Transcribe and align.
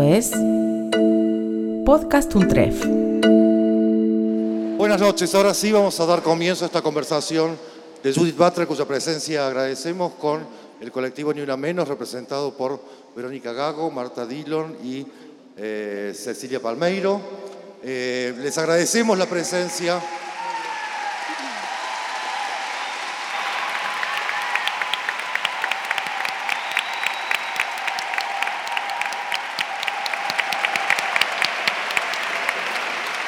Es 0.00 0.30
Podcast 1.84 2.34
Untref. 2.34 2.82
Buenas 4.78 4.98
noches, 4.98 5.34
ahora 5.34 5.52
sí 5.52 5.70
vamos 5.70 6.00
a 6.00 6.06
dar 6.06 6.22
comienzo 6.22 6.64
a 6.64 6.68
esta 6.68 6.80
conversación 6.80 7.58
de 8.02 8.14
Judith 8.14 8.34
Butler, 8.34 8.66
cuya 8.66 8.86
presencia 8.86 9.46
agradecemos 9.46 10.14
con 10.14 10.46
el 10.80 10.90
colectivo 10.90 11.34
Ni 11.34 11.42
Una 11.42 11.58
Menos, 11.58 11.88
representado 11.88 12.56
por 12.56 12.80
Verónica 13.14 13.52
Gago, 13.52 13.90
Marta 13.90 14.24
Dillon 14.24 14.78
y 14.82 15.06
eh, 15.58 16.14
Cecilia 16.16 16.62
Palmeiro. 16.62 17.20
Eh, 17.82 18.34
les 18.38 18.56
agradecemos 18.56 19.18
la 19.18 19.26
presencia. 19.26 20.00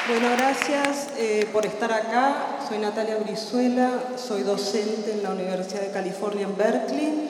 Bueno, 0.07 0.29
gracias 0.37 1.09
eh, 1.17 1.47
por 1.51 1.64
estar 1.75 1.91
acá. 1.91 2.59
Soy 2.69 2.77
Natalia 2.77 3.17
Brizuela, 3.17 4.15
soy 4.15 4.43
docente 4.43 5.11
en 5.11 5.23
la 5.23 5.31
Universidad 5.31 5.81
de 5.81 5.91
California 5.91 6.43
en 6.43 6.55
Berkeley. 6.55 7.29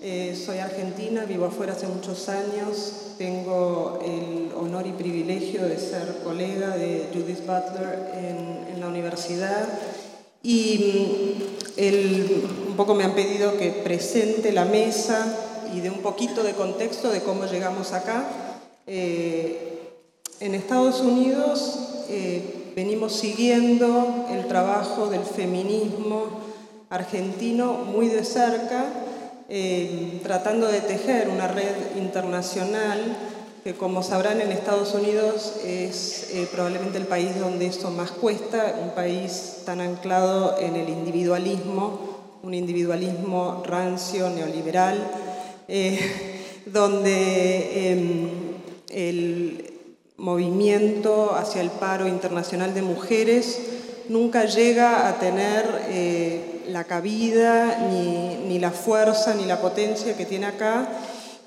Eh, 0.00 0.40
soy 0.40 0.58
argentina, 0.58 1.24
vivo 1.24 1.46
afuera 1.46 1.72
hace 1.72 1.88
muchos 1.88 2.28
años. 2.28 3.14
Tengo 3.18 3.98
el 4.04 4.52
honor 4.56 4.86
y 4.86 4.92
privilegio 4.92 5.64
de 5.64 5.78
ser 5.78 6.18
colega 6.22 6.76
de 6.76 7.08
Judith 7.12 7.40
Butler 7.40 8.12
en, 8.14 8.80
la 8.80 8.86
universidad. 8.86 9.68
Y 10.44 11.40
mm, 11.76 12.68
un 12.68 12.76
poco 12.76 12.94
me 12.94 13.02
han 13.02 13.14
pedido 13.14 13.58
que 13.58 13.70
presente 13.70 14.52
la 14.52 14.64
mesa 14.64 15.26
y 15.74 15.80
de 15.80 15.90
un 15.90 16.02
poquito 16.02 16.44
de 16.44 16.52
contexto 16.52 17.10
de 17.10 17.20
cómo 17.20 17.46
llegamos 17.46 17.92
acá. 17.92 18.24
Eh, 18.86 19.90
en 20.38 20.54
Estados 20.54 21.00
Unidos 21.00 22.04
eh, 22.08 22.61
venimos 22.74 23.12
siguiendo 23.12 24.26
el 24.30 24.46
trabajo 24.46 25.08
del 25.08 25.22
feminismo 25.22 26.26
argentino 26.90 27.72
muy 27.72 28.08
de 28.08 28.24
cerca, 28.24 28.84
eh, 29.48 30.20
tratando 30.22 30.66
de 30.68 30.80
tejer 30.80 31.28
una 31.28 31.48
red 31.48 31.96
internacional 31.96 33.16
que 33.64 33.74
como 33.74 34.02
sabrán 34.02 34.40
en 34.40 34.50
Estados 34.50 34.92
Unidos 34.94 35.60
es 35.64 36.30
eh, 36.32 36.48
probablemente 36.50 36.98
el 36.98 37.06
país 37.06 37.38
donde 37.38 37.66
esto 37.66 37.90
más 37.90 38.10
cuesta, 38.10 38.76
un 38.82 38.90
país 38.90 39.58
tan 39.64 39.80
anclado 39.80 40.58
en 40.58 40.74
el 40.74 40.88
individualismo, 40.88 42.00
un 42.42 42.54
individualismo 42.54 43.62
rancio, 43.64 44.30
neoliberal, 44.30 44.98
donde 46.66 47.90
em, 47.90 48.28
el, 48.90 49.71
movimiento 50.22 51.34
hacia 51.34 51.60
el 51.60 51.70
paro 51.70 52.06
internacional 52.06 52.74
de 52.74 52.82
mujeres 52.82 53.58
nunca 54.08 54.44
llega 54.44 55.08
a 55.08 55.18
tener 55.18 55.64
eh, 55.88 56.62
la 56.68 56.84
cabida, 56.84 57.88
ni, 57.90 58.58
la 58.60 58.70
fuerza, 58.70 59.34
ni 59.34 59.46
la 59.46 59.60
potencia 59.60 60.16
que 60.16 60.24
tiene 60.24 60.46
acá. 60.46 60.88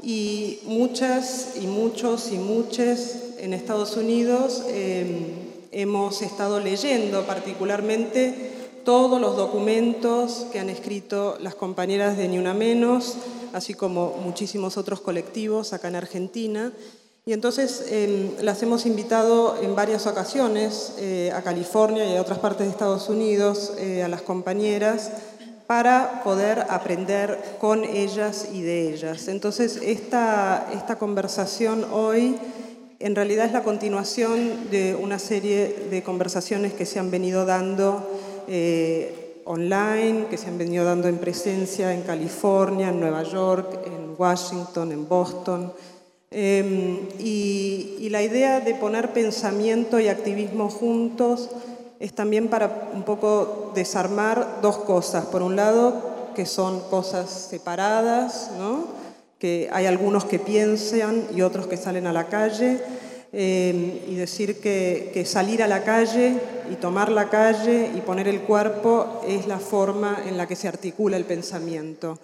Y 0.03 0.59
muchas 0.65 1.53
y 1.55 1.67
muchos 1.67 2.33
y 2.33 2.37
muchas 2.37 3.15
en 3.37 3.53
Estados 3.53 3.95
Unidos 3.95 4.63
em, 4.67 5.27
hemos 5.71 6.21
estado 6.21 6.59
leyendo 6.59 7.25
particularmente 7.25 8.51
todos 8.83 9.21
los 9.21 9.37
documentos 9.37 10.47
que 10.51 10.59
han 10.59 10.69
escrito 10.69 11.37
las 11.39 11.55
compañeras 11.55 12.17
de 12.17 12.27
Ni 12.27 12.37
Una 12.37 12.53
Menos, 12.53 13.15
así 13.53 13.73
como 13.73 14.17
muchísimos 14.21 14.75
otros 14.75 14.99
colectivos 14.99 15.71
acá 15.71 15.87
en 15.87 15.95
Argentina. 15.95 16.73
Y 17.27 17.33
entonces 17.33 17.85
las 18.41 18.61
hemos 18.61 18.85
invitado 18.85 19.57
en 19.59 19.75
varias 19.75 20.05
ocasiones 20.05 20.93
eh, 20.99 21.31
a 21.33 21.41
California 21.41 22.05
y 22.05 22.17
a 22.17 22.21
otras 22.21 22.37
partes 22.37 22.67
de 22.67 22.71
Estados 22.71 23.09
Unidos, 23.09 23.73
eh, 23.79 24.03
a 24.03 24.07
las 24.07 24.21
compañeras, 24.21 25.11
para 25.65 26.21
poder 26.23 26.67
aprender 26.69 27.57
con 27.59 27.83
ellas 27.83 28.49
y 28.53 28.61
de 28.61 28.93
ellas. 28.93 29.27
Entonces 29.27 29.79
esta, 29.81 30.67
esta 30.71 30.99
conversación 30.99 31.87
hoy 31.91 32.37
en 32.99 33.15
realidad 33.15 33.47
es 33.47 33.53
la 33.53 33.63
continuación 33.63 34.69
de 34.69 34.93
una 34.93 35.17
serie 35.17 35.87
de 35.89 36.03
conversaciones 36.03 36.73
que 36.73 36.85
se 36.85 36.99
han 36.99 37.09
venido 37.09 37.47
dando 37.47 38.07
eh, 38.47 39.41
online, 39.45 40.27
que 40.29 40.37
se 40.37 40.47
han 40.47 40.59
venido 40.59 40.85
dando 40.85 41.07
en 41.07 41.17
presencia 41.17 41.91
en 41.91 42.03
California, 42.03 42.89
en 42.89 42.99
Nueva 42.99 43.23
York, 43.23 43.79
en 43.87 44.13
Washington, 44.15 44.91
en 44.91 45.09
Boston. 45.09 45.73
Em, 46.31 47.07
y, 47.19 48.09
la 48.09 48.21
idea 48.21 48.61
de 48.61 48.73
poner 48.75 49.11
pensamiento 49.11 49.99
y 49.99 50.07
activismo 50.07 50.69
juntos 50.69 51.49
es 51.99 52.13
también 52.13 52.47
para 52.47 52.89
un 52.93 53.03
poco 53.03 53.73
desarmar 53.75 54.59
dos 54.61 54.77
cosas. 54.77 55.25
Por 55.25 55.41
un 55.41 55.57
lado, 55.57 56.31
que 56.33 56.45
son 56.45 56.79
cosas 56.89 57.29
separadas, 57.49 58.51
que 59.37 59.69
hay 59.73 59.85
algunos 59.85 60.23
que 60.23 60.39
piensan 60.39 61.27
y 61.35 61.41
otros 61.41 61.67
que 61.67 61.75
salen 61.75 62.07
a 62.07 62.13
la 62.13 62.27
calle, 62.27 62.79
em, 63.33 63.99
y 64.07 64.15
decir 64.15 64.61
que, 64.61 65.11
que 65.13 65.25
salir 65.25 65.61
a 65.61 65.67
la 65.67 65.83
calle 65.83 66.39
y 66.71 66.75
tomar 66.75 67.11
la 67.11 67.29
calle 67.29 67.91
y 67.93 67.99
poner 67.99 68.29
el 68.29 68.41
cuerpo 68.41 69.21
es 69.27 69.45
la 69.45 69.59
forma 69.59 70.23
en 70.25 70.37
la 70.37 70.47
que 70.47 70.55
se 70.55 70.69
articula 70.69 71.17
el 71.17 71.25
pensamiento. 71.25 72.17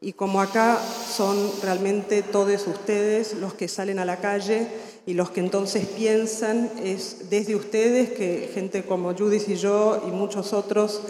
Y 0.00 0.12
como 0.12 0.40
acá 0.40 0.78
son 0.80 1.50
realmente 1.60 2.22
todos 2.22 2.68
ustedes 2.68 3.34
los 3.34 3.54
que 3.54 3.66
salen 3.66 3.98
a 3.98 4.04
la 4.04 4.18
calle 4.18 4.68
y 5.06 5.14
los 5.14 5.30
que 5.30 5.40
entonces 5.40 5.86
piensan, 5.86 6.70
es 6.80 7.30
desde 7.30 7.56
ustedes 7.56 8.10
que 8.10 8.48
gente 8.54 8.84
como 8.84 9.12
Judith 9.12 9.48
y 9.48 9.56
yo 9.56 10.04
y 10.06 10.10
muchos 10.12 10.52
otros 10.52 11.00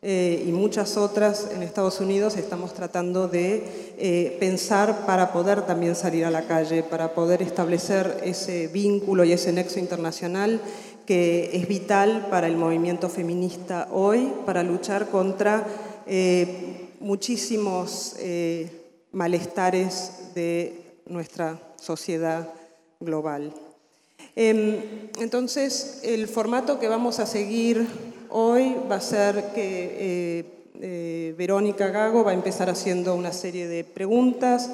eh, 0.00 0.44
y 0.46 0.52
muchas 0.52 0.96
otras 0.96 1.48
en 1.52 1.64
Estados 1.64 2.00
Unidos 2.00 2.36
estamos 2.36 2.72
tratando 2.72 3.26
de 3.26 3.94
eh, 3.98 4.36
pensar 4.38 5.06
para 5.06 5.32
poder 5.32 5.62
también 5.62 5.96
salir 5.96 6.24
a 6.24 6.30
la 6.30 6.46
calle, 6.46 6.84
para 6.84 7.14
poder 7.14 7.42
establecer 7.42 8.20
ese 8.22 8.68
vínculo 8.68 9.24
y 9.24 9.32
ese 9.32 9.52
nexo 9.52 9.80
internacional 9.80 10.60
que 11.04 11.50
es 11.52 11.66
vital 11.66 12.28
para 12.30 12.46
el 12.46 12.56
movimiento 12.56 13.08
feminista 13.08 13.88
hoy, 13.90 14.32
para 14.46 14.62
luchar 14.62 15.08
contra... 15.08 15.66
Eh, 16.06 16.85
muchísimos 17.06 18.16
eh, 18.18 18.68
malestares 19.12 20.34
de 20.34 20.98
nuestra 21.06 21.56
sociedad 21.76 22.52
global. 22.98 23.54
Em, 24.34 24.80
entonces, 25.20 26.00
el 26.02 26.26
formato 26.26 26.80
que 26.80 26.88
vamos 26.88 27.20
a 27.20 27.26
seguir 27.26 27.86
hoy 28.28 28.74
va 28.90 28.96
a 28.96 29.00
ser 29.00 29.52
que 29.54 29.96
eh, 29.98 30.44
eh, 30.80 31.34
Verónica 31.38 31.88
Gago 31.88 32.24
va 32.24 32.32
a 32.32 32.34
empezar 32.34 32.68
haciendo 32.68 33.14
una 33.14 33.32
serie 33.32 33.68
de 33.68 33.84
preguntas, 33.84 34.68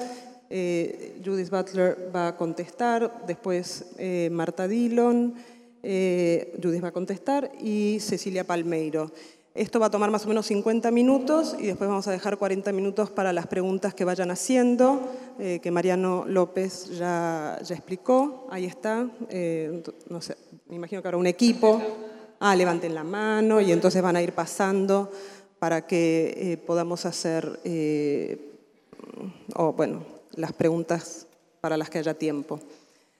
Judith 1.24 1.48
Butler 1.48 2.10
va 2.14 2.28
a 2.28 2.36
contestar, 2.36 3.24
después 3.26 3.86
Marta 4.30 4.68
Dillon, 4.68 5.34
Judith 5.82 6.84
va 6.84 6.88
a 6.88 6.92
contestar 6.92 7.50
y 7.58 7.98
Cecilia 8.00 8.44
Palmeiro. 8.44 9.10
Esto 9.54 9.78
va 9.78 9.86
a 9.86 9.90
tomar 9.90 10.10
más 10.10 10.24
o 10.24 10.28
menos 10.28 10.46
50 10.46 10.90
minutos 10.90 11.54
y 11.58 11.66
después 11.66 11.88
vamos 11.88 12.08
a 12.08 12.10
dejar 12.10 12.38
40 12.38 12.72
minutos 12.72 13.10
para 13.10 13.34
las 13.34 13.46
preguntas 13.46 13.92
que 13.92 14.06
vayan 14.06 14.30
haciendo, 14.30 15.12
eh, 15.38 15.60
que 15.62 15.70
Mariano 15.70 16.24
López 16.26 16.96
ya, 16.96 17.58
explicó. 17.68 18.46
Ahí 18.50 18.64
está. 18.64 19.10
Eh, 19.28 19.82
no 20.08 20.22
sé, 20.22 20.38
me 20.70 20.76
imagino 20.76 21.02
que 21.02 21.08
habrá 21.08 21.18
un 21.18 21.26
equipo. 21.26 21.82
Ah, 22.40 22.56
levanten 22.56 22.94
la 22.94 23.04
mano 23.04 23.60
y 23.60 23.72
entonces 23.72 24.00
van 24.00 24.16
a 24.16 24.22
ir 24.22 24.32
pasando 24.32 25.12
para 25.58 25.86
que 25.86 26.34
eh, 26.34 26.56
podamos 26.56 27.04
hacer, 27.04 27.60
o 29.54 29.72
bueno, 29.74 30.02
las 30.32 30.54
preguntas 30.54 31.26
para 31.60 31.76
las 31.76 31.90
que 31.90 31.98
haya 31.98 32.14
tiempo. 32.14 32.58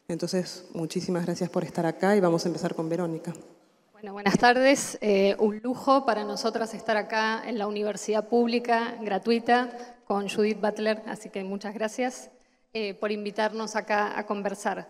Entonces, 0.08 0.64
muchísimas 0.73 1.26
gracias 1.26 1.50
por 1.50 1.62
estar 1.62 1.85
acá 1.85 2.17
y 2.17 2.20
vamos 2.20 2.46
a 2.46 2.49
empezar 2.49 2.75
con 2.75 2.88
Verónica 2.88 3.35
buenas 4.10 4.37
tardes. 4.37 4.99
Eh, 5.00 5.37
un 5.38 5.60
lujo 5.62 6.04
para 6.04 6.25
nosotras 6.25 6.75
estar 6.75 6.96
acá 6.96 7.43
en 7.46 7.56
la 7.56 7.69
universidad 7.69 8.28
pública 8.28 8.96
gratuita 9.00 9.70
con 10.04 10.28
Judith 10.28 10.60
Butler, 10.60 11.02
así 11.06 11.31
que 11.31 11.44
muchas 11.44 11.72
gracias 11.75 12.31
eh, 12.72 12.94
por 12.94 13.12
invitarnos 13.12 13.76
acá 13.76 14.19
a 14.19 14.26
conversar. 14.26 14.88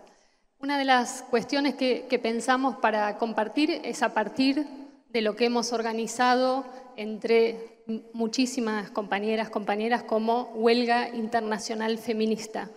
Una 0.60 0.78
de 0.78 0.86
las 0.86 1.24
cuestiones 1.28 1.74
que, 1.74 2.20
pensamos 2.22 2.76
para 2.76 3.18
compartir 3.18 3.82
es 3.84 4.02
a 4.02 4.14
partir 4.14 4.66
de 5.10 5.20
lo 5.20 5.36
que 5.36 5.46
hemos 5.46 5.72
organizado 5.72 6.64
entre 6.96 7.82
muchísimas 8.14 8.90
compañeras, 8.90 9.50
compañeras 9.50 10.04
como 10.04 10.52
Huelga 10.54 11.10
Internacional 11.10 11.98
Feminista 11.98 12.70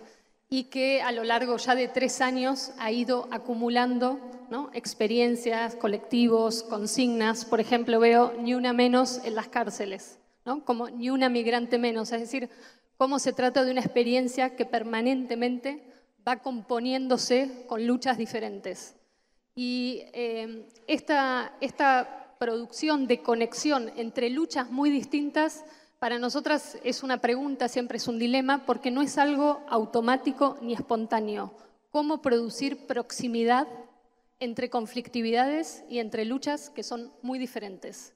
y 0.48 0.64
que 0.64 1.02
a 1.02 1.12
lo 1.12 1.24
largo 1.24 1.56
ya 1.56 1.74
de 1.74 1.88
tres 1.88 2.20
años 2.20 2.72
ha 2.78 2.92
ido 2.92 3.28
acumulando 3.30 4.20
experiencias, 4.72 5.74
colectivos, 5.74 6.62
consignas. 6.62 7.44
Por 7.44 7.60
ejemplo, 7.60 7.98
veo 7.98 8.32
ni 8.38 8.54
una 8.54 8.72
menos 8.72 9.20
en 9.24 9.34
las 9.34 9.48
cárceles, 9.48 10.18
¿no? 10.44 10.64
como 10.64 10.88
ni 10.88 11.10
una 11.10 11.28
migrante 11.28 11.78
menos. 11.78 12.12
Es 12.12 12.20
decir, 12.20 12.48
cómo 12.96 13.18
se 13.18 13.32
trata 13.32 13.64
de 13.64 13.72
una 13.72 13.80
experiencia 13.80 14.56
que 14.56 14.64
permanentemente 14.64 15.82
va 16.26 16.36
componiéndose 16.36 17.64
con 17.66 17.86
luchas 17.86 18.18
diferentes. 18.18 18.94
Y 19.54 20.02
eh, 20.12 20.66
esta, 20.86 21.52
esta 21.60 22.34
producción 22.38 23.06
de 23.06 23.22
conexión 23.22 23.90
entre 23.96 24.30
luchas 24.30 24.70
muy 24.70 24.90
distintas, 24.90 25.64
para 25.98 26.18
nosotras 26.18 26.78
es 26.84 27.02
una 27.02 27.20
pregunta, 27.20 27.68
siempre 27.68 27.96
es 27.96 28.06
un 28.06 28.18
dilema, 28.18 28.66
porque 28.66 28.90
no 28.90 29.02
es 29.02 29.16
algo 29.16 29.62
automático 29.68 30.58
ni 30.60 30.74
espontáneo. 30.74 31.54
¿Cómo 31.90 32.20
producir 32.20 32.86
proximidad 32.86 33.66
entre 34.38 34.68
conflictividades 34.68 35.84
y 35.88 35.98
entre 35.98 36.26
luchas 36.26 36.68
que 36.68 36.82
son 36.82 37.12
muy 37.22 37.38
diferentes? 37.38 38.12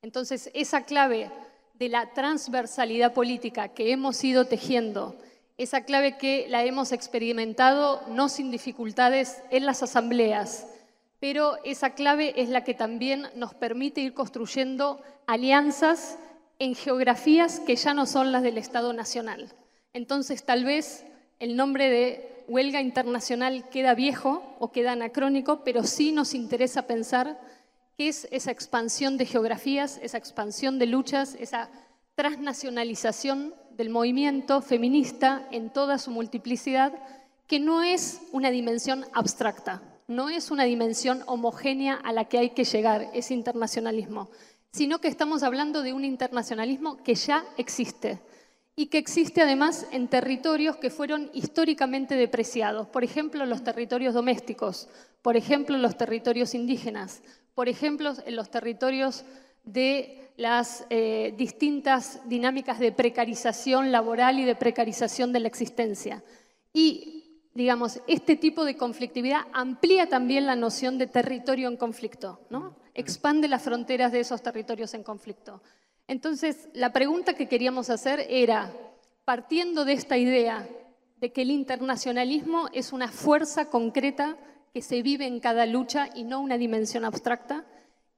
Entonces, 0.00 0.50
esa 0.54 0.84
clave 0.84 1.30
de 1.74 1.88
la 1.90 2.12
transversalidad 2.14 3.12
política 3.12 3.68
que 3.68 3.92
hemos 3.92 4.24
ido 4.24 4.46
tejiendo, 4.46 5.16
esa 5.58 5.82
clave 5.82 6.16
que 6.16 6.46
la 6.48 6.64
hemos 6.64 6.92
experimentado 6.92 8.00
no 8.08 8.28
sin 8.28 8.50
dificultades 8.50 9.42
en 9.50 9.66
las 9.66 9.82
asambleas, 9.82 10.66
pero 11.20 11.56
esa 11.64 11.90
clave 11.90 12.32
es 12.40 12.48
la 12.48 12.64
que 12.64 12.74
también 12.74 13.26
nos 13.34 13.52
permite 13.52 14.00
ir 14.00 14.14
construyendo 14.14 15.02
alianzas 15.26 16.16
en 16.58 16.74
geografías 16.74 17.60
que 17.60 17.76
ya 17.76 17.94
no 17.94 18.06
son 18.06 18.32
las 18.32 18.42
del 18.42 18.58
Estado 18.58 18.92
Nacional. 18.92 19.52
Entonces, 19.92 20.44
tal 20.44 20.64
vez 20.64 21.04
el 21.38 21.56
nombre 21.56 21.88
de 21.88 22.44
huelga 22.48 22.80
internacional 22.80 23.68
queda 23.68 23.94
viejo 23.94 24.42
o 24.58 24.72
queda 24.72 24.92
anacrónico, 24.92 25.62
pero 25.64 25.84
sí 25.84 26.12
nos 26.12 26.34
interesa 26.34 26.86
pensar 26.86 27.38
qué 27.96 28.08
es 28.08 28.26
esa 28.30 28.50
expansión 28.50 29.16
de 29.18 29.26
geografías, 29.26 30.00
esa 30.02 30.18
expansión 30.18 30.78
de 30.78 30.86
luchas, 30.86 31.36
esa 31.38 31.68
transnacionalización 32.14 33.54
del 33.76 33.90
movimiento 33.90 34.60
feminista 34.60 35.46
en 35.52 35.70
toda 35.70 35.98
su 35.98 36.10
multiplicidad, 36.10 36.92
que 37.46 37.60
no 37.60 37.82
es 37.82 38.20
una 38.32 38.50
dimensión 38.50 39.04
abstracta, 39.12 39.82
no 40.08 40.28
es 40.28 40.50
una 40.50 40.64
dimensión 40.64 41.22
homogénea 41.26 41.94
a 41.94 42.12
la 42.12 42.24
que 42.24 42.38
hay 42.38 42.50
que 42.50 42.64
llegar, 42.64 43.10
ese 43.14 43.34
internacionalismo, 43.34 44.30
sino 44.72 45.00
que 45.00 45.08
estamos 45.08 45.42
hablando 45.42 45.82
de 45.82 45.92
un 45.92 46.04
internacionalismo 46.04 46.96
que 47.02 47.14
ya 47.14 47.44
existe 47.56 48.20
y 48.76 48.86
que 48.86 48.98
existe 48.98 49.42
además 49.42 49.86
en 49.90 50.06
territorios 50.06 50.76
que 50.76 50.90
fueron 50.90 51.30
históricamente 51.34 52.14
depreciados, 52.14 52.86
por 52.86 53.02
ejemplo, 53.02 53.44
los 53.44 53.64
territorios 53.64 54.14
domésticos, 54.14 54.88
por 55.20 55.36
ejemplo, 55.36 55.76
los 55.78 55.98
territorios 55.98 56.54
indígenas, 56.54 57.22
por 57.54 57.68
ejemplo, 57.68 58.12
en 58.24 58.36
los 58.36 58.50
territorios 58.50 59.24
de 59.64 60.30
las 60.36 60.86
eh, 60.90 61.34
distintas 61.36 62.20
dinámicas 62.28 62.78
de 62.78 62.92
precarización 62.92 63.90
laboral 63.90 64.38
y 64.38 64.44
de 64.44 64.54
precarización 64.54 65.32
de 65.32 65.40
la 65.40 65.48
existencia. 65.48 66.22
Y 66.72 67.17
digamos, 67.58 68.00
este 68.06 68.36
tipo 68.36 68.64
de 68.64 68.76
conflictividad 68.76 69.40
amplía 69.52 70.08
también 70.08 70.46
la 70.46 70.54
noción 70.54 70.96
de 70.96 71.08
territorio 71.08 71.66
en 71.66 71.76
conflicto, 71.76 72.38
¿no? 72.50 72.76
expande 72.94 73.48
las 73.48 73.62
fronteras 73.62 74.12
de 74.12 74.20
esos 74.20 74.42
territorios 74.42 74.94
en 74.94 75.02
conflicto. 75.02 75.60
Entonces, 76.06 76.68
la 76.72 76.92
pregunta 76.92 77.34
que 77.34 77.48
queríamos 77.48 77.90
hacer 77.90 78.24
era, 78.28 78.72
partiendo 79.24 79.84
de 79.84 79.94
esta 79.94 80.16
idea 80.16 80.68
de 81.16 81.32
que 81.32 81.42
el 81.42 81.50
internacionalismo 81.50 82.68
es 82.72 82.92
una 82.92 83.08
fuerza 83.08 83.68
concreta 83.70 84.36
que 84.72 84.80
se 84.80 85.02
vive 85.02 85.26
en 85.26 85.40
cada 85.40 85.66
lucha 85.66 86.10
y 86.14 86.22
no 86.22 86.38
una 86.40 86.58
dimensión 86.58 87.04
abstracta, 87.04 87.66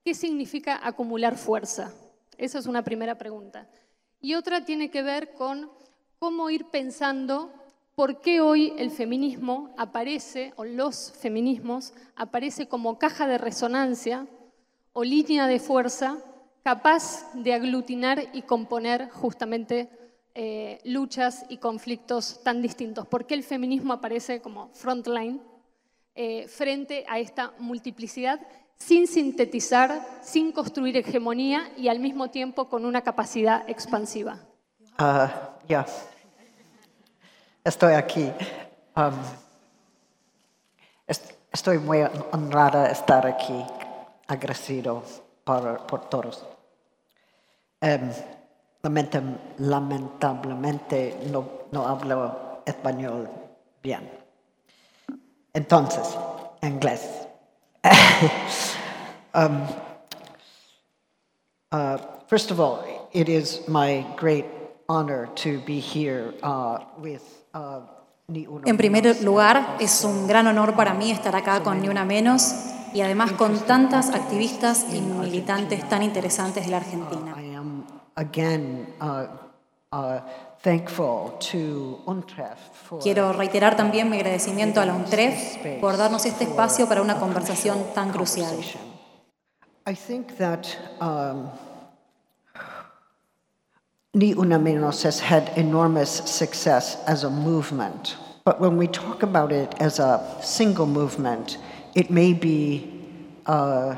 ¿qué 0.04 0.12
significa 0.12 0.78
acumular 0.86 1.38
fuerza? 1.38 1.94
Esa 2.36 2.58
es 2.58 2.66
una 2.66 2.84
primera 2.84 3.16
pregunta. 3.16 3.70
Y 4.20 4.34
otra 4.34 4.66
tiene 4.66 4.90
que 4.90 5.00
ver 5.00 5.32
con 5.32 5.70
cómo 6.18 6.50
ir 6.50 6.66
pensando 6.66 7.54
por 8.00 8.22
qué 8.22 8.40
hoy 8.40 8.72
el 8.78 8.90
feminismo 8.90 9.74
aparece, 9.76 10.54
o 10.56 10.64
los 10.64 11.12
feminismos, 11.20 11.92
aparece 12.16 12.66
como 12.66 12.98
caja 12.98 13.26
de 13.26 13.36
resonancia 13.36 14.26
o 14.94 15.04
línea 15.04 15.46
de 15.46 15.60
fuerza 15.60 16.16
capaz 16.62 17.30
de 17.34 17.52
aglutinar 17.52 18.30
y 18.32 18.40
componer 18.40 19.10
justamente 19.10 19.90
eh, 20.34 20.80
luchas 20.84 21.44
y 21.50 21.58
conflictos 21.58 22.42
tan 22.42 22.62
distintos. 22.62 23.06
¿Por 23.06 23.26
qué 23.26 23.34
el 23.34 23.44
feminismo 23.44 23.92
aparece 23.92 24.40
como 24.40 24.70
frontline 24.72 25.42
eh, 26.14 26.48
frente 26.48 27.04
a 27.06 27.18
esta 27.18 27.52
multiplicidad 27.58 28.40
sin 28.76 29.08
sintetizar, 29.08 30.00
sin 30.22 30.52
construir 30.52 30.96
hegemonía 30.96 31.70
y 31.76 31.88
al 31.88 32.00
mismo 32.00 32.30
tiempo 32.30 32.70
con 32.70 32.86
una 32.86 33.02
capacidad 33.02 33.68
expansiva? 33.68 34.40
Uh, 34.98 35.28
estoy 37.64 37.94
aquí. 37.94 38.32
Um, 38.96 39.14
estoy 41.52 41.78
muy 41.78 42.02
honrada 42.32 42.84
de 42.84 42.92
estar 42.92 43.26
aquí, 43.26 43.64
agradecido 44.28 45.02
por, 45.44 45.86
por 45.86 46.08
todos. 46.08 46.46
Um, 47.82 48.10
lamentablemente 49.58 51.18
no, 51.30 51.44
no 51.72 51.86
hablo 51.86 52.62
español 52.66 53.28
bien. 53.82 54.10
Entonces, 55.52 56.16
inglés. 56.62 57.26
um, 59.34 59.66
uh, 61.72 61.98
first 62.28 62.50
of 62.50 62.60
all, 62.60 63.08
it 63.12 63.28
is 63.28 63.66
my 63.66 64.06
great 64.16 64.46
honor 64.88 65.28
to 65.34 65.60
be 65.60 65.80
here 65.80 66.34
uh, 66.42 66.78
with 66.98 67.39
en 67.52 68.76
primer 68.76 69.22
lugar, 69.22 69.76
es 69.80 70.04
un 70.04 70.26
gran 70.26 70.46
honor 70.46 70.74
para 70.76 70.94
mí 70.94 71.10
estar 71.10 71.34
acá 71.34 71.62
con 71.62 71.80
Ni 71.80 71.88
Una 71.88 72.04
Menos 72.04 72.54
y 72.92 73.00
además 73.00 73.32
con 73.32 73.58
tantas 73.60 74.10
activistas 74.10 74.86
y 74.92 75.00
militantes 75.00 75.88
tan 75.88 76.02
interesantes 76.02 76.64
de 76.64 76.70
la 76.70 76.76
Argentina. 76.78 77.34
Quiero 83.02 83.32
reiterar 83.32 83.76
también 83.76 84.10
mi 84.10 84.16
agradecimiento 84.16 84.80
a 84.80 84.86
la 84.86 84.94
UNTREF 84.94 85.80
por 85.80 85.96
darnos 85.96 86.26
este 86.26 86.44
espacio 86.44 86.86
para 86.88 87.02
una 87.02 87.18
conversación 87.18 87.78
tan 87.94 88.10
crucial. 88.10 88.56
Ni 94.12 94.34
Una 94.34 94.58
Menos 94.58 95.04
has 95.04 95.20
had 95.20 95.52
enormous 95.56 96.10
success 96.10 96.96
as 97.06 97.22
a 97.22 97.30
movement. 97.30 98.16
But 98.44 98.60
when 98.60 98.76
we 98.76 98.88
talk 98.88 99.22
about 99.22 99.52
it 99.52 99.72
as 99.78 100.00
a 100.00 100.20
single 100.42 100.86
movement, 100.86 101.58
it 101.94 102.10
may 102.10 102.32
be 102.32 102.90
uh, 103.46 103.94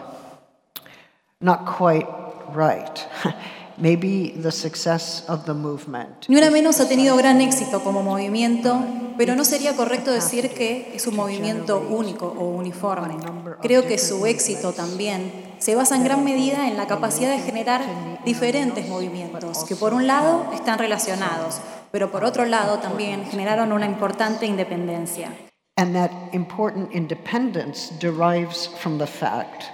not 1.40 1.64
quite 1.64 2.06
right. 2.50 3.08
Maybe 3.78 4.32
the 4.36 4.52
success 4.52 5.24
of 5.30 5.46
the 5.46 5.54
movement. 5.54 6.28
Ni 6.28 6.36
Una 6.36 6.50
Menos 6.50 6.78
ha 6.80 6.86
tenido 6.86 7.16
gran 7.16 7.40
éxito 7.40 7.82
como 7.82 8.02
movimiento, 8.02 8.84
pero 9.16 9.34
no 9.34 9.46
sería 9.46 9.74
correcto 9.74 10.10
decir 10.10 10.50
que 10.50 10.92
es 10.94 11.06
un 11.06 11.16
movimiento 11.16 11.80
único 11.80 12.26
o 12.26 12.50
uniforme. 12.50 13.16
Creo 13.62 13.86
que 13.86 13.96
su 13.96 14.26
éxito 14.26 14.72
también 14.72 15.51
se 15.62 15.76
basa 15.76 15.94
en 15.94 16.02
gran 16.02 16.24
medida 16.24 16.66
en 16.66 16.76
la 16.76 16.88
capacidad 16.88 17.30
de 17.30 17.38
generar 17.38 17.82
diferentes 18.24 18.88
movimientos 18.88 19.62
que 19.62 19.76
por 19.76 19.94
un 19.94 20.08
lado 20.08 20.50
están 20.52 20.76
relacionados, 20.76 21.60
pero 21.92 22.10
por 22.10 22.24
otro 22.24 22.46
lado 22.46 22.80
también 22.80 23.24
generaron 23.26 23.70
una 23.70 23.86
importante 23.86 24.44
independencia. 24.44 25.28
And 25.76 25.94
that 25.94 26.10
important 26.32 26.92
independence 26.92 27.92
derives 28.00 28.68
from 28.80 28.98
the 28.98 29.06
fact 29.06 29.70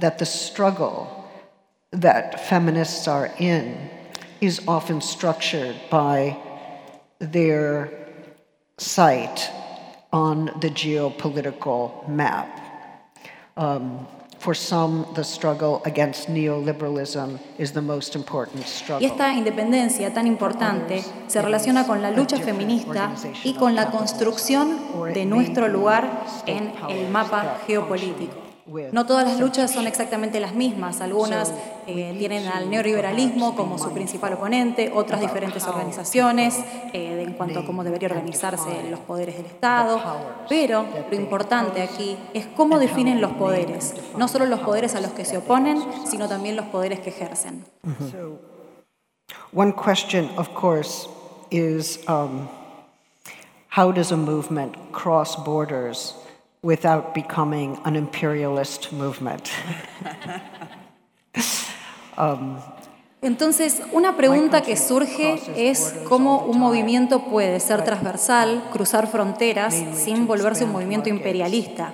that 0.00 0.16
the 0.16 0.24
struggle 0.24 1.06
that 1.92 2.40
feminists 2.48 3.06
are 3.06 3.30
in 3.38 3.90
is 4.40 4.62
often 4.66 5.02
structured 5.02 5.76
by 5.90 6.34
their 7.18 7.90
site 8.78 9.50
on 10.14 10.46
the 10.60 10.70
geopolitical 10.70 12.08
map. 12.08 12.48
Um, 13.58 14.06
For 14.46 14.54
some, 14.54 15.06
the 15.14 15.24
struggle 15.24 15.82
against 15.84 16.28
neoliberalism 16.28 17.40
is 17.58 17.72
the 17.72 17.82
most 17.82 18.14
important 18.14 18.64
struggle. 18.68 19.04
Y 19.04 19.10
esta 19.10 19.34
independencia 19.34 20.14
tan 20.14 20.28
importante 20.28 21.02
se 21.26 21.42
relaciona 21.42 21.84
con 21.84 22.00
la 22.00 22.12
lucha 22.12 22.36
feminista 22.36 23.10
y 23.42 23.54
con 23.54 23.74
la 23.74 23.90
construcción 23.90 24.78
de 25.12 25.24
nuestro 25.24 25.66
lugar 25.66 26.24
en 26.46 26.72
el 26.88 27.10
mapa 27.10 27.58
geopolítico. 27.66 28.45
No 28.90 29.06
todas 29.06 29.24
las 29.28 29.38
luchas 29.38 29.70
son 29.70 29.86
exactamente 29.86 30.40
las 30.40 30.54
mismas. 30.54 31.00
Algunas 31.00 31.52
eh, 31.86 32.16
tienen 32.18 32.48
al 32.48 32.68
neoliberalismo 32.68 33.54
como 33.54 33.78
su 33.78 33.92
principal 33.92 34.32
oponente, 34.32 34.90
otras 34.92 35.20
diferentes 35.20 35.64
organizaciones 35.68 36.58
eh, 36.92 37.22
en 37.24 37.34
cuanto 37.34 37.60
a 37.60 37.64
cómo 37.64 37.84
debería 37.84 38.08
organizarse 38.08 38.90
los 38.90 38.98
poderes 39.00 39.36
del 39.36 39.46
Estado. 39.46 40.00
Pero 40.48 40.84
lo 41.08 41.16
importante 41.16 41.80
aquí 41.80 42.18
es 42.34 42.46
cómo 42.56 42.80
definen 42.80 43.20
los 43.20 43.32
poderes. 43.32 43.94
No 44.18 44.26
solo 44.26 44.46
los 44.46 44.60
poderes 44.60 44.96
a 44.96 45.00
los 45.00 45.12
que 45.12 45.24
se 45.24 45.38
oponen, 45.38 45.80
sino 46.04 46.28
también 46.28 46.56
los 46.56 46.66
poderes 46.66 46.98
que 46.98 47.10
ejercen. 47.10 47.64
One 49.52 49.72
question, 49.72 50.28
of 50.36 50.48
course, 50.54 51.08
is 51.50 52.00
um, 52.08 52.48
how 53.70 53.92
does 53.92 54.10
a 54.10 54.16
movement 54.16 54.74
cross 54.90 55.36
borders 55.36 56.14
without 56.62 57.14
becoming 57.14 57.78
an 57.84 57.96
imperialist 57.96 58.92
movement? 58.92 59.50
um, 62.18 62.58
Entonces, 63.22 63.82
una 63.92 64.16
pregunta 64.16 64.60
que 64.60 64.76
surge 64.76 65.40
es 65.56 65.94
cómo 66.08 66.44
un 66.44 66.60
movimiento 66.60 67.24
puede 67.24 67.58
ser 67.60 67.82
transversal, 67.82 68.62
cruzar 68.72 69.08
fronteras, 69.08 69.74
sin 69.94 70.26
volverse 70.26 70.64
un 70.64 70.72
movimiento 70.72 71.08
imperialista. 71.08 71.92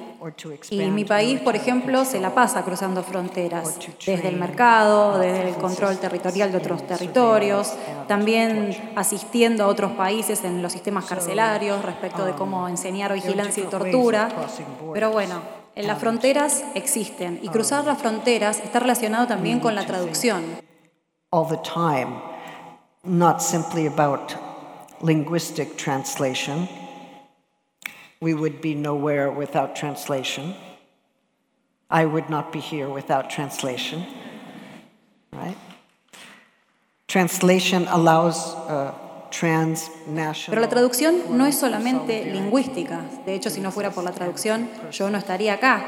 Y 0.70 0.90
mi 0.90 1.04
país, 1.04 1.40
por 1.40 1.56
ejemplo, 1.56 2.04
se 2.04 2.20
la 2.20 2.34
pasa 2.34 2.62
cruzando 2.62 3.02
fronteras, 3.02 3.78
desde 4.06 4.28
el 4.28 4.36
mercado, 4.36 5.18
desde 5.18 5.48
el 5.48 5.54
control 5.56 5.98
territorial 5.98 6.52
de 6.52 6.58
otros 6.58 6.86
territorios, 6.86 7.74
también 8.06 8.92
asistiendo 8.94 9.64
a 9.64 9.66
otros 9.66 9.92
países 9.92 10.44
en 10.44 10.62
los 10.62 10.72
sistemas 10.72 11.06
carcelarios 11.06 11.84
respecto 11.84 12.24
de 12.24 12.32
cómo 12.32 12.68
enseñar 12.68 13.12
vigilancia 13.12 13.64
y 13.64 13.66
tortura. 13.66 14.28
Pero 14.92 15.10
bueno, 15.10 15.40
en 15.74 15.86
las 15.86 15.98
fronteras 15.98 16.64
existen 16.74 17.40
y 17.42 17.48
cruzar 17.48 17.84
las 17.84 17.98
fronteras 17.98 18.60
está 18.60 18.78
relacionado 18.78 19.26
también 19.26 19.58
con 19.58 19.74
la 19.74 19.86
traducción. 19.86 20.44
All 21.30 21.48
the 21.48 21.58
time, 21.64 22.20
not 23.02 23.40
simply 23.40 23.86
about 23.86 24.34
linguistic 25.00 25.76
translation. 25.76 26.68
We 28.22 28.34
would 28.34 28.60
be 28.60 28.74
nowhere 28.74 29.32
without 29.32 29.74
translation. 29.74 30.54
I 31.90 32.06
would 32.06 32.30
not 32.30 32.52
be 32.52 32.60
here 32.60 32.88
without 32.88 33.28
translation. 33.28 34.06
Right? 35.32 35.56
Translation 37.08 37.88
allows 37.88 38.54
uh, 38.68 38.92
Pero 40.46 40.60
la 40.60 40.68
traducción 40.68 41.38
no 41.38 41.46
es 41.46 41.56
solamente 41.56 42.24
lingüística. 42.26 43.00
De 43.24 43.34
hecho, 43.34 43.50
si 43.50 43.60
no 43.60 43.70
fuera 43.72 43.90
por 43.90 44.04
la 44.04 44.12
traducción, 44.12 44.68
yo 44.90 45.08
no 45.10 45.16
estaría 45.16 45.54
acá. 45.54 45.86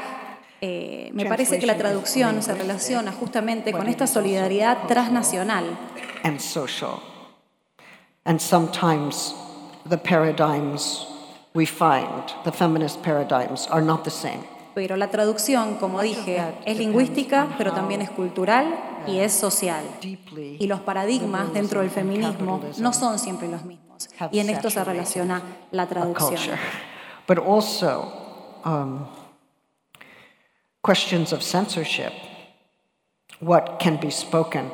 Eh, 0.61 1.11
me 1.13 1.25
parece 1.25 1.59
que 1.59 1.67
la 1.67 1.77
traducción 1.77 2.41
se 2.41 2.55
relaciona 2.55 3.11
justamente 3.11 3.71
con 3.71 3.87
esta 3.87 4.07
solidaridad 4.07 4.87
transnacional. 4.87 5.77
And 6.23 6.39
social. 6.39 7.01
And 8.25 8.41
sometimes 8.41 9.35
the 9.87 9.97
paradigms 9.97 11.14
we 11.55 11.65
find, 11.65 12.33
the 12.43 12.51
feminist 12.51 13.01
paradigms, 13.01 13.67
are 13.71 13.81
not 13.81 14.03
the 14.03 14.11
same. 14.11 14.43
Pero 14.75 14.97
la 14.97 15.09
traducción, 15.09 15.75
como 15.75 16.01
dije, 16.01 16.43
es 16.65 16.77
lingüística, 16.77 17.47
pero 17.57 17.71
también 17.71 18.01
es 18.01 18.09
cultural 18.09 18.77
y 19.07 19.19
es 19.19 19.31
social. 19.31 19.85
Y 20.35 20.67
los 20.67 20.81
paradigmas 20.81 21.53
dentro 21.53 21.79
del 21.79 21.89
feminismo 21.89 22.59
no 22.77 22.91
son 22.91 23.17
siempre 23.17 23.47
los 23.47 23.63
mismos. 23.63 24.09
Y 24.31 24.39
en 24.39 24.49
esto 24.49 24.69
se 24.69 24.83
relaciona 24.83 25.41
la 25.71 25.87
traducción. 25.87 26.59
But 27.25 27.39
also 27.39 28.11
um, 28.65 29.05
questions 30.83 31.31
of 31.31 31.41
censorship. 31.41 32.11
What 33.39 33.79
can 33.79 33.97
be 33.97 34.11
spoken 34.11 34.71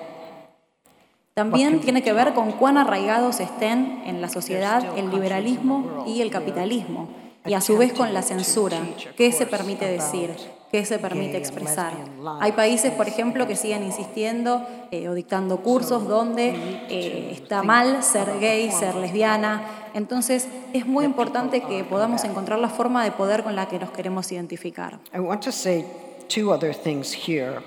también 1.34 1.80
tiene 1.80 2.04
que 2.04 2.14
ver 2.14 2.34
con 2.34 2.52
cuán 2.52 2.78
arraigados 2.78 3.40
estén 3.40 4.04
en 4.06 4.22
la 4.22 4.30
sociedad 4.30 4.98
el 4.98 5.10
liberalismo 5.10 6.04
y 6.06 6.22
el 6.22 6.30
capitalismo 6.30 7.08
y 7.46 7.54
a 7.54 7.62
su 7.62 7.78
vez 7.78 7.94
con 7.94 8.14
la 8.14 8.22
censura, 8.22 8.78
qué 9.18 9.32
se 9.32 9.48
permite 9.48 9.86
decir, 9.86 10.36
qué 10.72 10.86
se 10.86 11.00
permite 11.00 11.38
expresar. 11.38 11.94
Hay 12.40 12.52
países, 12.52 12.92
por 12.92 13.08
ejemplo, 13.08 13.48
que 13.48 13.56
siguen 13.56 13.84
insistiendo 13.84 14.66
eh, 14.92 15.10
o 15.10 15.16
dictando 15.16 15.58
cursos 15.58 16.08
donde 16.08 16.50
eh, 16.90 17.32
está 17.32 17.64
mal 17.64 18.04
ser 18.04 18.40
gay, 18.40 18.70
ser 18.72 18.96
lesbiana. 18.96 19.64
Entonces 19.96 20.48
es 20.74 20.86
muy 20.86 21.04
importante 21.04 21.64
que 21.64 21.84
podamos 21.84 22.24
encontrar 22.26 22.60
la 22.60 22.70
forma 22.70 23.04
de 23.04 23.12
poder 23.12 23.44
con 23.44 23.56
la 23.56 23.68
que 23.68 23.80
nos 23.80 23.90
queremos 23.90 24.32
identificar. 24.32 25.00
I 25.14 25.20
want 25.20 25.44
to 25.44 25.52
say 25.52 25.86
two 26.28 26.54
other 26.54 26.76
things 26.76 27.12
here. 27.12 27.60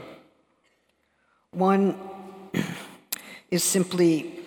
One 1.53 1.95
is 3.55 3.63
simply 3.63 4.41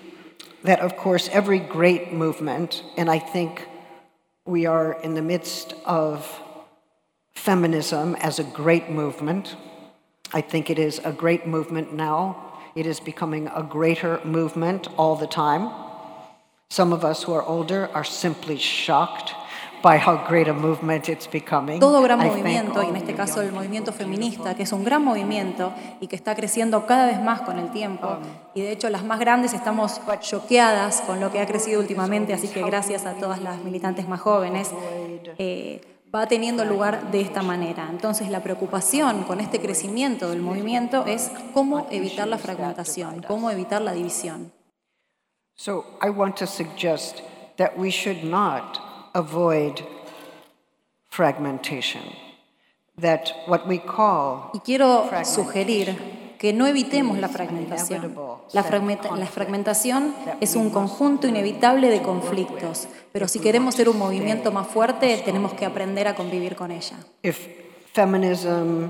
that, 0.64 0.82
of 0.82 0.98
course, 0.98 1.30
every 1.32 1.60
great 1.60 2.12
movement, 2.12 2.84
and 2.98 3.10
I 3.10 3.20
think 3.20 3.66
we 4.46 4.66
are 4.66 5.00
in 5.02 5.14
the 5.14 5.22
midst 5.22 5.74
of 5.86 6.42
feminism 7.34 8.16
as 8.16 8.40
a 8.40 8.44
great 8.44 8.90
movement. 8.90 9.56
I 10.34 10.42
think 10.42 10.70
it 10.70 10.78
is 10.78 11.00
a 11.06 11.14
great 11.14 11.48
movement 11.48 11.94
now. 11.94 12.60
It 12.76 12.86
is 12.86 13.00
becoming 13.00 13.48
a 13.48 13.64
greater 13.64 14.20
movement 14.26 14.88
all 14.98 15.16
the 15.16 15.28
time. 15.28 15.72
Some 16.70 16.92
of 16.92 17.06
us 17.06 17.24
who 17.24 17.32
are 17.34 17.44
older 17.44 17.90
are 17.94 18.04
simply 18.04 18.58
shocked 18.58 19.34
Todo 21.80 22.02
gran 22.02 22.20
movimiento, 22.20 22.84
y 22.84 22.88
en 22.88 22.96
este 22.96 23.14
caso 23.14 23.42
el 23.42 23.52
movimiento 23.52 23.94
feminista, 23.94 24.56
que 24.56 24.64
es 24.64 24.72
un 24.72 24.84
gran 24.84 25.04
movimiento 25.04 25.74
y 26.02 26.08
que 26.08 26.16
está 26.16 26.36
creciendo 26.36 26.86
cada 26.86 27.06
vez 27.06 27.22
más 27.22 27.42
con 27.42 27.60
el 27.60 27.72
tiempo. 27.72 28.18
Y 28.54 28.62
de 28.62 28.72
hecho 28.72 28.90
las 28.90 29.04
más 29.04 29.20
grandes 29.20 29.54
estamos 29.54 30.02
choqueadas 30.22 31.02
con 31.02 31.20
lo 31.20 31.32
que 31.32 31.40
ha 31.40 31.46
crecido 31.46 31.80
últimamente, 31.80 32.34
así 32.34 32.48
que 32.48 32.64
gracias 32.64 33.06
a 33.06 33.14
todas 33.14 33.42
las 33.42 33.64
militantes 33.64 34.08
más 34.08 34.22
jóvenes. 34.22 34.72
Eh, 35.38 35.82
va 36.14 36.28
teniendo 36.28 36.64
lugar 36.66 37.12
de 37.12 37.22
esta 37.22 37.42
manera. 37.42 37.88
Entonces 37.90 38.30
la 38.30 38.42
preocupación 38.42 39.24
con 39.24 39.40
este 39.40 39.60
crecimiento 39.60 40.30
del 40.30 40.42
movimiento 40.42 41.06
es 41.06 41.32
cómo 41.54 41.88
evitar 41.92 42.28
la 42.28 42.38
fragmentación, 42.38 43.24
cómo 43.28 43.52
evitar 43.52 43.82
la 43.82 43.92
división. 43.92 44.52
So 45.56 45.86
I 46.02 46.10
want 46.10 46.38
to 46.38 46.46
suggest 46.46 47.22
that 47.58 47.72
we 47.78 47.90
should 47.90 48.24
not 48.24 48.87
avoid 49.18 49.82
fragmentation. 51.10 52.04
That 53.00 53.32
what 53.48 53.68
we 53.68 53.80
call 53.80 54.50
y 54.54 54.60
quiero 54.60 55.10
sugerir 55.24 56.36
que 56.40 56.54
no 56.54 56.66
evitemos 56.66 57.20
la 57.20 57.28
fragmentación. 57.30 58.16
La, 58.54 58.62
la, 58.62 59.28
fragmentación 59.28 60.16
es 60.40 60.56
un 60.56 60.70
conjunto 60.70 61.28
inevitable 61.28 61.90
de 61.90 62.02
conflictos, 62.02 62.88
pero 63.12 63.28
si 63.28 63.40
queremos 63.40 63.76
ser 63.76 63.90
un 63.90 64.00
movimiento 64.00 64.52
más 64.52 64.68
fuerte, 64.68 65.22
tenemos 65.26 65.54
que 65.54 65.66
aprender 65.66 66.08
a 66.08 66.16
convivir 66.16 66.56
con 66.56 66.72
ella. 66.72 66.98
If 67.24 67.48
feminism 67.94 68.90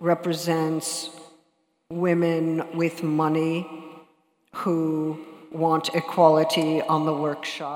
represents 0.00 1.10
women 1.90 2.64
with 2.74 3.02
money 3.02 3.66
who 4.64 5.18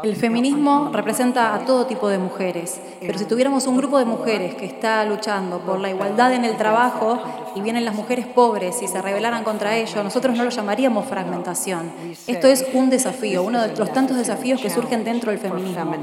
el 0.05 0.17
feminismo 0.17 0.91
representa 0.93 1.55
a 1.55 1.65
todo 1.65 1.87
tipo 1.87 2.07
de 2.09 2.19
mujeres, 2.19 2.81
pero 3.01 3.19
si 3.19 3.25
tuviéramos 3.25 3.67
un 3.67 3.77
grupo 3.77 3.99
de 3.99 4.05
mujeres 4.05 4.55
que 4.55 4.65
está 4.65 5.05
luchando 5.05 5.59
por 5.59 5.81
la 5.81 5.91
igualdad 5.91 6.33
en 6.35 6.45
el 6.45 6.57
trabajo 6.57 7.19
y 7.57 7.61
vienen 7.63 7.85
las 7.85 7.97
mujeres 7.97 8.27
pobres 8.27 8.81
y 8.81 8.87
se 8.87 9.03
rebelaran 9.03 9.43
contra 9.43 9.77
ello, 9.77 10.05
nosotros 10.05 10.37
no 10.37 10.45
lo 10.45 10.51
llamaríamos 10.51 11.05
fragmentación. 11.07 11.93
Esto 12.29 12.47
es 12.47 12.65
un 12.75 12.91
desafío, 12.91 13.43
uno 13.43 13.63
de 13.63 13.77
los 13.77 13.93
tantos 13.93 14.17
desafíos 14.17 14.61
que 14.61 14.71
surgen 14.71 15.03
dentro 15.03 15.33
del 15.33 15.41
feminismo. 15.41 15.97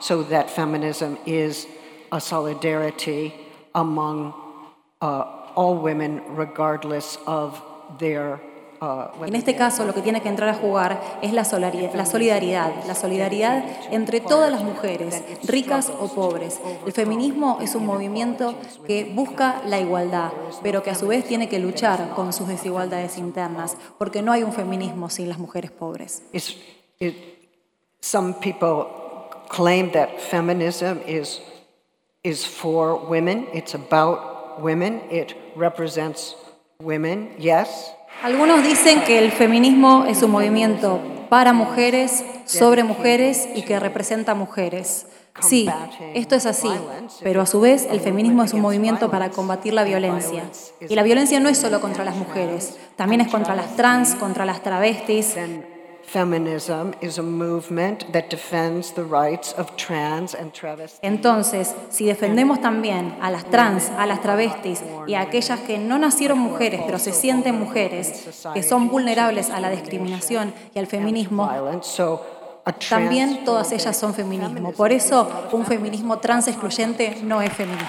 So 0.00 0.22
that 0.24 0.48
feminism 0.48 1.18
is 1.26 1.66
a 2.10 2.20
solidarity 2.20 3.34
among 3.74 4.32
uh, 5.02 5.24
all 5.54 5.76
women 5.76 6.22
regardless 6.36 7.18
of 7.26 7.60
their 7.98 8.40
en 8.80 9.34
este 9.34 9.56
caso, 9.56 9.84
lo 9.84 9.92
que 9.92 10.00
tiene 10.00 10.22
que 10.22 10.28
entrar 10.28 10.48
a 10.48 10.54
jugar 10.54 11.00
es 11.22 11.32
la 11.32 11.44
solidaridad, 11.44 11.90
la 12.86 12.94
solidaridad, 12.94 13.64
entre 13.90 14.20
todas 14.20 14.50
las 14.50 14.64
mujeres, 14.64 15.22
ricas 15.44 15.90
o 16.00 16.08
pobres. 16.08 16.60
El 16.86 16.92
feminismo 16.92 17.58
es 17.60 17.74
un 17.74 17.84
movimiento 17.84 18.54
que 18.86 19.04
busca 19.04 19.62
la 19.66 19.78
igualdad, 19.78 20.32
pero 20.62 20.82
que 20.82 20.90
a 20.90 20.94
su 20.94 21.08
vez 21.08 21.24
tiene 21.26 21.48
que 21.48 21.58
luchar 21.58 22.10
con 22.14 22.32
sus 22.32 22.48
desigualdades 22.48 23.18
internas, 23.18 23.76
porque 23.98 24.22
no 24.22 24.32
hay 24.32 24.42
un 24.42 24.52
feminismo 24.52 25.10
sin 25.10 25.28
las 25.28 25.38
mujeres 25.38 25.70
pobres. 25.70 26.22
some 28.02 28.32
people 28.40 28.86
claim 29.48 29.90
that 29.92 30.20
feminism 30.20 31.00
is, 31.06 31.40
is 32.24 32.46
for 32.46 32.96
women, 32.96 33.46
it's 33.52 33.74
about 33.74 34.62
women, 34.62 35.02
it 35.10 35.34
represents 35.54 36.34
women, 36.80 37.34
yes. 37.38 37.92
Algunos 38.22 38.62
dicen 38.62 39.02
que 39.02 39.18
el 39.18 39.32
feminismo 39.32 40.04
es 40.06 40.22
un 40.22 40.30
movimiento 40.30 41.00
para 41.30 41.54
mujeres, 41.54 42.22
sobre 42.44 42.84
mujeres 42.84 43.48
y 43.54 43.62
que 43.62 43.80
representa 43.80 44.34
mujeres. 44.34 45.06
Sí, 45.40 45.66
esto 46.14 46.34
es 46.34 46.44
así, 46.44 46.68
pero 47.22 47.40
a 47.40 47.46
su 47.46 47.60
vez 47.60 47.88
el 47.90 48.00
feminismo 48.00 48.42
es 48.42 48.52
un 48.52 48.60
movimiento 48.60 49.10
para 49.10 49.30
combatir 49.30 49.72
la 49.72 49.84
violencia. 49.84 50.42
Y 50.86 50.94
la 50.94 51.02
violencia 51.02 51.40
no 51.40 51.48
es 51.48 51.56
solo 51.56 51.80
contra 51.80 52.04
las 52.04 52.16
mujeres, 52.16 52.76
también 52.96 53.22
es 53.22 53.28
contra 53.28 53.54
las 53.54 53.74
trans, 53.76 54.14
contra 54.16 54.44
las 54.44 54.62
travestis, 54.62 55.36
entonces, 61.02 61.74
si 61.90 62.06
defendemos 62.06 62.60
también 62.60 63.16
a 63.20 63.30
las 63.30 63.44
trans, 63.44 63.90
a 63.96 64.06
las 64.06 64.20
travestis 64.20 64.82
y 65.06 65.14
a 65.14 65.20
aquellas 65.20 65.60
que 65.60 65.78
no 65.78 65.98
nacieron 65.98 66.38
mujeres 66.38 66.82
pero 66.84 66.98
se 66.98 67.12
sienten 67.12 67.58
mujeres, 67.58 68.28
que 68.54 68.62
son 68.62 68.88
vulnerables 68.88 69.50
a 69.50 69.60
la 69.60 69.70
discriminación 69.70 70.52
y 70.74 70.78
al 70.78 70.86
feminismo, 70.86 71.48
también 72.88 73.44
todas 73.44 73.72
ellas 73.72 73.96
son 73.96 74.14
feminismo. 74.14 74.72
Por 74.72 74.92
eso 74.92 75.28
un 75.52 75.64
feminismo 75.64 76.18
trans 76.18 76.48
excluyente 76.48 77.18
no 77.22 77.40
es 77.42 77.52
feminismo. 77.52 77.88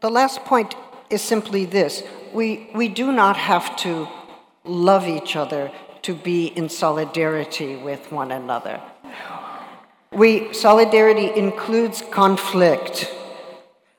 The, 0.00 0.10
last 0.10 0.44
point 0.44 0.74
is 1.08 1.22
simply 1.22 1.64
this 1.64 2.02
we, 2.32 2.70
we 2.74 2.88
do 2.88 3.12
not 3.12 3.36
have 3.36 3.76
to 3.76 4.08
love 4.64 5.08
each 5.08 5.36
other 5.36 5.70
to 6.02 6.14
be 6.14 6.46
in 6.46 6.68
solidarity 6.68 7.76
with 7.76 8.10
one 8.12 8.30
another. 8.30 8.80
We, 10.12 10.52
solidarity 10.52 11.30
includes 11.38 12.02
conflict, 12.10 13.12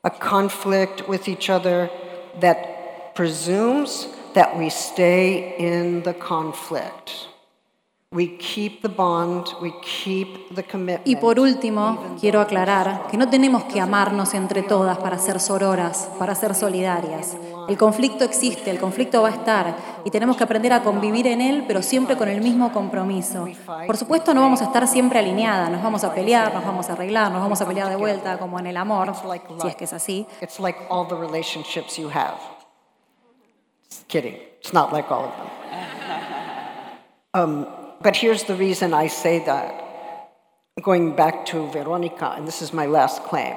a 0.04 0.10
conflict 0.10 1.08
with 1.08 1.28
each 1.28 1.50
other 1.50 1.90
that 2.40 3.16
presumes 3.16 4.08
that 4.34 4.58
we 4.58 4.70
stay 4.70 5.58
in 5.58 6.04
the 6.04 6.14
conflict. 6.14 7.28
Y 11.06 11.16
por 11.16 11.40
último, 11.40 12.18
quiero 12.20 12.42
aclarar 12.42 13.08
que 13.10 13.16
no 13.16 13.30
tenemos 13.30 13.64
que 13.64 13.80
amarnos 13.80 14.34
entre 14.34 14.64
todas 14.64 14.98
para 14.98 15.18
ser 15.18 15.40
sororas, 15.40 16.10
para 16.20 16.36
ser 16.36 16.54
solidarias. 16.54 17.38
El 17.70 17.78
conflicto 17.78 18.26
existe, 18.26 18.70
el 18.70 18.82
conflicto 18.82 19.22
va 19.22 19.30
a 19.30 19.32
estar 19.32 19.78
y 20.04 20.12
tenemos 20.12 20.36
que 20.36 20.44
aprender 20.44 20.74
a 20.74 20.84
convivir 20.84 21.26
en 21.26 21.40
él, 21.40 21.64
pero 21.66 21.82
siempre 21.82 22.18
con 22.18 22.28
el 22.28 22.42
mismo 22.42 22.74
compromiso. 22.74 23.48
Por 23.88 23.96
supuesto, 23.96 24.34
no 24.34 24.42
vamos 24.42 24.60
a 24.60 24.66
estar 24.66 24.86
siempre 24.90 25.20
alineadas, 25.20 25.72
nos 25.72 25.82
vamos 25.82 26.04
a 26.04 26.14
pelear, 26.14 26.54
nos 26.54 26.66
vamos 26.66 26.90
a 26.90 26.94
arreglar, 26.94 27.32
nos 27.32 27.42
vamos 27.42 27.62
a 27.62 27.66
pelear 27.66 27.88
de 27.88 27.96
vuelta, 27.96 28.38
como 28.38 28.60
en 28.60 28.68
el 28.68 28.76
amor, 28.76 29.14
si 29.62 29.68
es 29.70 29.76
que 29.78 29.86
es 29.86 29.94
así. 29.94 30.28
Kidding. 34.10 34.36
It's 34.60 34.74
not 34.74 34.92
like 34.92 35.10
all 35.10 35.24
of 35.24 35.32
them. 37.34 37.66
But 38.04 38.16
here's 38.16 38.44
the 38.44 38.56
reason 38.56 38.94
I 38.96 39.08
say 39.08 39.46
that. 39.46 40.32
Going 40.82 41.16
back 41.16 41.46
to 41.48 41.68
Veronica, 41.68 42.34
and 42.36 42.48
this 42.48 42.62
is 42.64 42.74
my 42.74 42.88
last 42.88 43.24
claim. 43.24 43.56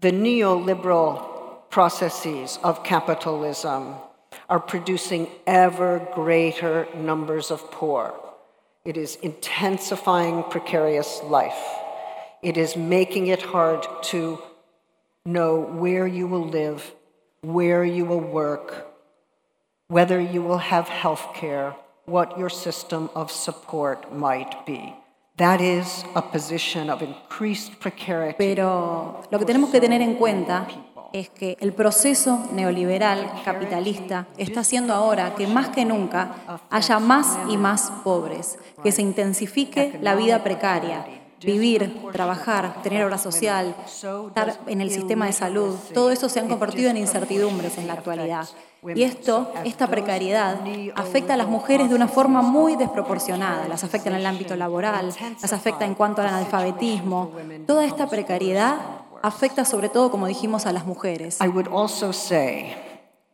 The 0.00 0.10
neoliberal 0.10 1.70
processes 1.70 2.58
of 2.62 2.84
capitalism 2.84 3.94
are 4.50 4.60
producing 4.60 5.28
ever 5.46 6.06
greater 6.14 6.86
numbers 6.94 7.50
of 7.50 7.70
poor. 7.70 8.14
It 8.84 8.98
is 8.98 9.16
intensifying 9.16 10.42
precarious 10.44 11.22
life. 11.22 11.64
It 12.42 12.58
is 12.58 12.76
making 12.76 13.28
it 13.28 13.40
hard 13.40 13.86
to 14.12 14.38
know 15.24 15.60
where 15.60 16.06
you 16.06 16.26
will 16.26 16.46
live, 16.46 16.92
where 17.40 17.84
you 17.84 18.04
will 18.04 18.20
work, 18.20 18.86
whether 19.88 20.20
you 20.20 20.42
will 20.42 20.58
have 20.58 20.88
health 20.88 21.28
care, 21.34 21.74
what 22.06 22.36
your 22.38 22.50
system 22.50 23.08
of 23.14 23.30
support 23.30 24.12
might 24.12 24.64
be. 24.66 24.94
That 25.36 25.60
is 25.60 26.04
a 26.14 26.22
position 26.22 26.90
of 26.90 27.02
increased 27.02 27.80
precarity. 27.80 28.36
Pero 28.38 29.22
lo 29.30 29.38
que 29.38 29.44
tenemos 29.44 29.70
que 29.70 29.80
tener 29.80 30.00
en 30.00 30.14
cuenta 30.14 30.66
es 31.12 31.28
que 31.28 31.56
el 31.60 31.72
proceso 31.72 32.40
neoliberal 32.52 33.42
capitalista 33.44 34.26
está 34.36 34.60
haciendo 34.60 34.92
ahora 34.94 35.34
que 35.36 35.46
más 35.46 35.68
que 35.68 35.84
nunca 35.84 36.60
haya 36.70 36.98
más 36.98 37.38
y 37.48 37.56
más 37.56 37.92
pobres, 38.02 38.58
que 38.82 38.90
se 38.92 39.02
intensifique 39.02 39.98
la 40.02 40.16
vida 40.16 40.42
precaria, 40.42 41.06
vivir, 41.40 42.02
trabajar, 42.12 42.82
tener 42.82 43.04
obra 43.04 43.18
social, 43.18 43.76
estar 43.86 44.60
en 44.66 44.80
el 44.80 44.90
sistema 44.90 45.26
de 45.26 45.32
salud, 45.32 45.76
todo 45.92 46.10
eso 46.10 46.28
se 46.28 46.40
han 46.40 46.48
convertido 46.48 46.90
en 46.90 46.96
incertidumbres 46.96 47.78
en 47.78 47.86
la 47.86 47.92
actualidad. 47.94 48.48
Y 48.94 49.02
esto, 49.02 49.52
esta 49.64 49.86
precariedad, 49.86 50.60
afecta 50.94 51.34
a 51.34 51.36
las 51.36 51.48
mujeres 51.48 51.88
de 51.88 51.94
una 51.94 52.08
forma 52.08 52.42
muy 52.42 52.76
desproporcionada. 52.76 53.66
Las 53.68 53.84
afecta 53.84 54.10
en 54.10 54.16
el 54.16 54.26
ámbito 54.26 54.56
laboral, 54.56 55.14
las 55.40 55.52
afecta 55.52 55.84
en 55.84 55.94
cuanto 55.94 56.20
al 56.20 56.28
analfabetismo. 56.28 57.30
Toda 57.66 57.84
esta 57.86 58.08
precariedad 58.08 58.76
afecta 59.22 59.64
sobre 59.64 59.88
todo, 59.88 60.10
como 60.10 60.26
dijimos, 60.26 60.66
a 60.66 60.72
las 60.72 60.84
mujeres. 60.84 61.38
I 61.40 61.48
would 61.48 61.68
also 61.68 62.12
say 62.12 62.76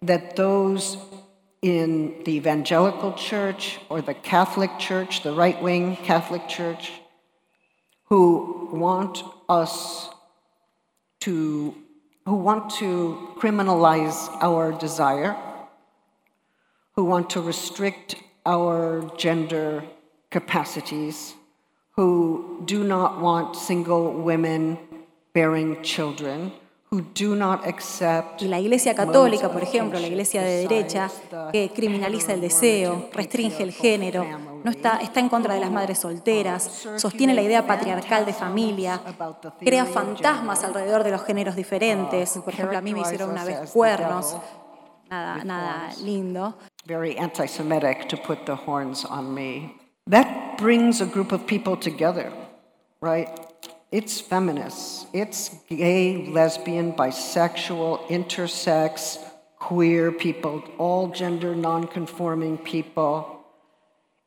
that 0.06 0.34
those 0.36 0.98
in 1.62 2.22
the 2.24 2.32
evangelical 2.32 3.14
church 3.14 3.80
or 3.88 4.00
the 4.02 4.14
Catholic 4.14 4.70
church, 4.78 5.22
the 5.22 5.32
right-wing 5.32 5.96
Catholic 6.06 6.46
church, 6.48 6.92
who 8.04 8.68
want 8.72 9.24
us 9.48 10.10
to 11.20 11.74
who 12.26 12.36
want 12.36 12.70
to 12.70 13.34
criminalize 13.38 14.28
our 14.40 14.72
desire, 14.72 15.36
who 16.94 17.04
want 17.04 17.30
to 17.30 17.40
restrict 17.40 18.16
our 18.46 19.10
gender 19.16 19.82
capacities, 20.30 21.34
who 21.92 22.62
do 22.64 22.84
not 22.84 23.20
want 23.20 23.56
single 23.56 24.12
women 24.12 24.78
bearing 25.32 25.82
children, 25.82 26.52
Y 26.92 28.48
la 28.48 28.58
Iglesia 28.58 28.96
Católica, 28.96 29.48
por 29.48 29.62
ejemplo, 29.62 30.00
la 30.00 30.08
Iglesia 30.08 30.42
de 30.42 30.66
derecha, 30.66 31.08
que 31.52 31.70
criminaliza 31.72 32.32
el 32.32 32.40
deseo, 32.40 33.10
restringe 33.12 33.62
el 33.62 33.70
género, 33.70 34.26
no 34.64 34.72
está, 34.72 34.96
está 34.96 35.20
en 35.20 35.28
contra 35.28 35.54
de 35.54 35.60
las 35.60 35.70
madres 35.70 36.00
solteras, 36.00 36.88
sostiene 36.96 37.32
la 37.32 37.42
idea 37.42 37.64
patriarcal 37.64 38.26
de 38.26 38.32
familia, 38.32 39.00
crea 39.60 39.84
fantasmas 39.84 40.64
alrededor 40.64 41.04
de 41.04 41.12
los 41.12 41.22
géneros 41.22 41.54
diferentes. 41.54 42.36
Por 42.44 42.54
ejemplo, 42.54 42.76
a 42.76 42.80
mí 42.80 42.92
me 42.92 43.02
hicieron 43.02 43.30
una 43.30 43.44
vez 43.44 43.70
cuernos, 43.70 44.36
nada, 45.08 45.44
nada 45.44 45.90
lindo. 46.02 46.58
Very 46.86 47.16
anti-Semitic 47.16 48.08
to 48.08 48.16
put 48.16 48.46
the 48.46 48.56
horns 48.66 49.04
on 49.04 49.32
me. 49.32 49.76
That 50.08 50.56
brings 50.58 51.00
a 51.00 51.06
group 51.06 51.30
of 51.30 51.46
people 51.46 51.76
together, 51.76 52.32
right? 53.00 53.28
It's 53.92 54.20
feminists, 54.20 55.06
it's 55.12 55.48
gay, 55.68 56.28
lesbian, 56.28 56.92
bisexual, 56.92 58.06
intersex, 58.06 59.18
queer 59.58 60.12
people, 60.12 60.62
all 60.78 61.08
gender 61.08 61.56
non-conforming 61.56 62.58
people. 62.58 63.39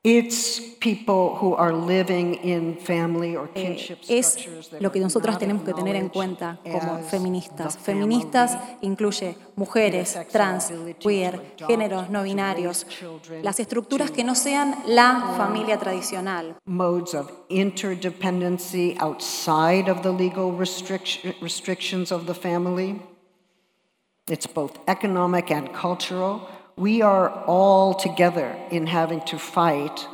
It's 0.05 0.59
people 0.81 1.37
who 1.39 1.55
are 1.55 1.71
living 1.71 2.35
in 2.43 2.77
family 2.77 3.37
or 3.37 3.49
eh, 3.55 3.97
es 4.09 4.35
lo 4.81 4.91
que 4.91 4.99
nosotros 4.99 5.37
tenemos 5.37 5.63
que 5.63 5.73
tener 5.73 5.95
en 5.95 6.09
cuenta 6.09 6.59
como 6.61 6.97
feministas. 7.03 7.77
Feministas 7.77 8.57
incluye 8.81 9.37
mujeres, 9.55 10.19
trans, 10.29 10.73
queer, 10.99 11.55
géneros 11.55 12.09
no 12.09 12.23
binarios, 12.23 12.85
las 13.41 13.61
estructuras 13.61 14.11
que 14.11 14.25
no 14.25 14.35
sean 14.35 14.75
la 14.87 15.35
familia 15.37 15.79
tradicional. 15.79 16.57
Modes 16.65 17.13
of 17.13 17.31
interdependency 17.47 18.97
outside 18.99 19.89
of 19.89 20.01
the 20.01 20.11
legal 20.11 20.51
restrictions 20.51 22.11
of 22.11 22.25
the 22.25 22.35
family. 22.35 23.01
It's 24.27 24.47
both 24.47 24.79
economic 24.85 25.49
and 25.49 25.71
cultural. 25.71 26.41
We 26.75 27.01
are 27.01 27.29
all 27.45 27.93
together 27.93 28.55
in 28.71 28.87
having 28.87 29.21
to 29.21 29.37
fight 29.37 30.07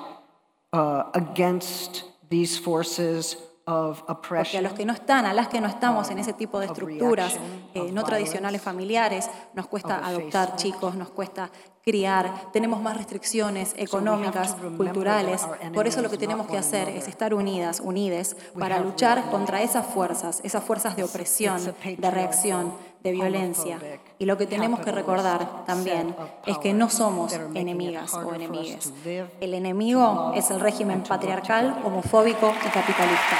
uh, 0.73 1.03
against 1.13 2.03
these 2.29 2.57
forces 2.57 3.35
Porque 3.69 4.57
a 4.57 4.61
los 4.61 4.73
que 4.73 4.83
no 4.83 4.93
están, 4.93 5.27
a 5.27 5.33
las 5.33 5.47
que 5.47 5.61
no 5.61 5.67
estamos 5.67 6.09
en 6.09 6.17
ese 6.17 6.33
tipo 6.33 6.59
de 6.59 6.65
estructuras 6.65 7.35
eh, 7.75 7.91
no 7.91 8.03
tradicionales 8.03 8.63
familiares, 8.63 9.29
nos 9.53 9.67
cuesta 9.67 10.03
adoptar 10.03 10.55
chicos, 10.55 10.95
nos 10.95 11.09
cuesta 11.11 11.51
criar, 11.83 12.51
tenemos 12.51 12.81
más 12.81 12.97
restricciones 12.97 13.75
económicas, 13.77 14.55
culturales. 14.75 15.47
Por 15.73 15.85
eso 15.85 16.01
lo 16.01 16.09
que 16.09 16.17
tenemos 16.17 16.47
que 16.47 16.57
hacer 16.57 16.89
es 16.89 17.07
estar 17.07 17.33
unidas, 17.33 17.79
unides, 17.79 18.35
para 18.57 18.79
luchar 18.79 19.29
contra 19.29 19.61
esas 19.61 19.85
fuerzas, 19.85 20.41
esas 20.43 20.63
fuerzas 20.63 20.95
de 20.95 21.03
opresión, 21.03 21.61
de 21.97 22.11
reacción, 22.11 22.73
de 23.03 23.11
violencia. 23.11 23.79
Y 24.17 24.25
lo 24.25 24.37
que 24.37 24.45
tenemos 24.45 24.81
que 24.81 24.91
recordar 24.91 25.65
también 25.65 26.15
es 26.45 26.57
que 26.57 26.73
no 26.73 26.89
somos 26.89 27.33
enemigas 27.53 28.13
o 28.13 28.33
enemigues. 28.33 28.93
El 29.39 29.53
enemigo 29.53 30.33
es 30.35 30.51
el 30.51 30.59
régimen 30.59 31.03
patriarcal, 31.03 31.81
homofóbico 31.85 32.53
y 32.65 32.69
capitalista. 32.69 33.37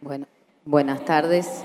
Bueno, 0.00 0.26
buenas 0.66 1.02
tardes. 1.06 1.64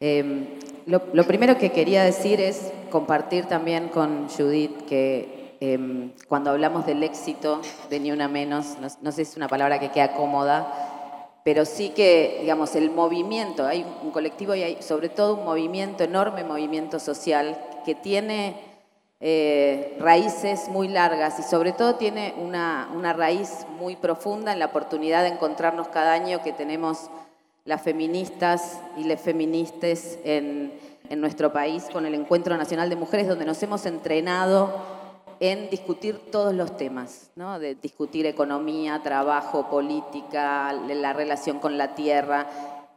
Em, 0.00 0.46
lo, 0.88 1.24
primero 1.24 1.58
que 1.58 1.70
quería 1.70 2.02
decir 2.02 2.40
es 2.40 2.72
compartir 2.90 3.44
también 3.44 3.88
con 3.88 4.26
Judith 4.30 4.86
que 4.86 5.56
em, 5.60 6.12
cuando 6.28 6.50
hablamos 6.50 6.86
del 6.86 7.02
éxito 7.02 7.60
de 7.90 8.00
Ni 8.00 8.10
Una 8.10 8.26
Menos, 8.26 8.78
no, 8.80 9.12
sé 9.12 9.24
si 9.24 9.30
es 9.32 9.36
una 9.36 9.48
palabra 9.48 9.78
que 9.78 9.90
queda 9.90 10.14
cómoda, 10.14 11.40
pero 11.44 11.66
sí 11.66 11.90
que, 11.90 12.38
digamos, 12.40 12.74
el 12.74 12.90
movimiento, 12.90 13.66
hay 13.66 13.84
un 14.02 14.10
colectivo 14.12 14.54
y 14.54 14.62
hay 14.62 14.78
sobre 14.80 15.10
todo 15.10 15.34
un 15.34 15.44
movimiento, 15.44 16.04
enorme 16.04 16.42
movimiento 16.42 16.98
social, 16.98 17.58
que 17.84 17.94
tiene 17.94 18.56
eh, 19.20 19.94
raíces 20.00 20.68
muy 20.68 20.88
largas 20.88 21.38
y 21.38 21.42
sobre 21.42 21.72
todo 21.72 21.96
tiene 21.96 22.34
una, 22.38 22.88
una, 22.94 23.12
raíz 23.12 23.66
muy 23.78 23.96
profunda 23.96 24.54
en 24.54 24.58
la 24.58 24.66
oportunidad 24.66 25.22
de 25.22 25.30
encontrarnos 25.30 25.88
cada 25.88 26.12
año 26.12 26.42
que 26.42 26.52
tenemos 26.52 27.10
las 27.68 27.82
feministas 27.82 28.80
y 28.96 29.04
les 29.04 29.20
feministas 29.20 30.18
en, 30.24 30.72
en 31.10 31.20
nuestro 31.20 31.52
país 31.52 31.84
con 31.92 32.06
el 32.06 32.14
Encuentro 32.14 32.56
Nacional 32.56 32.88
de 32.88 32.96
Mujeres, 32.96 33.28
donde 33.28 33.44
nos 33.44 33.62
hemos 33.62 33.84
entrenado 33.84 34.72
en 35.38 35.68
discutir 35.68 36.18
todos 36.32 36.54
los 36.54 36.78
temas, 36.78 37.30
¿no? 37.36 37.58
de 37.58 37.74
discutir 37.74 38.24
economía, 38.24 39.02
trabajo, 39.02 39.68
política, 39.68 40.72
la 40.72 41.12
relación 41.12 41.58
con 41.58 41.76
la 41.76 41.94
tierra. 41.94 42.46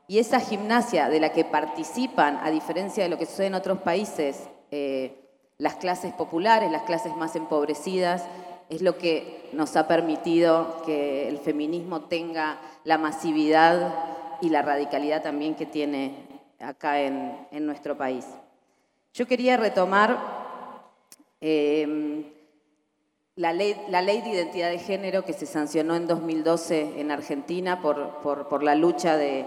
Y 0.08 0.20
esa 0.20 0.40
gimnasia 0.40 1.10
de 1.10 1.20
la 1.20 1.34
que 1.34 1.44
participan, 1.44 2.40
a 2.42 2.50
diferencia 2.50 3.04
de 3.04 3.10
lo 3.10 3.18
que 3.18 3.26
sucede 3.26 3.48
en 3.48 3.56
otros 3.56 3.80
países, 3.80 4.48
eh, 4.72 5.18
las 5.58 5.76
clases 5.76 6.14
populares, 6.14 6.72
las 6.72 6.84
clases 6.84 7.14
más 7.18 7.36
empobrecidas, 7.36 8.24
es 8.70 8.82
lo 8.82 8.98
que 8.98 9.50
nos 9.52 9.76
ha 9.76 9.90
permitido 9.90 10.82
que 10.86 11.28
el 11.28 11.40
feminismo 11.40 12.04
tenga 12.04 12.62
la 12.86 12.98
masividad 12.98 13.94
y 14.42 14.50
la 14.50 14.62
radicalidad 14.62 15.22
también 15.22 15.56
que 15.56 15.66
tiene 15.66 16.16
acá 16.60 17.02
en, 17.02 17.48
en 17.52 17.66
nuestro 17.66 17.98
país. 17.98 18.26
Yo 19.14 19.28
quería 19.28 19.58
retomar 19.58 20.42
Em, 21.44 22.24
la, 23.36 23.52
ley, 23.52 23.76
la 23.90 24.04
ley 24.04 24.22
de 24.22 24.30
identidad 24.30 24.70
de 24.70 24.78
género 24.78 25.26
que 25.26 25.34
se 25.34 25.48
sancionó 25.48 25.96
en 25.96 26.06
2012 26.06 27.00
en 27.02 27.10
Argentina 27.10 27.82
por, 27.82 28.20
por, 28.22 28.62
la 28.62 28.76
lucha 28.76 29.18
de, 29.18 29.46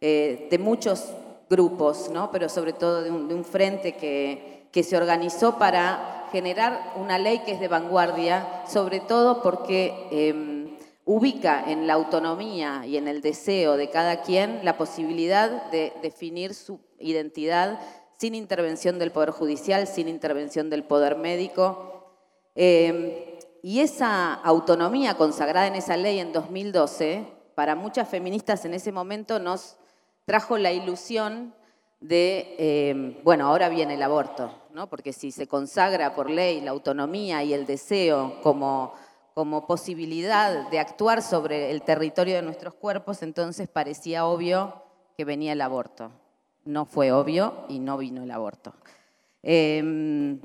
eh, 0.00 0.48
de, 0.50 0.58
muchos 0.58 1.12
grupos, 1.48 2.10
¿no? 2.12 2.32
pero 2.32 2.48
sobre 2.48 2.72
todo 2.72 3.04
de 3.04 3.10
un, 3.12 3.44
frente 3.44 3.94
que, 3.94 4.66
que 4.72 4.82
se 4.82 4.96
organizó 4.96 5.58
para 5.58 6.26
generar 6.32 6.92
una 6.96 7.18
ley 7.18 7.42
que 7.44 7.52
es 7.52 7.60
de 7.60 7.68
vanguardia, 7.68 8.64
sobre 8.66 8.98
todo 8.98 9.42
porque 9.42 10.08
em, 10.10 10.61
ubica 11.04 11.70
en 11.70 11.86
la 11.86 11.94
autonomía 11.94 12.86
y 12.86 12.96
en 12.96 13.08
el 13.08 13.20
deseo 13.20 13.76
de 13.76 13.90
cada 13.90 14.22
quien 14.22 14.64
la 14.64 14.76
posibilidad 14.76 15.70
de 15.70 15.92
definir 16.02 16.54
su 16.54 16.80
identidad 16.98 17.80
sin 18.18 18.34
intervención 18.34 18.98
del 18.98 19.10
Poder 19.10 19.30
Judicial, 19.30 19.88
sin 19.88 20.08
intervención 20.08 20.70
del 20.70 20.84
Poder 20.84 21.16
Médico. 21.16 22.12
Eh, 22.54 23.38
y 23.62 23.80
esa 23.80 24.34
autonomía 24.34 25.16
consagrada 25.16 25.66
en 25.66 25.74
esa 25.74 25.96
ley 25.96 26.20
en 26.20 26.32
2012, 26.32 27.26
para 27.54 27.74
muchas 27.74 28.08
feministas 28.08 28.64
en 28.64 28.74
ese 28.74 28.92
momento 28.92 29.38
nos 29.38 29.76
trajo 30.24 30.56
la 30.56 30.72
ilusión 30.72 31.54
de, 32.00 32.56
eh, 32.58 33.20
bueno, 33.22 33.46
ahora 33.46 33.68
viene 33.68 33.94
el 33.94 34.02
aborto, 34.02 34.52
¿no? 34.72 34.88
porque 34.88 35.12
si 35.12 35.30
se 35.30 35.46
consagra 35.46 36.14
por 36.14 36.30
ley 36.30 36.60
la 36.60 36.72
autonomía 36.72 37.44
y 37.44 37.54
el 37.54 37.66
deseo 37.66 38.40
como, 38.42 38.94
como 39.34 39.66
posibilidad 39.66 40.68
de 40.70 40.78
actuar 40.78 41.22
sobre 41.22 41.70
el 41.70 41.82
territorio 41.82 42.36
de 42.36 42.42
nuestros 42.42 42.74
cuerpos, 42.74 43.22
entonces 43.22 43.68
parecía 43.68 44.26
obvio 44.26 44.82
que 45.16 45.24
venía 45.24 45.52
el 45.52 45.60
aborto 45.60 46.12
no 46.64 46.84
fue 46.84 47.12
obvio 47.12 47.64
y 47.68 47.78
no 47.78 47.98
vino 47.98 48.22
el 48.22 48.30
aborto. 48.30 48.74
Em, 49.42 50.40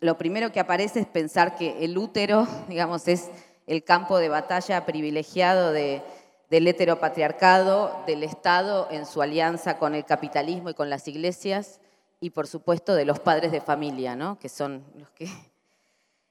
lo 0.00 0.18
primero 0.18 0.52
que 0.52 0.60
aparece 0.60 1.00
es 1.00 1.06
pensar 1.06 1.56
que 1.56 1.84
el 1.84 1.96
útero, 1.96 2.46
digamos, 2.68 3.08
es 3.08 3.30
el 3.66 3.84
campo 3.84 4.18
de 4.18 4.28
batalla 4.28 4.84
privilegiado 4.86 5.72
del 5.72 6.02
heteropatriarcado, 6.50 8.04
del 8.06 8.22
Estado 8.22 8.88
en 8.90 9.06
su 9.06 9.22
alianza 9.22 9.78
con 9.78 9.94
el 9.94 10.04
capitalismo 10.04 10.70
y 10.70 10.74
con 10.74 10.90
las 10.90 11.08
iglesias, 11.08 11.80
y 12.20 12.30
por 12.30 12.46
supuesto 12.46 12.94
de 12.94 13.04
los 13.04 13.20
padres 13.20 13.52
de 13.52 13.60
familia, 13.60 14.16
¿no? 14.16 14.38
que 14.38 14.48
son 14.48 14.84
los 14.96 15.10
que... 15.10 15.28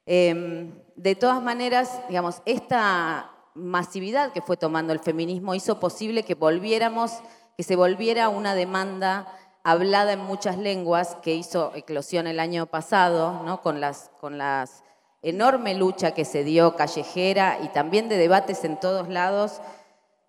Em, 0.06 0.74
de 0.96 1.15
todas 1.15 1.41
maneras, 1.41 2.02
digamos, 2.08 2.41
esta 2.46 3.32
masividad 3.54 4.32
que 4.32 4.41
fue 4.41 4.58
tomando 4.58 4.94
el 4.94 5.00
feminismo 5.00 5.56
hizo 5.56 5.80
posible 5.80 6.24
que 6.24 6.36
volviéramos 6.36 7.12
que 7.58 7.63
se 7.63 7.76
volviera 7.76 8.30
una 8.30 8.54
demanda 8.54 9.28
hablada 9.63 10.13
en 10.13 10.20
muchas 10.20 10.58
lenguas 10.58 11.15
que 11.22 11.34
hizo 11.34 11.72
eclosión 11.76 12.28
el 12.28 12.39
año 12.39 12.65
pasado, 12.68 13.44
¿no? 13.44 13.62
con, 13.62 13.80
las, 13.80 14.12
con 14.20 14.38
las 14.38 14.84
enorme 15.22 15.74
lucha 15.74 16.12
que 16.12 16.26
se 16.26 16.44
dio 16.44 16.76
callejera 16.76 17.60
y 17.63 17.70
también 17.70 18.10
de 18.10 18.18
debates 18.18 18.63
en 18.63 18.80
todos 18.80 19.10
lados 19.10 19.62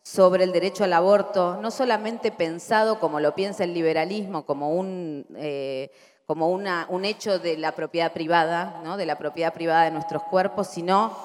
sobre 0.03 0.45
el 0.45 0.53
derecho 0.53 0.85
al 0.85 0.93
aborto, 0.93 1.59
no 1.61 1.71
solamente 1.73 2.31
pensado 2.31 3.01
como 3.01 3.19
lo 3.19 3.35
piensa 3.35 3.65
el 3.65 3.75
liberalismo, 3.75 4.47
como 4.47 4.71
un, 4.71 5.27
eh, 5.37 5.91
como 6.27 6.51
una, 6.51 6.87
un 6.91 7.05
hecho 7.05 7.39
de 7.39 7.57
la 7.57 7.73
propiedad 7.73 8.13
privada, 8.13 8.81
¿no? 8.85 8.97
de 8.97 9.07
la 9.07 9.17
propiedad 9.17 9.55
privada 9.55 9.85
de 9.85 9.93
nuestros 9.93 10.23
cuerpos, 10.25 10.67
sino 10.67 11.17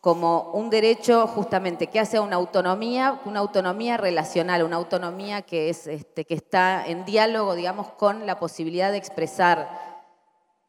como 0.00 0.52
un 0.52 0.70
derecho 0.70 1.26
justamente 1.26 1.88
que 1.88 2.00
hace 2.00 2.18
una 2.18 2.36
autonomía, 2.36 3.20
una 3.24 3.40
autonomía 3.40 3.96
relacional, 3.96 4.62
una 4.62 4.76
autonomía 4.76 5.42
que, 5.42 5.68
es, 5.68 5.86
este, 5.86 6.24
que 6.24 6.34
está 6.34 6.86
en 6.86 7.04
diálogo, 7.04 7.54
digamos, 7.54 7.88
con 7.90 8.24
la 8.24 8.38
posibilidad 8.38 8.90
de 8.90 8.98
expresar 8.98 9.68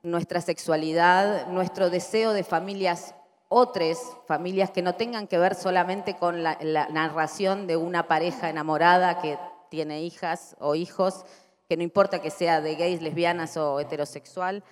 nuestra 0.01 0.41
sexualidad, 0.41 1.47
nuestro 1.47 1.89
deseo 1.89 2.33
de 2.33 2.43
familias 2.43 3.13
otras, 3.49 3.99
familias 4.27 4.69
que 4.69 4.83
no 4.83 4.93
tengan 4.93 5.27
que 5.27 5.39
ver 5.39 5.55
solamente 5.55 6.15
con 6.15 6.43
la, 6.43 6.57
narración 6.91 7.65
de 7.65 7.77
una 7.77 8.07
pareja 8.07 8.49
enamorada 8.49 9.19
que 9.21 9.39
tiene 9.69 10.03
hijas 10.03 10.55
o 10.59 10.75
hijos, 10.75 11.25
que 11.69 11.77
no 11.77 11.83
importa 11.83 12.19
que 12.19 12.31
sea 12.31 12.61
de 12.61 12.73
gays, 12.73 13.03
lesbianas 13.03 13.55
o 13.55 13.79
heterosexual. 13.79 14.63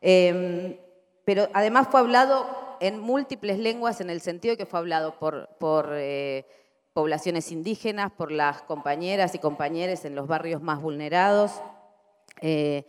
Em, 0.00 0.78
pero 1.26 1.50
además 1.52 1.88
fue 1.90 2.00
hablado 2.00 2.46
en 2.80 2.98
múltiples 2.98 3.58
lenguas 3.58 4.00
en 4.00 4.08
el 4.08 4.22
sentido 4.22 4.56
que 4.56 4.64
fue 4.64 4.78
hablado 4.78 5.18
por, 5.18 5.90
eh, 5.92 6.46
poblaciones 6.94 7.52
indígenas, 7.52 8.10
por 8.10 8.32
las 8.32 8.62
compañeras 8.62 9.34
y 9.34 9.38
compañeros 9.38 10.06
en 10.06 10.14
los 10.14 10.26
barrios 10.26 10.62
más 10.62 10.80
vulnerados, 10.80 11.60
eh, 12.40 12.86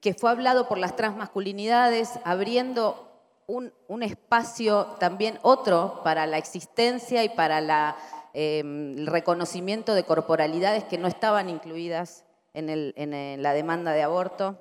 que 0.00 0.14
fue 0.14 0.30
hablado 0.30 0.68
por 0.68 0.78
las 0.78 0.94
transmasculinidades, 0.94 2.20
abriendo 2.24 3.08
un, 3.48 3.72
espacio 4.02 4.86
también 5.00 5.40
otro 5.42 6.02
para 6.04 6.26
la 6.26 6.38
existencia 6.38 7.24
y 7.24 7.30
para 7.30 7.96
em, 8.32 8.96
el 8.96 9.06
reconocimiento 9.08 9.92
de 9.94 10.04
corporalidades 10.04 10.84
que 10.84 10.98
no 10.98 11.08
estaban 11.08 11.50
incluidas 11.50 12.24
en, 12.54 12.68
en 12.68 13.42
la 13.42 13.52
demanda 13.54 13.92
de 13.92 14.02
aborto. 14.02 14.56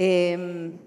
Em, 0.00 0.78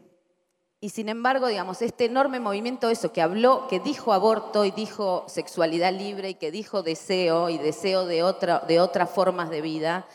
y 0.79 0.89
sin 0.89 1.09
embargo, 1.09 1.47
digamos, 1.47 1.81
este 1.81 2.05
enorme 2.05 2.39
movimiento, 2.39 2.89
eso 2.89 3.11
que 3.11 3.21
habló, 3.21 3.67
que 3.67 3.81
dijo 3.81 4.13
aborto 4.13 4.63
y 4.63 4.71
dijo 4.71 5.25
sexualidad 5.27 5.93
libre 5.93 6.29
y 6.29 6.35
que 6.35 6.49
dijo 6.49 6.81
deseo 6.81 7.49
y 7.49 7.57
deseo 7.57 8.05
de, 8.05 8.23
otra, 8.23 8.59
de 8.59 8.79
otras 8.79 9.09
formas 9.09 9.49
de 9.49 9.61
vida, 9.61 10.07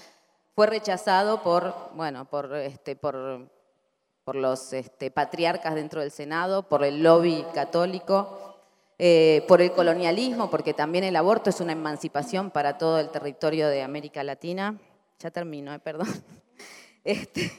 fue 0.55 0.67
rechazado 0.67 1.43
por, 1.43 1.75
bueno, 1.95 2.25
por, 2.25 2.57
este, 2.57 2.97
por 2.97 3.47
los 4.35 4.73
este, 4.73 5.11
patriarcas 5.11 5.75
dentro 5.75 6.01
del 6.01 6.11
Senado, 6.11 6.63
por 6.63 6.83
el 6.83 7.03
lobby 7.03 7.45
católico, 7.53 8.57
eh, 8.99 9.45
por 9.47 9.61
el 9.61 9.73
colonialismo, 9.73 10.49
porque 10.49 10.73
también 10.73 11.05
el 11.05 11.17
aborto 11.17 11.51
es 11.51 11.61
una 11.61 11.73
emancipación 11.73 12.51
para 12.51 12.79
todo 12.79 12.99
el 12.99 13.11
territorio 13.11 13.69
de 13.69 13.83
América 13.83 14.25
Latina. 14.25 14.81
Ya 15.19 15.31
termino, 15.31 15.73
eh, 15.75 15.79
perdón. 15.79 16.09
Este, 17.05 17.53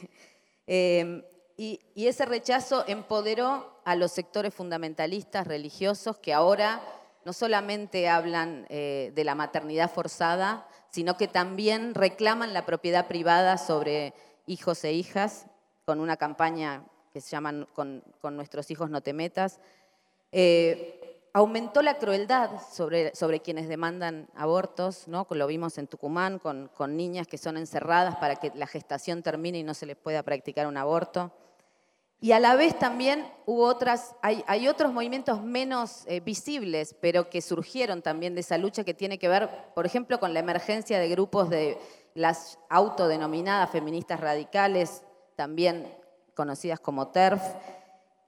eh, 0.67 1.23
y, 1.55 1.79
ese 1.95 2.25
rechazo 2.25 2.83
empoderó 2.85 3.79
a 3.85 3.95
los 3.95 4.11
sectores 4.11 4.53
fundamentalistas 4.53 5.47
religiosos 5.47 6.17
que 6.17 6.33
ahora 6.33 6.81
no 7.25 7.33
solamente 7.33 8.09
hablan 8.09 8.65
eh, 8.69 9.11
de 9.15 9.23
la 9.23 9.35
maternidad 9.35 9.89
forzada, 9.89 10.67
sino 10.91 11.17
que 11.17 11.27
también 11.27 11.95
reclaman 11.95 12.53
la 12.53 12.65
propiedad 12.65 13.07
privada 13.07 13.57
sobre 13.57 14.13
hijos 14.45 14.83
e 14.83 14.93
hijas, 14.93 15.47
con 15.85 15.99
una 15.99 16.17
campaña 16.17 16.83
que 17.11 17.21
se 17.21 17.31
llama 17.31 17.65
Con, 17.73 18.03
nuestros 18.31 18.69
hijos 18.69 18.89
no 18.89 19.01
te 19.01 19.13
metas. 19.13 19.59
Eh, 20.31 20.96
aumentó 21.37 21.83
la 21.83 21.99
crueldad 21.99 22.49
sobre, 22.71 23.13
sobre, 23.15 23.41
quienes 23.41 23.69
demandan 23.69 24.27
abortos, 24.35 25.07
¿no? 25.07 25.27
lo 25.29 25.45
vimos 25.45 25.77
en 25.77 25.85
Tucumán, 25.85 26.39
con, 26.39 26.67
con 26.75 26.97
niñas 26.97 27.27
que 27.27 27.37
son 27.37 27.57
encerradas 27.57 28.15
para 28.15 28.37
que 28.37 28.51
la 28.55 28.65
gestación 28.65 29.21
termine 29.21 29.59
y 29.59 29.63
no 29.63 29.75
se 29.75 29.85
les 29.85 29.95
pueda 29.95 30.23
practicar 30.23 30.65
un 30.65 30.77
aborto. 30.77 31.31
Y 32.19 32.31
a 32.31 32.39
la 32.39 32.55
vez 32.55 32.79
también 32.79 33.31
hubo 33.45 33.65
otras, 33.65 34.15
hay, 34.23 34.67
otros 34.67 34.91
movimientos 34.91 35.43
menos 35.43 36.05
eh, 36.07 36.21
visibles, 36.21 36.95
pero 36.99 37.29
que 37.29 37.43
surgieron 37.43 38.01
también 38.01 38.33
de 38.33 38.41
esa 38.41 38.57
lucha 38.57 38.83
que 38.83 38.95
tiene 38.95 39.19
que 39.19 39.27
ver, 39.27 39.47
por 39.75 39.85
ejemplo, 39.85 40.19
con 40.19 40.33
la 40.33 40.39
emergencia 40.39 40.97
de 40.97 41.07
grupos 41.07 41.51
de 41.51 41.77
las 42.15 42.57
autodenominadas 42.69 43.69
feministas 43.69 44.19
radicales, 44.19 45.03
también 45.35 45.87
conocidas 46.33 46.79
como 46.79 47.09
TERF, 47.09 47.43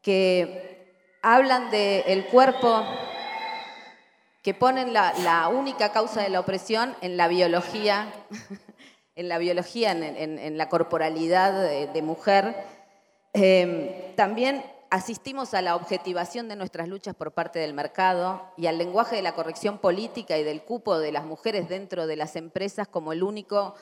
que 0.04 0.79
hablan 1.22 1.70
del 1.72 2.26
cuerpo 2.26 2.84
que 4.42 4.54
ponen 4.54 4.94
la, 4.94 5.50
única 5.50 5.92
causa 5.92 6.22
de 6.22 6.30
la 6.30 6.40
opresión 6.40 6.96
en 7.02 7.18
la 7.18 7.28
biología, 7.28 8.12
en 9.16 9.28
la 9.28 9.38
biología, 9.38 9.92
en, 9.92 10.58
la 10.58 10.70
corporalidad 10.70 11.54
de, 11.92 12.02
mujer. 12.02 12.56
Em, 13.34 14.16
también 14.16 14.64
asistimos 14.90 15.54
a 15.54 15.62
la 15.62 15.76
objetivación 15.76 16.48
de 16.48 16.56
nuestras 16.56 16.88
luchas 16.88 17.16
por 17.16 17.34
parte 17.34 17.60
del 17.60 17.74
mercado 17.74 18.52
y 18.58 18.68
al 18.68 18.78
lenguaje 18.78 19.18
de 19.18 19.22
la 19.22 19.34
corrección 19.34 19.78
política 19.78 20.38
y 20.38 20.44
del 20.44 20.64
cupo 20.64 20.98
de 20.98 21.12
las 21.12 21.26
mujeres 21.26 21.70
dentro 21.70 22.08
de 22.08 22.16
las 22.16 22.36
empresas 22.36 22.88
como 22.88 23.14
el 23.14 23.22
único 23.22 23.76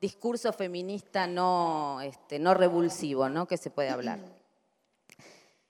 discurso 0.00 0.52
feminista 0.52 1.26
no, 1.26 2.00
este, 2.00 2.38
no 2.38 2.54
revulsivo 2.54 3.28
¿no? 3.28 3.46
que 3.46 3.56
se 3.56 3.70
puede 3.70 3.90
hablar. 3.90 4.20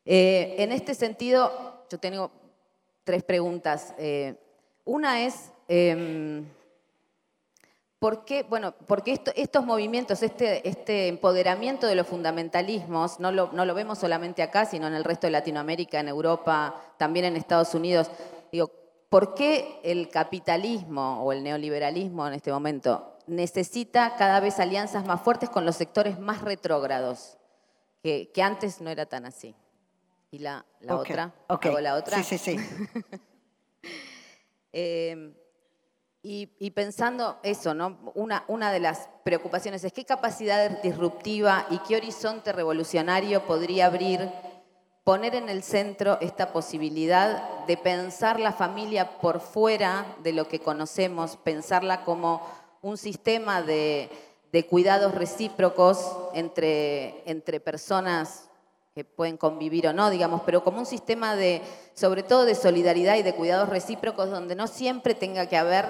Eh, 0.05 0.57
en 0.59 0.73
este 0.73 0.95
sentido, 0.95 1.85
yo 1.91 1.99
tengo 1.99 2.31
tres 3.05 3.23
preguntas. 3.23 3.95
Eh, 3.99 4.35
una 4.85 5.23
es, 5.23 5.51
em, 5.69 6.47
¿por 7.99 8.25
qué, 8.25 8.43
bueno, 8.43 8.75
porque 8.87 9.19
estos 9.35 9.65
movimientos, 9.65 10.23
este, 10.23 10.69
este, 10.69 11.09
empoderamiento 11.09 11.87
de 11.87 11.95
los 11.95 12.07
fundamentalismos, 12.07 13.19
no 13.19 13.33
lo, 13.33 13.75
vemos 13.75 13.99
solamente 13.99 14.43
acá, 14.43 14.67
sino 14.67 14.87
en 14.87 14.95
el 14.95 15.05
resto 15.05 15.27
de 15.27 15.31
Latinoamérica, 15.31 16.01
en 16.01 16.09
Europa, 16.09 16.83
también 16.99 17.25
en 17.25 17.37
Estados 17.37 17.75
Unidos, 17.75 18.11
digo, 18.53 18.71
¿por 19.09 19.35
qué 19.35 19.81
el 19.85 20.09
capitalismo 20.11 21.23
o 21.23 21.33
el 21.33 21.43
neoliberalismo 21.43 22.27
en 22.27 22.35
este 22.35 22.53
momento 22.53 23.17
necesita 23.27 24.17
cada 24.17 24.41
vez 24.41 24.61
alianzas 24.61 25.07
más 25.07 25.23
fuertes 25.23 25.49
con 25.49 25.65
los 25.65 25.77
sectores 25.77 26.19
más 26.19 26.43
retrógrados, 26.43 27.39
que, 28.03 28.31
que 28.35 28.43
antes 28.43 28.83
no 28.83 28.91
era 28.91 29.07
tan 29.07 29.25
así? 29.25 29.55
Y 30.35 30.39
la, 30.41 30.65
otra. 30.89 31.33
Okay. 31.47 31.73
la 31.81 31.95
otra? 31.95 32.21
Sí, 32.21 32.37
sí, 32.37 32.57
sí. 32.57 32.57
Em, 34.77 35.33
y, 36.21 36.71
pensando 36.73 37.39
eso, 37.45 37.75
¿no? 37.75 38.13
Una, 38.17 38.45
una 38.49 38.73
de 38.73 38.81
las 38.81 39.09
preocupaciones 39.23 39.85
es 39.85 39.93
qué 39.93 40.05
capacidad 40.05 40.83
disruptiva 40.83 41.65
y 41.71 41.79
qué 41.87 41.95
horizonte 41.95 42.53
revolucionario 42.53 43.47
podría 43.47 43.87
abrir 43.87 44.29
poner 45.05 45.37
en 45.37 45.49
el 45.49 45.63
centro 45.63 46.19
esta 46.21 46.53
posibilidad 46.53 47.65
de 47.67 47.77
pensar 47.77 48.41
la 48.41 48.51
familia 48.51 49.21
por 49.21 49.39
fuera 49.39 50.17
de 50.25 50.33
lo 50.33 50.49
que 50.49 50.59
conocemos, 50.59 51.37
pensarla 51.37 52.05
como 52.05 52.45
un 52.83 52.97
sistema 52.97 53.63
de, 53.63 54.11
de 54.51 54.67
cuidados 54.67 55.15
recíprocos 55.15 56.05
entre, 56.35 57.23
entre 57.31 57.61
personas 57.61 58.44
que 58.95 59.05
pueden 59.05 59.37
convivir 59.37 59.89
o 59.89 59.93
no, 59.93 60.09
digamos, 60.09 60.43
pero 60.47 60.63
como 60.63 60.79
un 60.79 60.87
sistema 60.87 61.35
de, 61.35 61.63
sobre 61.95 62.23
todo 62.23 62.45
de 62.45 62.55
solidaridad 62.55 63.17
y 63.17 63.23
de 63.23 63.35
cuidados 63.35 63.69
recíprocos, 63.69 64.31
donde 64.31 64.55
no 64.55 64.69
siempre 64.69 65.15
tenga 65.15 65.47
que 65.47 65.57
haber 65.57 65.85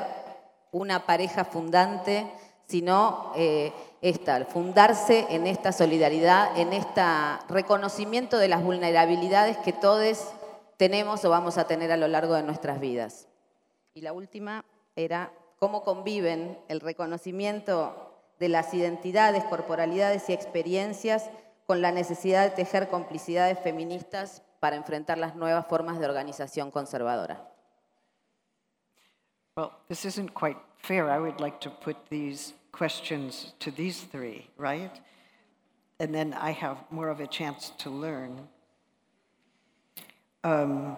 una 0.73 1.05
pareja 1.05 1.45
fundante, 1.45 2.27
sino 2.67 3.33
eh, 3.37 3.73
esta, 4.01 4.47
fundarse 4.47 5.27
en 5.29 5.47
esta 5.47 5.73
solidaridad, 5.73 6.59
en 6.59 6.73
este 6.73 7.03
reconocimiento 7.49 8.39
de 8.39 8.49
las 8.49 8.63
vulnerabilidades 8.63 9.59
que 9.59 9.75
todos 9.75 10.29
tenemos 10.79 11.25
o 11.27 11.31
vamos 11.31 11.59
a 11.59 11.67
tener 11.67 11.93
a 11.93 11.99
lo 11.99 12.09
largo 12.09 12.35
de 12.35 12.43
nuestras 12.43 12.81
vidas. 12.81 13.29
Y 13.93 14.01
la 14.01 14.15
última 14.15 14.65
era 14.97 15.31
cómo 15.59 15.83
conviven 15.83 16.59
el 16.69 16.81
reconocimiento 16.81 18.15
de 18.39 18.49
las 18.49 18.73
identidades, 18.73 19.45
corporalidades 19.45 20.29
y 20.31 20.33
experiencias 20.33 21.31
con 21.67 21.81
la 21.81 21.93
necesidad 21.93 22.45
de 22.45 22.51
tejer 22.51 22.89
complicidades 22.89 23.59
feministas 23.59 24.43
para 24.61 24.77
enfrentar 24.77 25.19
las 25.19 25.35
nuevas 25.37 25.67
formas 25.67 25.99
de 25.99 26.07
organización 26.07 26.71
conservadora. 26.71 27.51
Well, 29.57 29.73
this 29.89 30.05
isn't 30.05 30.35
quite 30.35 30.59
fair. 30.79 31.09
I 31.09 31.19
would 31.19 31.41
like 31.41 31.61
to 31.61 31.71
put 31.71 31.97
these 32.11 32.55
questions 32.73 33.55
to 33.61 33.71
these 33.71 34.03
three, 34.11 34.51
right? 34.59 34.91
And 36.01 36.13
then 36.13 36.35
I 36.35 36.51
have 36.51 36.79
more 36.91 37.09
of 37.09 37.21
a 37.21 37.27
chance 37.27 37.71
to 37.79 37.91
learn. 37.91 38.49
Um, 40.43 40.97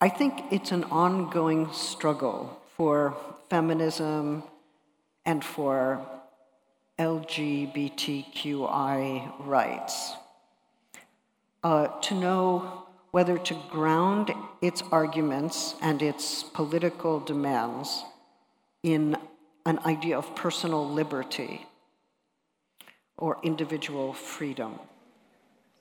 I 0.00 0.10
think 0.10 0.52
it's 0.52 0.70
an 0.70 0.84
ongoing 0.84 1.72
struggle 1.72 2.60
for 2.76 3.16
feminism, 3.48 4.42
and 5.26 5.44
for 5.44 6.06
LGBTQI 6.98 7.46
rights. 9.46 10.14
Uh, 11.62 11.88
to 12.00 12.14
know 12.14 12.86
whether 13.10 13.38
to 13.38 13.54
ground 13.70 14.32
its 14.60 14.82
arguments 14.90 15.76
and 15.80 16.02
its 16.02 16.42
political 16.42 17.20
demands 17.20 18.04
in 18.82 19.16
an 19.64 19.78
idea 19.86 20.18
of 20.18 20.34
personal 20.36 20.88
liberty 20.88 21.66
or 23.16 23.38
individual 23.42 24.12
freedom, 24.12 24.78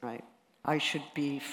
right? 0.01 0.23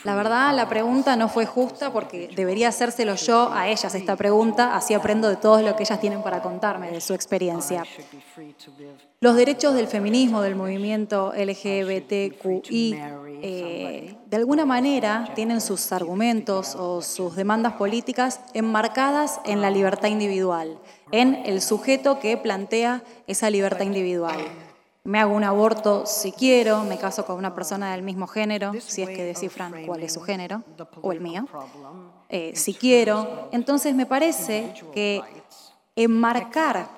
La 0.05 0.15
verdad, 0.15 0.55
la 0.55 0.69
pregunta 0.69 1.17
no 1.17 1.29
fue 1.29 1.45
justa 1.45 1.93
porque 1.93 2.29
debería 2.37 2.69
hacérselo 2.69 3.17
yo 3.17 3.53
a 3.53 3.67
ellas 3.67 3.93
esta 3.97 4.15
pregunta, 4.15 4.77
así 4.77 4.95
aprendo 4.95 5.29
de 5.29 5.35
todo 5.35 5.61
lo 5.63 5.75
que 5.75 5.83
ellas 5.83 6.01
tienen 6.01 6.23
para 6.23 6.41
contarme 6.41 6.93
de 6.93 7.01
su 7.01 7.13
experiencia. 7.13 7.83
Los 9.21 9.35
derechos 9.35 9.75
del 9.75 9.89
feminismo, 9.89 10.43
del 10.43 10.55
movimiento 10.55 11.33
LGBTQI, 11.35 12.97
eh, 13.43 14.17
de 14.27 14.37
alguna 14.37 14.65
manera 14.65 15.33
tienen 15.35 15.61
sus 15.61 15.91
argumentos 15.91 16.77
o 16.77 17.03
sus 17.03 17.35
demandas 17.35 17.73
políticas 17.73 18.41
enmarcadas 18.55 19.41
en 19.45 19.61
la 19.61 19.71
libertad 19.71 20.07
individual, 20.07 20.79
en 21.11 21.35
el 21.47 21.63
sujeto 21.63 22.21
que 22.21 22.37
plantea 22.37 23.03
esa 23.27 23.51
libertad 23.51 23.87
individual 23.87 24.39
me 25.05 25.19
hago 25.19 25.35
un 25.35 25.45
aborto 25.45 26.05
si 26.07 26.33
quiero, 26.33 26.85
me 26.85 26.99
caso 26.99 27.25
con 27.25 27.37
una 27.37 27.55
persona 27.55 27.93
del 27.93 28.03
mismo 28.03 28.27
género, 28.27 28.73
si 28.81 29.03
es 29.03 29.09
que 29.09 29.25
descifran 29.25 29.87
cuál 29.87 30.03
es 30.03 30.13
su 30.13 30.21
género, 30.21 30.63
o 31.01 31.13
el 31.13 31.21
mío, 31.21 31.47
eh, 32.29 32.53
si 32.55 32.75
quiero. 32.75 33.49
Entonces 33.53 33.95
me 33.95 34.07
parece 34.07 34.75
que 34.93 35.23
enmarcar 35.97 36.89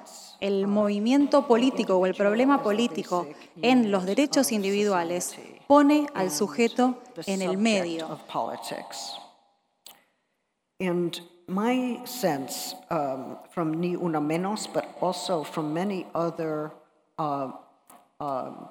el 0.40 0.66
movimiento 0.66 1.46
político 1.46 1.96
o 1.96 2.06
el 2.06 2.14
problema 2.14 2.62
político 2.62 3.28
en 3.62 3.92
los 3.92 4.04
derechos 4.04 4.50
individuales 4.50 5.36
pone 5.68 6.08
al 6.14 6.30
sujeto 6.32 6.98
en 7.26 7.42
el 7.42 7.56
medio. 7.56 8.18
And 10.80 11.20
my 11.46 12.00
sense 12.04 12.74
um, 12.90 13.36
from 13.50 13.80
Ni 13.80 13.94
Una 13.94 14.20
Menos, 14.20 14.66
but 14.66 14.84
also 15.00 15.44
from 15.44 15.72
many 15.72 16.06
other 16.12 16.72
uh, 17.18 17.52
um, 18.22 18.68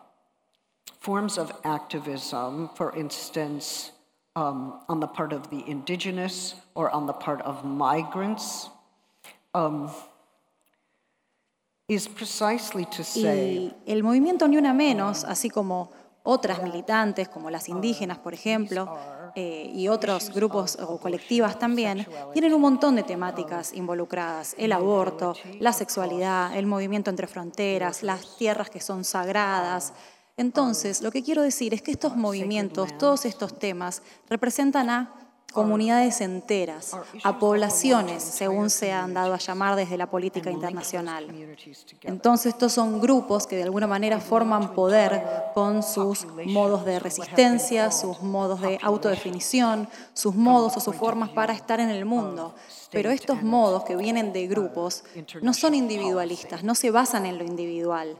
forms 1.00 1.38
of 1.38 1.52
activism, 1.66 2.70
for 2.76 2.96
instance, 2.96 3.92
um, 4.36 4.80
on 4.88 5.00
the 5.02 5.08
part 5.08 5.34
of 5.34 5.50
the 5.50 5.62
indigenous 5.68 6.56
or 6.74 6.90
on 6.90 7.06
the 7.06 7.14
part 7.14 7.42
of 7.42 7.66
migrants, 7.66 8.70
um, 9.54 9.92
is 11.90 12.08
precisely 12.08 12.86
to 12.86 13.04
say. 13.04 13.74
Y 13.86 13.94
el 13.94 14.04
movimiento 14.04 14.48
Ni 14.48 14.58
Una 14.58 14.74
Menos, 14.74 15.26
así 15.26 15.50
como 15.50 15.92
otras 16.24 16.64
militantes, 16.64 17.28
como 17.28 17.50
las 17.50 17.68
indígenas, 17.68 18.20
por 18.20 18.34
ejemplo, 18.34 18.88
eh, 19.36 19.72
y 19.74 19.88
otros 19.88 20.32
grupos 20.34 20.78
o 20.82 20.98
colectivas 20.98 21.58
también, 21.58 22.06
tienen 22.34 22.54
un 22.54 22.62
montón 22.62 22.96
de 22.96 23.04
temáticas 23.04 23.74
involucradas. 23.74 24.56
El 24.58 24.72
aborto, 24.72 25.36
la 25.60 25.74
sexualidad, 25.74 26.56
el 26.58 26.66
movimiento 26.66 27.10
entre 27.10 27.28
fronteras, 27.28 28.04
las 28.04 28.38
tierras 28.38 28.70
que 28.70 28.80
son 28.80 29.04
sagradas. 29.04 29.94
Entonces, 30.38 31.02
lo 31.02 31.12
que 31.12 31.24
quiero 31.24 31.42
decir 31.42 31.74
es 31.74 31.82
que 31.82 31.92
estos 31.92 32.16
movimientos, 32.16 32.98
todos 32.98 33.26
estos 33.26 33.58
temas, 33.60 34.02
representan 34.30 34.90
a 34.90 35.21
comunidades 35.52 36.22
enteras, 36.22 36.96
a 37.24 37.40
poblaciones, 37.40 38.24
según 38.24 38.70
se 38.70 38.92
han 38.92 39.14
dado 39.14 39.34
a 39.34 39.38
llamar 39.38 39.76
desde 39.76 39.98
la 39.98 40.10
política 40.10 40.50
internacional. 40.50 41.28
Entonces, 42.04 42.54
estos 42.54 42.74
son 42.74 43.00
grupos 43.00 43.48
que 43.48 43.58
de 43.58 43.64
alguna 43.64 43.88
manera 43.88 44.20
forman 44.20 44.74
poder 44.74 45.24
con 45.54 45.84
sus 45.84 46.26
modos 46.46 46.86
de 46.86 47.00
resistencia, 47.00 47.92
sus 47.92 48.22
modos 48.22 48.62
de 48.62 48.80
autodefinición, 48.82 49.88
sus 50.14 50.36
modos 50.36 50.78
o 50.78 50.80
sus 50.80 50.96
formas 50.96 51.30
para 51.30 51.54
estar 51.54 51.80
en 51.80 51.90
el 51.90 52.06
mundo. 52.06 52.56
Pero 52.92 53.10
estos 53.10 53.42
modos 53.42 53.84
que 53.84 53.96
vienen 53.96 54.34
de 54.34 54.48
grupos 54.48 55.04
no 55.42 55.54
son 55.54 55.74
individualistas, 55.76 56.64
no 56.64 56.76
se 56.76 56.92
basan 56.92 57.26
en 57.26 57.38
lo 57.38 57.46
individual. 57.46 58.18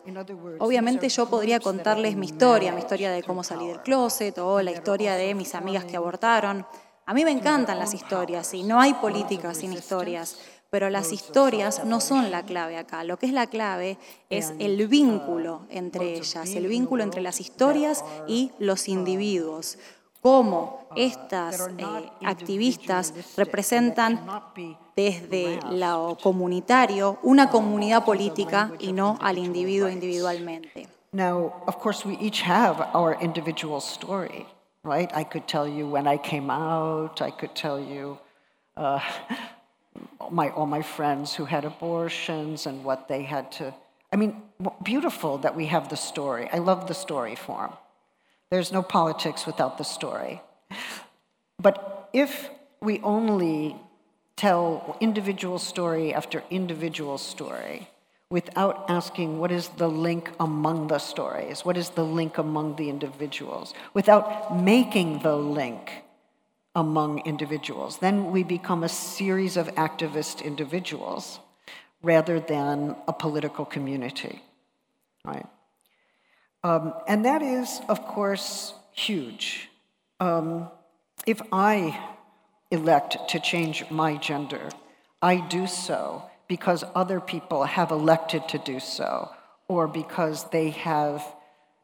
Obviamente 0.60 1.10
yo 1.10 1.30
podría 1.30 1.60
contarles 1.60 2.16
mi 2.16 2.28
historia, 2.28 2.72
mi 2.72 2.80
historia 2.80 3.12
de 3.12 3.22
cómo 3.22 3.44
salí 3.44 3.68
del 3.68 3.82
closet 3.82 4.38
o 4.38 4.62
la 4.62 4.72
historia 4.72 5.16
de 5.16 5.36
mis 5.36 5.56
amigas 5.56 5.84
que 5.86 5.98
abortaron, 5.98 6.66
a 7.06 7.14
mí 7.14 7.26
me 7.26 7.32
encantan 7.32 7.80
las 7.80 7.94
historias 7.94 8.54
y 8.54 8.64
no 8.64 8.80
hay 8.80 8.94
política 8.94 9.54
sin 9.54 9.74
historias, 9.74 10.38
pero 10.70 10.90
las 10.90 11.12
historias 11.12 11.84
no 11.86 12.00
son 12.00 12.32
la 12.32 12.44
clave 12.44 12.78
acá. 12.78 13.04
Lo 13.04 13.18
que 13.18 13.26
es 13.26 13.34
la 13.34 13.48
clave 13.48 13.98
es 14.30 14.54
el 14.60 14.88
vínculo 14.88 15.68
entre 15.70 16.14
ellas, 16.14 16.56
el 16.56 16.68
vínculo 16.68 17.04
entre 17.04 17.22
las 17.22 17.42
historias 17.42 18.06
y 18.28 18.52
los 18.60 18.88
individuos. 18.88 19.78
cómo 20.22 20.88
estas 20.96 21.68
eh, 21.78 21.84
activistas 22.26 23.14
representan 23.36 24.22
desde 24.96 25.60
lo 25.72 26.18
comunitario 26.22 27.20
una 27.24 27.50
comunidad 27.50 28.06
política 28.06 28.72
y 28.80 28.94
no 28.94 29.18
al 29.20 29.38
individuo 29.38 29.90
individualmente. 29.90 30.88
Now, 31.14 31.52
of 31.68 31.78
course, 31.78 32.08
we 32.08 32.18
each 32.22 32.44
have 32.44 32.80
our 32.94 33.18
individual 33.22 33.82
right? 34.84 35.12
I 35.14 35.24
could 35.24 35.48
tell 35.48 35.68
you 35.68 35.88
when 35.88 36.08
I 36.08 36.18
came 36.18 36.50
out, 36.50 37.22
I 37.22 37.32
could 37.32 37.56
tell 37.56 37.80
you 37.80 38.18
uh, 38.76 39.00
my, 40.32 40.50
all 40.50 40.66
my 40.66 40.82
friends 40.82 41.34
who 41.36 41.46
had 41.46 41.66
abortions 41.66 42.66
and 42.66 42.84
what 42.84 43.08
they 43.08 43.24
had 43.24 43.52
to. 43.54 43.74
I 44.12 44.18
mean, 44.18 44.42
beautiful 44.84 45.38
that 45.40 45.56
we 45.56 45.68
have 45.68 45.90
the 45.90 45.96
story. 45.96 46.50
I 46.52 46.58
love 46.58 46.88
the 46.88 46.94
story 46.94 47.36
form. 47.36 47.74
There's 48.50 48.72
no 48.72 48.82
politics 48.82 49.46
without 49.46 49.78
the 49.78 49.86
story. 49.86 50.42
But 51.62 52.10
if 52.12 52.50
we 52.82 53.00
only 53.02 53.78
tell 54.36 54.98
individual 55.00 55.60
story 55.60 56.14
after 56.14 56.44
individual 56.50 57.18
story 57.18 57.88
without 58.32 58.86
asking 58.90 59.40
what 59.40 59.52
is 59.52 59.68
the 59.76 59.90
link 59.90 60.32
among 60.40 60.88
the 60.88 60.98
stories, 60.98 61.66
what 61.66 61.76
is 61.76 61.90
the 61.90 62.04
link 62.04 62.38
among 62.38 62.78
the 62.78 62.90
individuals, 62.90 63.74
without 63.94 64.58
making 64.58 65.20
the 65.20 65.36
link 65.36 66.04
among 66.74 67.20
individuals, 67.26 67.98
then 67.98 68.32
we 68.32 68.42
become 68.42 68.84
a 68.84 68.90
series 68.90 69.58
of 69.58 69.68
activist 69.76 70.44
individuals 70.44 71.40
rather 72.02 72.40
than 72.40 72.96
a 73.06 73.12
political 73.12 73.66
community, 73.66 74.42
right? 75.26 75.46
Um, 76.64 76.94
and 77.08 77.26
that 77.26 77.42
is, 77.42 77.82
of 77.90 78.08
course, 78.08 78.74
huge. 78.94 79.70
Um, 80.22 80.70
if 81.28 81.42
I 81.52 82.00
elect 82.72 83.18
to 83.30 83.40
change 83.42 83.84
my 83.92 84.16
gender, 84.16 84.70
I 85.22 85.36
do 85.36 85.68
so 85.68 86.31
because 86.52 86.84
other 86.96 87.22
people 87.22 87.64
have 87.64 87.92
elected 87.92 88.46
to 88.50 88.58
do 88.58 88.78
so, 88.78 89.30
or 89.70 89.88
because 89.88 90.50
they 90.50 90.72
have 90.72 91.24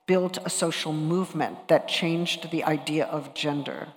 built 0.08 0.38
a 0.44 0.50
social 0.50 0.92
movement 0.92 1.70
that 1.70 1.88
changed 1.88 2.52
the 2.52 2.66
idea 2.66 3.06
of 3.06 3.34
gender 3.34 3.88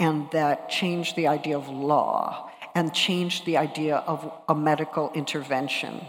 and 0.00 0.30
that 0.30 0.70
changed 0.70 1.14
the 1.14 1.28
idea 1.28 1.58
of 1.58 1.68
law 1.68 2.50
and 2.74 2.94
changed 2.94 3.44
the 3.44 3.58
idea 3.58 3.96
of 3.96 4.32
a 4.48 4.54
medical 4.54 5.12
intervention. 5.12 6.00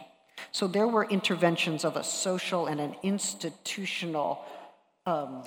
So 0.54 0.66
there 0.66 0.88
were 0.88 1.04
interventions 1.04 1.84
of 1.84 1.98
a 1.98 2.06
social 2.06 2.68
and 2.68 2.80
an 2.80 2.96
institutional 3.04 4.46
um, 5.06 5.44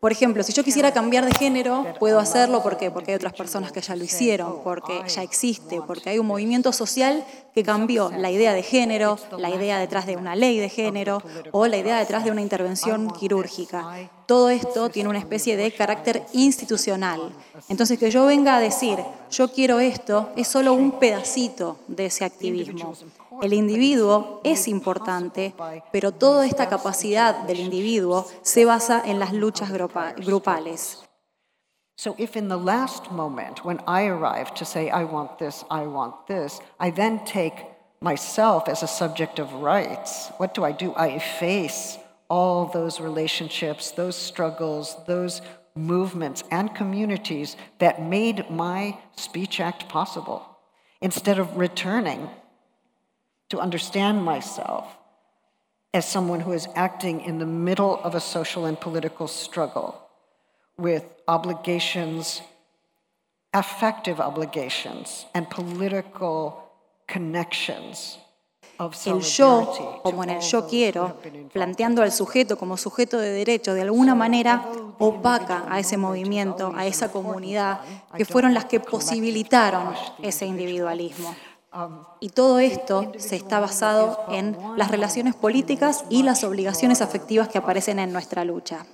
Por 0.00 0.12
ejemplo, 0.12 0.44
si 0.44 0.52
yo 0.52 0.62
quisiera 0.62 0.92
cambiar 0.92 1.24
de 1.24 1.32
género, 1.32 1.84
puedo 1.98 2.20
hacerlo 2.20 2.62
¿por 2.62 2.78
porque 2.92 3.10
hay 3.10 3.16
otras 3.16 3.32
personas 3.32 3.72
que 3.72 3.80
ya 3.80 3.96
lo 3.96 4.04
hicieron, 4.04 4.62
porque 4.62 5.02
ya 5.08 5.24
existe, 5.24 5.80
porque 5.84 6.10
hay 6.10 6.20
un 6.20 6.26
movimiento 6.26 6.72
social 6.72 7.24
que 7.52 7.64
cambió 7.64 8.08
la 8.16 8.30
idea 8.30 8.54
de 8.54 8.62
género, 8.62 9.18
la 9.36 9.50
idea 9.50 9.80
detrás 9.80 10.06
de 10.06 10.16
una 10.16 10.36
ley 10.36 10.60
de 10.60 10.68
género 10.68 11.20
o 11.50 11.66
la 11.66 11.78
idea 11.78 11.98
detrás 11.98 12.22
de 12.22 12.30
una 12.30 12.42
intervención 12.42 13.10
quirúrgica. 13.10 14.08
Todo 14.26 14.50
esto 14.50 14.88
tiene 14.88 15.08
una 15.08 15.18
especie 15.18 15.56
de 15.56 15.72
carácter 15.72 16.22
institucional. 16.32 17.32
Entonces, 17.68 17.98
que 17.98 18.12
yo 18.12 18.26
venga 18.26 18.56
a 18.56 18.60
decir, 18.60 18.98
yo 19.32 19.50
quiero 19.50 19.80
esto, 19.80 20.30
es 20.36 20.46
solo 20.46 20.74
un 20.74 21.00
pedacito 21.00 21.78
de 21.88 22.06
ese 22.06 22.24
activismo. 22.24 22.94
El 23.42 23.52
individuo 23.52 24.40
es 24.44 24.68
importante, 24.68 25.54
pero 25.92 26.12
toda 26.12 26.46
esta 26.46 26.68
capacidad 26.68 27.44
del 27.44 27.60
individuo 27.60 28.26
se 28.42 28.64
basa 28.64 29.02
en 29.04 29.18
las 29.18 29.32
luchas 29.32 29.70
grupales. 29.72 31.04
So 31.96 32.14
if 32.16 32.36
in 32.36 32.48
the 32.48 32.56
last 32.56 33.10
moment 33.10 33.64
when 33.64 33.80
I 33.88 34.06
arrive 34.06 34.54
to 34.54 34.64
say, 34.64 34.88
I 34.88 35.04
want 35.04 35.38
this, 35.38 35.64
I 35.68 35.86
want 35.86 36.28
this, 36.28 36.60
I 36.78 36.92
then 36.92 37.24
take 37.24 37.54
myself 38.00 38.68
as 38.68 38.84
a 38.84 38.86
subject 38.86 39.40
of 39.40 39.52
rights, 39.54 40.30
what 40.38 40.54
do 40.54 40.64
I 40.64 40.70
do? 40.70 40.92
I 40.94 41.08
efface 41.08 41.98
all 42.30 42.66
those 42.66 43.00
relationships, 43.00 43.90
those 43.90 44.14
struggles, 44.14 44.96
those 45.06 45.42
movements 45.74 46.44
and 46.50 46.72
communities 46.72 47.56
that 47.78 48.00
made 48.00 48.48
my 48.48 48.96
Speech 49.16 49.58
Act 49.58 49.88
possible. 49.88 50.42
Instead 51.00 51.38
of 51.38 51.56
returning 51.56 52.28
to 53.48 53.58
understand 53.60 54.24
myself 54.24 54.84
as 55.94 56.06
someone 56.06 56.40
who 56.40 56.52
is 56.52 56.68
acting 56.74 57.20
in 57.22 57.38
the 57.38 57.46
middle 57.46 58.00
of 58.04 58.14
a 58.14 58.20
social 58.20 58.66
and 58.66 58.78
political 58.80 59.26
struggle 59.26 60.08
with 60.76 61.04
obligations, 61.26 62.42
affective 63.52 64.20
obligations, 64.20 65.26
and 65.34 65.48
political 65.50 66.70
connections. 67.06 68.18
El 69.06 69.22
yo, 69.22 70.00
como 70.04 70.22
en 70.22 70.30
el 70.30 70.40
yo 70.40 70.68
quiero, 70.68 71.16
planteando 71.52 72.00
al 72.02 72.12
sujeto 72.12 72.56
como 72.56 72.76
sujeto 72.76 73.18
de 73.18 73.32
derecho, 73.32 73.74
de 73.74 73.82
alguna 73.82 74.14
manera 74.14 74.70
opaca 75.00 75.64
a 75.68 75.80
ese 75.80 75.96
movimiento, 75.96 76.72
a 76.76 76.86
esa 76.86 77.10
comunidad, 77.10 77.80
que 78.16 78.24
fueron 78.24 78.54
las 78.54 78.66
que 78.66 78.78
posibilitaron 78.78 79.94
ese 80.22 80.46
individualismo. 80.46 81.34
Y 82.20 82.30
todo 82.30 82.58
esto 82.58 83.12
se 83.18 83.36
está 83.36 83.60
basado 83.60 84.24
en 84.30 84.56
las 84.76 84.90
relaciones 84.90 85.34
políticas 85.34 86.04
y 86.08 86.22
las 86.22 86.44
obligaciones 86.44 87.00
afectivas 87.02 87.48
que 87.48 87.58
aparecen 87.58 87.98
en 87.98 88.12
nuestra 88.12 88.44
lucha. 88.44 88.86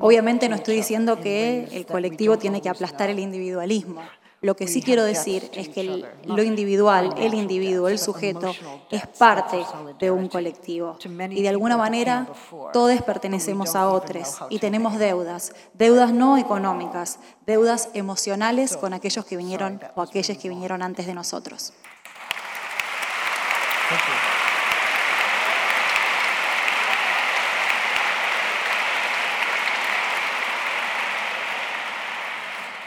Obviamente 0.00 0.48
no 0.48 0.56
estoy 0.56 0.76
diciendo 0.76 1.20
que 1.20 1.68
el 1.72 1.86
colectivo 1.86 2.38
tiene 2.38 2.60
que 2.60 2.68
aplastar 2.68 3.10
el 3.10 3.18
individualismo. 3.18 4.02
Lo 4.40 4.54
que 4.54 4.68
sí 4.68 4.82
quiero 4.82 5.02
decir 5.02 5.50
es 5.52 5.68
que 5.68 6.04
lo 6.24 6.42
individual, 6.44 7.12
el 7.18 7.34
individuo, 7.34 7.88
el 7.88 7.98
sujeto, 7.98 8.54
es 8.88 9.04
parte 9.06 9.64
de 9.98 10.12
un 10.12 10.28
colectivo. 10.28 10.96
Y 11.30 11.42
de 11.42 11.48
alguna 11.48 11.76
manera 11.76 12.28
todos 12.72 13.02
pertenecemos 13.02 13.74
a 13.74 13.88
otros 13.88 14.38
y 14.48 14.60
tenemos 14.60 14.96
deudas, 14.98 15.52
deudas 15.74 16.12
no 16.12 16.38
económicas, 16.38 17.18
deudas 17.46 17.88
emocionales 17.94 18.76
con 18.76 18.92
aquellos 18.92 19.24
que 19.24 19.36
vinieron 19.36 19.80
o 19.96 20.02
aquellos 20.02 20.38
que 20.38 20.48
vinieron 20.48 20.82
antes 20.82 21.06
de 21.06 21.14
nosotros. 21.14 21.72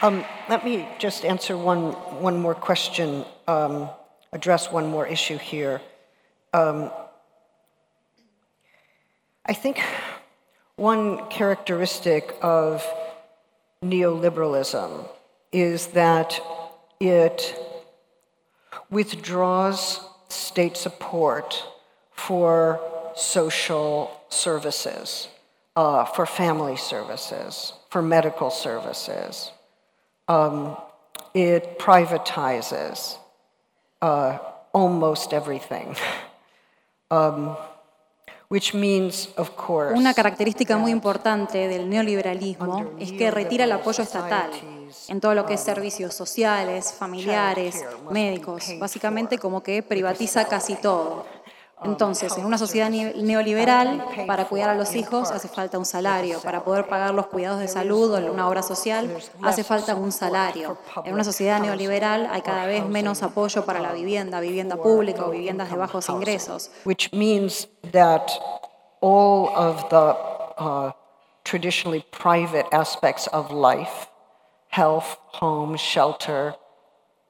Um, 0.03 0.25
let 0.47 0.63
me 0.63 0.87
just 0.99 1.25
answer 1.25 1.57
one, 1.57 1.93
one 2.21 2.39
more 2.39 2.53
question, 2.53 3.25
um, 3.47 3.89
address 4.31 4.71
one 4.71 4.87
more 4.91 5.07
issue 5.07 5.37
here. 5.37 5.81
Um, 6.53 6.91
I 9.45 9.53
think 9.53 9.81
one 10.75 11.27
characteristic 11.29 12.35
of 12.43 12.85
neoliberalism 13.83 15.07
is 15.51 15.87
that 15.87 16.39
it 16.99 17.55
withdraws 18.91 19.99
state 20.31 20.77
support 20.77 21.63
for 22.13 22.79
social 23.15 24.09
services, 24.29 25.27
uh, 25.75 26.05
for 26.05 26.25
family 26.25 26.77
services, 26.77 27.73
for 27.89 28.01
medical 28.01 28.49
services 28.49 29.51
um, 30.31 30.77
it 31.33 31.77
privatizes 31.79 33.17
uh, 34.01 34.37
almost 34.73 35.33
everything. 35.33 35.95
um, 37.11 37.57
which 38.47 38.73
means, 38.73 39.29
of 39.37 39.55
course, 39.55 39.97
Una 39.97 40.13
característica 40.13 40.77
muy 40.77 40.91
importante 40.91 41.69
del 41.69 41.89
neoliberalismo 41.89 42.91
es 42.99 43.13
que 43.13 43.31
retira 43.31 43.63
el 43.63 43.71
apoyo 43.71 44.03
estatal 44.03 44.49
en 45.07 45.21
todo 45.21 45.33
lo 45.33 45.45
que 45.45 45.55
es 45.55 45.61
servicios 45.61 46.13
sociales, 46.13 46.93
familiares, 46.93 47.83
médicos, 48.09 48.65
básicamente 48.79 49.37
como 49.37 49.61
que 49.61 49.83
privatiza 49.83 50.45
casi 50.45 50.75
todo. 50.75 51.25
Entonces, 51.83 52.37
en 52.37 52.45
una 52.45 52.59
sociedad 52.59 52.89
neoliberal, 52.89 54.05
para 54.27 54.45
cuidar 54.45 54.69
a 54.69 54.75
los 54.75 54.95
hijos 54.95 55.31
hace 55.31 55.47
falta 55.47 55.79
un 55.79 55.85
salario, 55.85 56.39
para 56.41 56.63
poder 56.63 56.87
pagar 56.87 57.13
los 57.13 57.25
cuidados 57.27 57.59
de 57.59 57.67
salud 57.67 58.13
o 58.13 58.31
una 58.31 58.47
obra 58.47 58.61
social 58.61 59.09
hace 59.41 59.63
falta 59.63 59.95
un 59.95 60.11
salario. 60.11 60.77
En 61.05 61.13
una 61.13 61.23
sociedad 61.23 61.59
neoliberal 61.59 62.29
hay 62.31 62.41
cada 62.41 62.65
vez 62.67 62.85
menos 62.85 63.23
apoyo 63.23 63.65
para 63.65 63.79
la 63.79 63.93
vivienda, 63.93 64.39
vivienda 64.39 64.77
pública 64.77 65.25
o 65.25 65.31
viviendas 65.31 65.71
de 65.71 65.77
bajos 65.77 66.07
ingresos. 66.09 66.69
Which 66.85 67.11
means 67.13 67.67
that 67.91 68.31
all 69.01 69.49
of 69.55 69.89
the 69.89 70.15
uh, 70.59 70.91
traditionally 71.43 72.05
private 72.11 72.67
aspects 72.71 73.27
of 73.33 73.51
life, 73.51 74.07
health, 74.71 75.17
home, 75.41 75.77
shelter, 75.77 76.55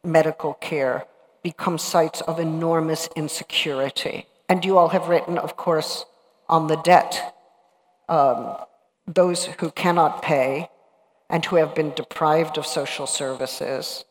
medical 0.04 0.54
care, 0.54 1.06
become 1.44 1.78
sites 1.78 2.22
of 2.22 2.40
enormous 2.40 3.10
insecurity. 3.16 4.26
And 4.48 4.64
you 4.64 4.78
all 4.78 4.90
have 4.90 5.08
written, 5.08 5.38
of 5.38 5.58
course, 5.58 6.06
on 6.48 6.68
the 6.68 6.78
debt. 6.78 7.36
Um, 8.08 8.56
those 9.08 9.46
who 9.46 9.72
cannot 9.72 10.22
pay 10.22 10.70
and 11.30 11.46
who 11.46 11.56
have 11.56 11.74
been 11.74 11.92
deprived 11.96 12.58
of 12.58 12.66
social 12.66 13.08
services 13.08 14.06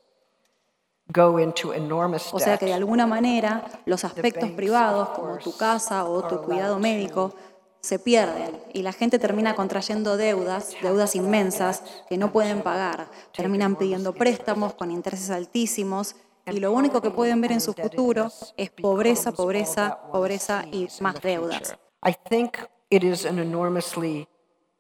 go 1.12 1.37
into 1.39 1.72
enormous 1.72 2.24
debt. 2.24 2.35
O 2.35 2.39
sea 2.39 2.57
que 2.57 2.66
de 2.66 2.72
alguna 2.72 3.07
manera 3.07 3.64
los 3.85 4.05
aspectos 4.05 4.51
privados, 4.51 5.11
como 5.11 5.39
tu 5.39 5.57
casa 5.57 6.05
o 6.05 6.22
tu 6.22 6.43
cuidado 6.43 6.78
médico, 6.78 7.35
se 7.81 7.99
pierden 7.99 8.61
y 8.72 8.83
la 8.83 8.93
gente 8.93 9.18
termina 9.18 9.55
contrayendo 9.55 10.16
deudas, 10.16 10.76
deudas 10.83 11.14
inmensas 11.14 11.83
que 12.09 12.18
no 12.18 12.33
pueden 12.33 12.62
pagar. 12.62 13.09
Terminan 13.35 13.76
pidiendo 13.76 14.12
préstamos 14.12 14.74
con 14.74 14.91
intereses 14.91 15.31
altísimos 15.31 16.16
y 16.47 16.59
lo 16.61 16.72
único 16.72 17.01
que 17.01 17.11
pueden 17.11 17.41
ver 17.41 17.53
en 17.53 17.61
su 17.61 17.72
futuro 17.72 18.31
es 18.57 18.70
pobreza, 18.70 19.33
pobreza, 19.33 19.99
pobreza 20.12 20.64
y 20.70 20.89
más 21.01 21.20
deudas. 21.20 21.76
I 22.03 22.14
think 22.28 22.59
it 22.91 23.05
is 23.05 23.24
an 23.24 23.39
enormously 23.39 24.26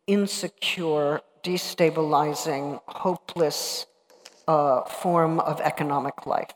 insecure, 0.06 1.22
destabilizing, 1.42 2.80
hopeless 2.86 3.86
uh, 4.48 4.82
form 4.84 5.38
of 5.40 5.60
economic 5.60 6.26
life. 6.26 6.54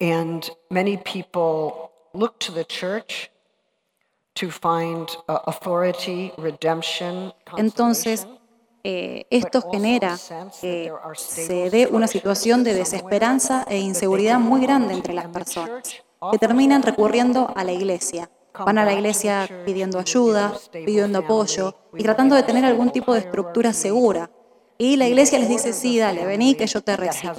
And 0.00 0.48
many 0.70 0.96
people 0.96 1.90
look 2.12 2.38
to 2.40 2.52
the 2.52 2.64
church 2.64 3.30
to 4.29 4.29
find 4.29 4.29
uh, 4.29 4.29
authority, 4.29 4.29
redemption, 4.29 4.29
Entonces, 7.56 8.20
consolation. 8.20 8.40
eh, 8.84 9.26
esto 9.30 9.62
genera 9.70 10.16
que 10.60 10.92
se 11.16 11.70
dé 11.70 11.86
una 11.90 12.06
situación 12.06 12.64
de 12.64 12.74
desesperanza 12.74 13.64
e 13.68 13.78
inseguridad 13.78 14.38
muy 14.38 14.62
grande 14.62 14.94
entre 14.94 15.12
las 15.14 15.28
personas, 15.28 15.82
que 16.30 16.38
terminan 16.38 16.82
recurriendo 16.82 17.52
a 17.54 17.64
la 17.64 17.72
iglesia. 17.72 18.30
Van 18.52 18.78
a 18.78 18.84
la 18.84 18.92
iglesia 18.92 19.48
pidiendo 19.64 19.98
ayuda, 19.98 20.52
pidiendo 20.72 21.20
apoyo 21.20 21.74
y 21.96 22.02
tratando 22.02 22.34
de 22.34 22.42
tener 22.42 22.64
algún 22.64 22.90
tipo 22.90 23.12
de 23.14 23.20
estructura 23.20 23.72
segura. 23.72 24.30
Y 24.82 24.96
la 24.96 25.06
iglesia 25.06 25.38
les 25.38 25.50
dice, 25.50 25.74
sí, 25.74 25.98
dale, 25.98 26.24
vení 26.24 26.54
que 26.54 26.66
yo 26.66 26.80
te 26.80 26.96
recibo. 26.96 27.34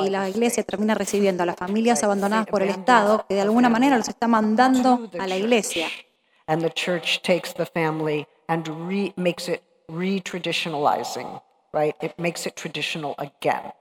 Y 0.00 0.10
la 0.10 0.28
iglesia 0.28 0.64
termina 0.64 0.94
recibiendo 0.96 1.44
a 1.44 1.46
las 1.46 1.54
familias 1.54 2.02
abandonadas 2.02 2.48
por 2.48 2.60
el 2.60 2.70
Estado, 2.70 3.24
que 3.28 3.36
de 3.36 3.42
alguna 3.42 3.68
manera 3.68 3.96
los 3.96 4.08
está 4.08 4.26
mandando 4.26 5.08
a 5.20 5.28
la 5.28 5.36
iglesia. 5.36 5.86
And 6.48 6.60
the 6.60 6.70
church 6.70 7.22
takes 7.22 7.54
the 7.54 7.66
family 7.66 8.26
and 8.48 8.66
re- 8.88 9.12
makes 9.16 9.48
it 9.48 9.62
re-traditionalizing, 9.88 11.40
right? 11.72 11.94
It 12.02 12.18
makes 12.18 12.46
it 12.46 12.56
traditional 12.56 13.14
again. 13.18 13.72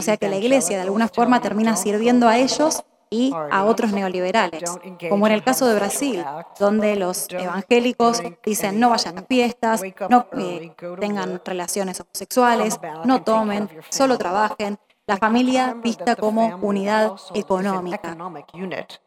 sea 0.00 0.16
que 0.16 0.28
la 0.28 0.36
iglesia 0.36 0.76
de 0.76 0.82
alguna 0.84 1.08
forma 1.08 1.40
termina 1.40 1.74
sirviendo 1.74 2.28
a 2.28 2.38
ellos 2.38 2.84
y 3.10 3.32
a 3.34 3.64
otros 3.64 3.92
neoliberales, 3.92 4.62
como 5.08 5.26
en 5.26 5.32
el 5.32 5.42
caso 5.42 5.66
de 5.66 5.74
Brasil, 5.74 6.24
donde 6.60 6.94
los 6.96 7.28
evangélicos 7.30 8.22
dicen 8.44 8.78
no 8.78 8.90
vayan 8.90 9.18
a 9.18 9.22
fiestas, 9.22 9.82
no 10.08 10.26
eh, 10.38 10.74
tengan 11.00 11.40
relaciones 11.44 12.00
homosexuales, 12.00 12.78
no 13.04 13.22
tomen, 13.22 13.68
solo 13.90 14.16
trabajen, 14.16 14.78
la 15.06 15.16
familia 15.16 15.74
vista 15.74 16.16
como 16.16 16.58
unidad 16.62 17.12
económica. 17.34 18.08
economic 18.08 18.46
unit, 18.54 19.00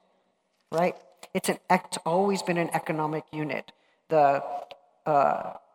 right? 0.72 0.95
It's 1.34 1.49
an 1.49 1.60
act, 1.70 1.97
always 2.05 2.43
been 2.43 2.57
an 2.57 2.70
economic 2.74 3.26
unit. 3.32 3.72
The 4.10 4.41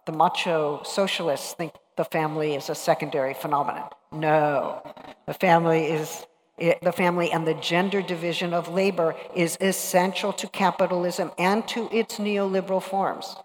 the 0.07 0.12
macho 0.12 0.82
socialists 0.85 1.55
think 1.55 1.72
the 1.97 2.05
family 2.05 2.55
is 2.55 2.70
a 2.70 2.74
secondary 2.74 3.34
phenomenon. 3.34 3.88
No, 4.12 4.82
the 5.26 5.34
family 5.34 5.86
is 5.86 6.26
it, 6.59 6.80
the 6.82 6.92
family 6.92 7.30
and 7.32 7.47
the 7.47 7.55
gender 7.55 8.03
division 8.03 8.55
of 8.55 8.68
labor 8.68 9.14
is 9.34 9.57
essential 9.61 10.32
to 10.34 10.47
capitalism 10.49 11.32
and 11.38 11.66
to 11.68 11.88
its 11.90 12.18
neoliberal 12.18 12.82
forms. 12.82 13.36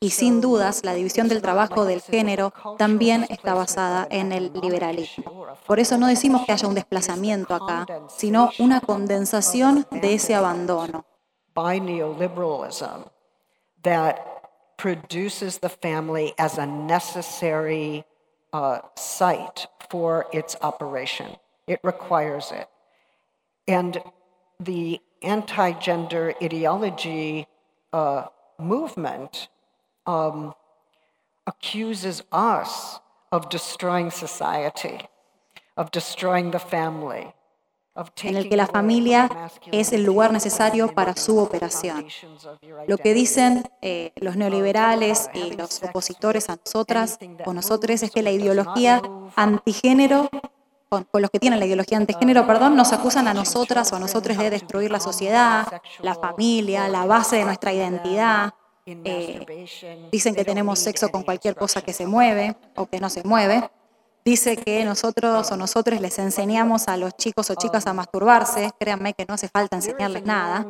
Y 0.00 0.10
sin 0.10 0.42
dudas, 0.42 0.84
la 0.84 0.92
división 0.92 1.28
del 1.28 1.40
trabajo 1.40 1.86
del 1.86 2.02
género 2.02 2.52
también 2.76 3.26
está 3.30 3.54
basada 3.54 4.06
en 4.10 4.32
el 4.32 4.52
liberalismo. 4.52 5.46
Por 5.66 5.80
eso 5.80 5.96
no 5.96 6.08
decimos 6.08 6.44
que 6.44 6.52
haya 6.52 6.68
un 6.68 6.74
desplazamiento 6.74 7.54
acá, 7.54 7.86
sino 8.08 8.50
una 8.58 8.82
condensación 8.82 9.86
de 9.90 10.12
ese 10.12 10.34
abandono. 10.34 11.06
by 11.54 11.78
neoliberalism 11.78 13.08
that 13.82 14.33
produces 14.76 15.58
the 15.58 15.68
family 15.68 16.34
as 16.38 16.58
a 16.58 16.66
necessary 16.66 18.04
uh, 18.52 18.80
site 18.96 19.66
for 19.90 20.26
its 20.32 20.56
operation. 20.62 21.36
It 21.66 21.80
requires 21.82 22.52
it. 22.52 22.68
And 23.66 23.98
the 24.60 25.00
anti 25.22 25.72
gender 25.72 26.34
ideology 26.42 27.46
uh, 27.92 28.26
movement 28.58 29.48
um, 30.06 30.54
accuses 31.46 32.22
us 32.30 33.00
of 33.32 33.48
destroying 33.48 34.10
society, 34.10 35.00
of 35.76 35.90
destroying 35.90 36.50
the 36.50 36.58
family, 36.58 37.34
en 38.22 38.36
el 38.36 38.48
que 38.48 38.56
la 38.56 38.66
familia 38.66 39.30
es 39.70 39.92
el 39.92 40.04
lugar 40.04 40.32
necesario 40.32 40.92
para 40.94 41.16
su 41.16 41.38
operación. 41.38 42.06
Lo 42.88 42.98
que 42.98 43.14
dicen 43.14 43.64
eh, 43.82 44.12
los 44.16 44.36
neoliberales 44.36 45.30
y 45.34 45.52
los 45.52 45.82
opositores 45.82 46.50
a 46.50 46.56
nosotras 46.56 47.18
o 47.44 47.52
nosotros 47.52 48.02
es 48.02 48.10
que 48.10 48.22
la 48.22 48.32
ideología 48.32 49.00
antigénero, 49.36 50.28
con, 50.88 51.04
con 51.04 51.22
los 51.22 51.30
que 51.30 51.38
tienen 51.38 51.60
la 51.60 51.66
ideología 51.66 51.98
antigénero, 51.98 52.46
perdón, 52.46 52.76
nos 52.76 52.92
acusan 52.92 53.28
a 53.28 53.34
nosotras 53.34 53.92
o 53.92 53.96
a 53.96 54.00
nosotros 54.00 54.38
de 54.38 54.50
destruir 54.50 54.90
la 54.90 55.00
sociedad, 55.00 55.66
la 56.00 56.14
familia, 56.14 56.88
la 56.88 57.06
base 57.06 57.36
de 57.36 57.44
nuestra 57.44 57.72
identidad. 57.72 58.54
Eh, 58.86 59.66
dicen 60.12 60.34
que 60.34 60.44
tenemos 60.44 60.78
sexo 60.78 61.08
con 61.08 61.22
cualquier 61.22 61.54
cosa 61.54 61.80
que 61.80 61.92
se 61.92 62.06
mueve 62.06 62.56
o 62.74 62.86
que 62.86 63.00
no 63.00 63.08
se 63.08 63.22
mueve. 63.22 63.70
Dice 64.24 64.56
que 64.56 64.84
nosotros 64.84 65.52
o 65.52 65.56
nosotros 65.56 66.00
les 66.00 66.18
enseñamos 66.18 66.88
a 66.88 66.96
los 66.96 67.14
chicos 67.16 67.50
o 67.50 67.54
chicas 67.56 67.86
a 67.86 67.92
masturbarse. 67.92 68.70
Créanme 68.78 69.12
que 69.12 69.26
no 69.26 69.34
hace 69.34 69.48
falta 69.48 69.76
enseñarles 69.76 70.24
nada. 70.24 70.66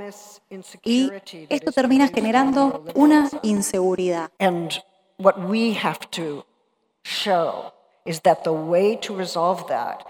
Y 0.82 1.10
esto 1.48 1.70
termina 1.70 2.08
generando 2.08 2.84
una 2.94 3.30
inseguridad. 3.42 4.30
What 5.18 5.38
we 5.38 5.76
have 5.80 6.00
to 6.10 6.44
show 7.04 7.72
is 8.04 8.20
that 8.22 8.42
the 8.42 8.50
way 8.50 8.96
to 8.96 9.16
resolve 9.16 9.66
that 9.68 10.04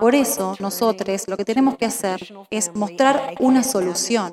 Por 0.00 0.14
eso 0.14 0.56
nosotros 0.60 1.28
lo 1.28 1.36
que 1.36 1.44
tenemos 1.44 1.76
que 1.76 1.84
hacer 1.84 2.20
es 2.48 2.74
mostrar 2.74 3.34
una 3.38 3.62
solución. 3.62 4.32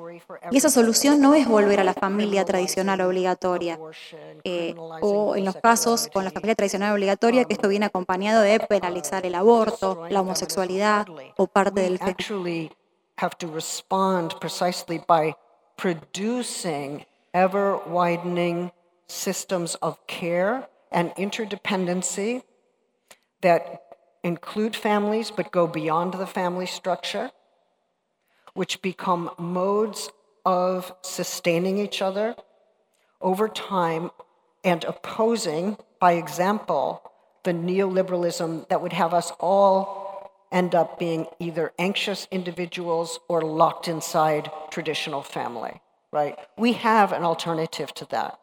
Y 0.50 0.56
esa 0.56 0.70
solución 0.70 1.20
no 1.20 1.34
es 1.34 1.46
volver 1.46 1.78
a 1.80 1.84
la 1.84 1.92
familia 1.92 2.44
tradicional 2.46 3.00
obligatoria. 3.02 3.78
eh, 4.44 4.74
o 5.02 5.36
en 5.36 5.44
los 5.44 5.56
casos 5.56 6.08
con 6.12 6.24
la 6.24 6.30
familia 6.30 6.54
tradicional 6.54 6.94
obligatoria, 6.94 7.44
que 7.44 7.52
esto 7.52 7.68
viene 7.68 7.86
acompañado 7.86 8.40
de 8.40 8.60
penalizar 8.60 9.26
el 9.26 9.34
aborto, 9.34 10.06
la 10.08 10.22
homosexualidad 10.22 11.06
o 11.36 11.46
parte 11.46 11.82
del 11.82 11.98
include 24.22 24.76
families 24.76 25.30
but 25.30 25.50
go 25.50 25.66
beyond 25.66 26.14
the 26.14 26.26
family 26.26 26.66
structure, 26.66 27.30
which 28.54 28.82
become 28.82 29.30
modes 29.38 30.10
of 30.44 30.92
sustaining 31.02 31.78
each 31.78 32.02
other 32.02 32.34
over 33.20 33.48
time 33.48 34.10
and 34.64 34.84
opposing, 34.84 35.76
by 36.00 36.12
example, 36.12 37.02
the 37.44 37.52
neoliberalism 37.52 38.68
that 38.68 38.82
would 38.82 38.92
have 38.92 39.14
us 39.14 39.32
all 39.40 40.30
end 40.52 40.74
up 40.74 40.98
being 40.98 41.26
either 41.38 41.72
anxious 41.78 42.26
individuals 42.30 43.20
or 43.28 43.40
locked 43.40 43.88
inside 43.88 44.50
traditional 44.70 45.22
family, 45.22 45.80
right? 46.12 46.36
We 46.58 46.72
have 46.74 47.12
an 47.12 47.22
alternative 47.22 47.94
to 47.94 48.06
that. 48.06 48.38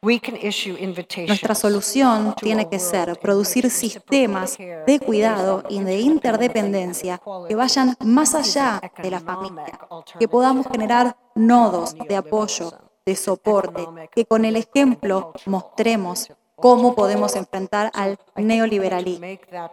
Nuestra 0.00 1.56
solución 1.56 2.34
tiene 2.40 2.68
que 2.68 2.78
ser 2.78 3.18
producir 3.18 3.68
sistemas 3.68 4.56
de 4.56 5.00
cuidado 5.04 5.64
y 5.68 5.80
de 5.82 5.98
interdependencia 5.98 7.20
que 7.48 7.56
vayan 7.56 7.96
más 8.04 8.36
allá 8.36 8.80
de 9.02 9.10
la 9.10 9.18
familia, 9.18 9.76
que 10.20 10.28
podamos 10.28 10.66
generar 10.70 11.16
nodos 11.34 11.96
de 12.08 12.14
apoyo, 12.14 12.72
de 13.04 13.16
soporte, 13.16 13.88
que 14.14 14.24
con 14.24 14.44
el 14.44 14.54
ejemplo 14.54 15.32
mostremos 15.46 16.28
cómo 16.54 16.94
podemos 16.94 17.34
enfrentar 17.34 17.90
al 17.92 18.20
neoliberalismo. 18.36 19.26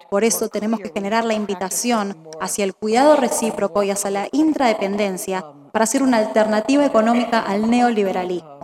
Por 0.09 0.23
eso 0.23 0.49
tenemos 0.49 0.79
que 0.79 0.89
generar 0.89 1.23
la 1.23 1.35
invitación 1.35 2.27
hacia 2.41 2.63
el 2.63 2.73
cuidado 2.73 3.15
recíproco 3.15 3.83
y 3.83 3.91
hacia 3.91 4.09
la 4.09 4.27
intradependencia 4.31 5.45
para 5.71 5.83
hacer 5.83 6.01
una 6.01 6.17
alternativa 6.17 6.83
económica 6.83 7.41
al 7.41 7.69
neoliberalismo 7.69 8.55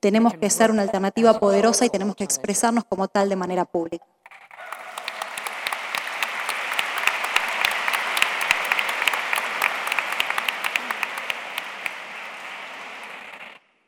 tenemos 0.00 0.34
que 0.34 0.48
ser 0.50 0.70
una 0.70 0.82
alternativa 0.82 1.38
poderosa 1.40 1.84
y 1.84 1.90
tenemos 1.90 2.14
que 2.14 2.24
expresarnos 2.24 2.84
como 2.84 3.08
tal 3.08 3.28
de 3.28 3.36
manera 3.36 3.64
pública. 3.64 4.04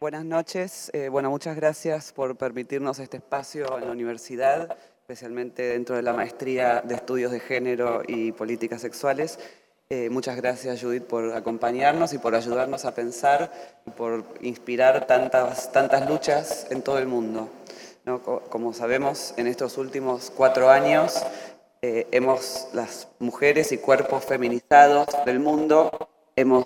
Buenas 0.00 0.24
noches. 0.24 0.90
Eh, 0.94 1.08
bueno, 1.10 1.30
muchas 1.30 1.54
gracias 1.54 2.12
por 2.12 2.36
permitirnos 2.36 2.98
este 2.98 3.18
espacio 3.18 3.78
en 3.78 3.84
la 3.84 3.92
universidad, 3.92 4.76
especialmente 5.02 5.62
dentro 5.62 5.94
de 5.94 6.02
la 6.02 6.14
maestría 6.14 6.80
de 6.80 6.94
estudios 6.94 7.30
de 7.30 7.38
género 7.38 8.02
y 8.08 8.32
políticas 8.32 8.80
sexuales. 8.80 9.38
Eh, 9.92 10.08
muchas 10.08 10.36
gracias, 10.36 10.80
Judith, 10.80 11.02
por 11.02 11.32
acompañarnos 11.32 12.12
y 12.12 12.18
por 12.18 12.36
ayudarnos 12.36 12.84
a 12.84 12.94
pensar 12.94 13.50
y 13.84 13.90
por 13.90 14.24
inspirar 14.40 15.08
tantas, 15.08 15.72
tantas 15.72 16.08
luchas 16.08 16.68
en 16.70 16.82
todo 16.82 16.98
el 16.98 17.08
mundo. 17.08 17.48
Como 18.48 18.72
sabemos, 18.72 19.34
en 19.36 19.48
estos 19.48 19.78
últimos 19.78 20.32
cuatro 20.36 20.70
años 20.70 21.20
eh, 21.82 22.06
hemos, 22.12 22.68
las 22.72 23.08
mujeres 23.18 23.72
y 23.72 23.78
cuerpos 23.78 24.24
feminizados 24.24 25.08
del 25.26 25.40
mundo, 25.40 25.90
hemos 26.36 26.64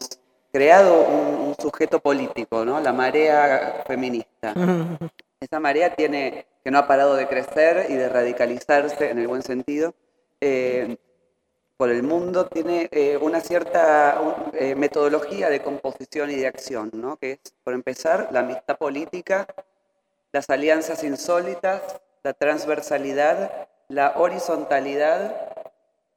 creado 0.52 1.02
un, 1.02 1.54
sujeto 1.58 2.00
político, 2.00 2.66
¿no? 2.66 2.78
la 2.80 2.92
marea 2.92 3.84
feminista. 3.86 4.52
Esa 5.40 5.60
marea 5.60 5.94
tiene, 5.94 6.46
que 6.62 6.70
no 6.70 6.78
ha 6.78 6.86
parado 6.86 7.14
de 7.14 7.26
crecer 7.26 7.86
y 7.88 7.94
de 7.94 8.08
radicalizarse 8.08 9.10
en 9.10 9.18
el 9.18 9.28
buen 9.28 9.42
sentido, 9.42 9.94
eh, 10.42 10.98
por 11.76 11.90
el 11.90 12.02
mundo, 12.02 12.46
tiene 12.46 12.88
eh, 12.92 13.16
una 13.20 13.40
cierta 13.40 14.20
eh, 14.52 14.74
metodología 14.74 15.50
de 15.50 15.60
composición 15.60 16.30
y 16.30 16.36
de 16.36 16.46
acción, 16.46 16.90
¿no? 16.94 17.16
que 17.16 17.32
es, 17.32 17.38
por 17.64 17.74
empezar, 17.74 18.28
la 18.30 18.40
amistad 18.40 18.78
política, 18.78 19.46
las 20.32 20.48
alianzas 20.50 21.02
insólitas, 21.02 21.82
la 22.22 22.32
transversalidad, 22.32 23.68
la 23.88 24.14
horizontalidad, 24.16 25.52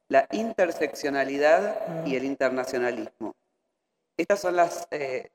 la 0.08 0.28
interseccionalidad 0.30 2.06
y 2.06 2.16
el 2.16 2.24
internacionalismo. 2.24 3.34
Estas 4.16 4.40
son 4.40 4.56
las, 4.56 4.86
eh, 4.90 5.30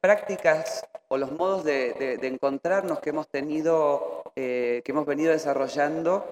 prácticas 0.00 0.86
o 1.08 1.16
los 1.16 1.32
modos 1.32 1.64
de, 1.64 2.18
encontrarnos 2.22 3.00
que 3.00 3.10
hemos 3.10 3.28
tenido, 3.28 4.22
que 4.34 4.82
hemos 4.86 5.06
venido 5.06 5.32
desarrollando 5.32 6.30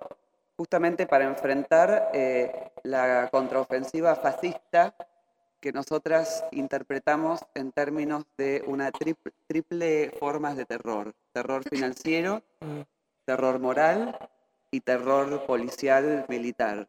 justamente 0.57 1.07
para 1.07 1.25
enfrentar 1.25 2.11
eh, 2.13 2.71
la 2.83 3.29
contraofensiva 3.31 4.15
fascista 4.17 4.95
que 5.61 5.73
nosotras 5.73 6.45
interpretamos 6.53 7.41
en 7.55 7.73
términos 7.73 8.25
de 8.37 8.63
una 8.67 8.91
triple, 8.93 9.33
triple 9.47 10.11
formas 10.19 10.57
de 10.57 10.65
terror. 10.65 11.15
Terror 11.33 11.63
financiero, 11.69 12.43
mm. 12.61 12.81
terror 13.25 13.59
moral 13.59 14.19
y 14.71 14.81
terror 14.81 15.45
policial 15.47 16.25
militar. 16.29 16.89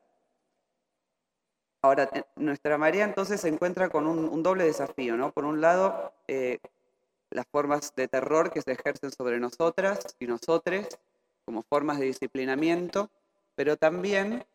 Ahora, 1.82 2.10
nuestra 2.36 2.78
marea 2.78 3.06
entonces 3.06 3.40
se 3.42 3.48
encuentra 3.48 3.90
con 3.90 4.08
un, 4.08 4.44
doble 4.44 4.66
desafío, 4.66 5.16
¿no? 5.16 5.32
Por 5.32 5.46
un 5.46 5.62
lado, 5.62 6.12
eh, 6.28 6.60
las 7.30 7.46
formas 7.48 7.94
de 7.96 8.08
terror 8.08 8.52
que 8.52 8.62
se 8.62 8.72
ejercen 8.72 9.12
sobre 9.12 9.40
nosotras 9.40 10.16
y 10.20 10.28
nosotres 10.28 10.88
como 11.46 11.64
formas 11.64 12.00
de 12.00 12.06
disciplinamiento, 12.06 13.10
pero 13.58 13.76
también 13.76 14.46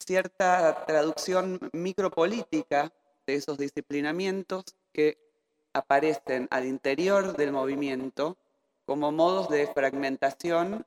cierta 0.00 0.84
traducción 0.84 1.60
micropolítica 1.72 2.92
de 3.24 3.34
esos 3.36 3.56
disciplinamientos 3.56 4.64
que 4.92 5.16
aparecen 5.72 6.48
al 6.50 6.66
interior 6.66 7.36
del 7.36 7.52
movimiento 7.52 8.36
como 8.84 9.12
modos 9.12 9.48
de 9.48 9.68
fragmentación, 9.68 10.84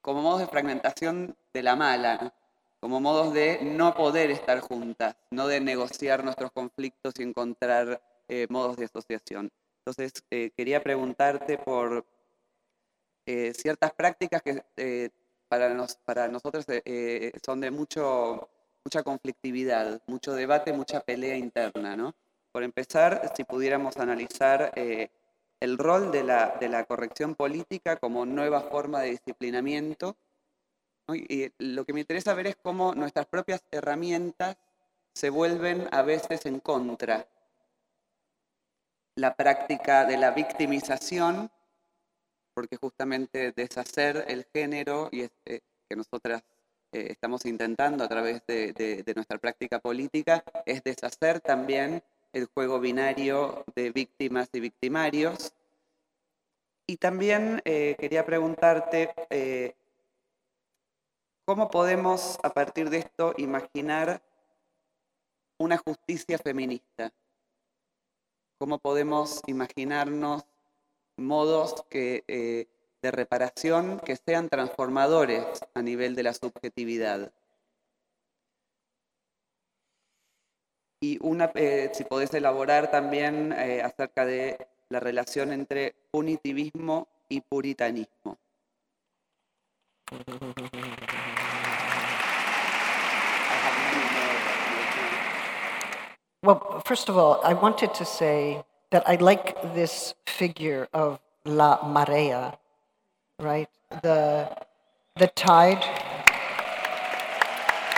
como 0.00 0.20
modos 0.20 0.40
de 0.40 0.48
fragmentación 0.48 1.36
de 1.52 1.62
la 1.62 1.76
mala, 1.76 2.34
como 2.80 3.00
modos 3.00 3.32
de 3.32 3.60
no 3.62 3.94
poder 3.94 4.32
estar 4.32 4.58
juntas, 4.58 5.16
no 5.30 5.46
de 5.46 5.60
negociar 5.60 6.24
nuestros 6.24 6.50
conflictos 6.50 7.14
y 7.18 7.22
encontrar 7.22 8.02
eh, 8.26 8.48
modos 8.50 8.76
de 8.76 8.86
asociación. 8.86 9.52
Entonces, 9.78 10.24
eh, 10.32 10.50
quería 10.56 10.82
preguntarte 10.82 11.56
por 11.56 12.04
eh, 13.26 13.54
ciertas 13.54 13.92
prácticas 13.92 14.42
que 14.42 15.12
para, 15.54 15.72
nos, 15.72 15.94
para 15.96 16.28
nosotros 16.28 16.66
son 17.44 17.60
de 17.60 17.70
mucho, 17.70 18.48
mucha 18.84 19.02
conflictividad, 19.04 20.02
mucho 20.06 20.34
debate, 20.34 20.72
mucha 20.72 21.00
pelea 21.00 21.36
interna. 21.36 21.96
¿no? 21.96 22.14
Por 22.50 22.64
empezar, 22.64 23.32
si 23.36 23.44
pudiéramos 23.44 23.96
analizar 23.98 24.72
el 24.74 25.78
rol 25.78 26.10
de 26.10 26.24
la, 26.24 26.56
de 26.58 26.68
la 26.68 26.84
corrección 26.84 27.36
política 27.36 27.96
como 27.96 28.26
nueva 28.26 28.62
forma 28.62 29.00
de 29.00 29.10
disciplinamiento 29.10 30.16
y 31.12 31.52
lo 31.58 31.84
que 31.84 31.92
me 31.92 32.00
interesa 32.00 32.34
ver 32.34 32.48
es 32.48 32.56
cómo 32.56 32.94
nuestras 32.94 33.26
propias 33.26 33.62
herramientas 33.70 34.56
se 35.14 35.30
vuelven 35.30 35.86
a 35.92 36.02
veces 36.02 36.46
en 36.46 36.60
contra. 36.60 37.28
La 39.16 39.36
práctica 39.36 40.04
de 40.06 40.16
la 40.16 40.32
victimización, 40.32 41.50
porque 42.54 42.76
justamente 42.76 43.52
deshacer 43.52 44.24
el 44.28 44.46
género 44.52 45.08
y 45.12 45.22
este, 45.22 45.62
que 45.88 45.96
nosotras 45.96 46.42
eh, 46.92 47.08
estamos 47.10 47.44
intentando 47.44 48.04
a 48.04 48.08
través 48.08 48.46
de, 48.46 49.04
nuestra 49.14 49.38
práctica 49.38 49.80
política, 49.80 50.44
es 50.64 50.82
deshacer 50.82 51.40
también 51.40 52.02
el 52.32 52.46
juego 52.46 52.80
binario 52.80 53.64
de 53.74 53.90
víctimas 53.90 54.48
y 54.52 54.60
victimarios. 54.60 55.52
Y 56.86 56.96
también 56.96 57.62
eh, 57.64 57.96
quería 57.98 58.24
preguntarte, 58.24 59.14
eh, 59.30 59.74
¿Cómo 61.46 61.70
podemos 61.70 62.38
a 62.42 62.54
partir 62.54 62.88
de 62.88 62.98
esto 63.00 63.34
imaginar 63.36 64.22
una 65.58 65.76
justicia 65.76 66.38
feminista? 66.38 67.12
¿Cómo 68.58 68.78
podemos 68.78 69.42
imaginarnos 69.46 70.46
modos 71.16 71.84
eh, 71.90 72.66
de 73.02 73.10
reparación 73.10 74.00
que 74.00 74.16
sean 74.16 74.48
transformadores 74.48 75.44
a 75.74 75.82
nivel 75.82 76.14
de 76.14 76.22
la 76.22 76.34
subjetividad? 76.34 77.32
Y 81.00 81.18
una, 81.20 81.52
eh, 81.54 81.90
si 81.92 82.04
podés 82.04 82.32
elaborar 82.32 82.90
también 82.90 83.52
eh, 83.52 83.82
acerca 83.82 84.24
de 84.24 84.56
la 84.88 85.00
relación 85.00 85.52
entre 85.52 85.94
punitivismo 86.10 87.08
y 87.28 87.42
puritanismo. 87.42 88.38
Well, 96.42 96.82
first 96.86 97.08
of 97.08 97.16
all, 97.16 97.40
I 97.44 97.54
wanted 97.54 97.92
to 97.94 98.04
say 98.04 98.64
that 98.94 99.08
I 99.08 99.16
like 99.16 99.60
this 99.74 100.14
figure 100.24 100.86
of 100.94 101.18
La 101.44 101.82
Marea, 101.82 102.56
right? 103.40 103.68
The, 104.04 104.56
the 105.16 105.26
tide. 105.26 105.82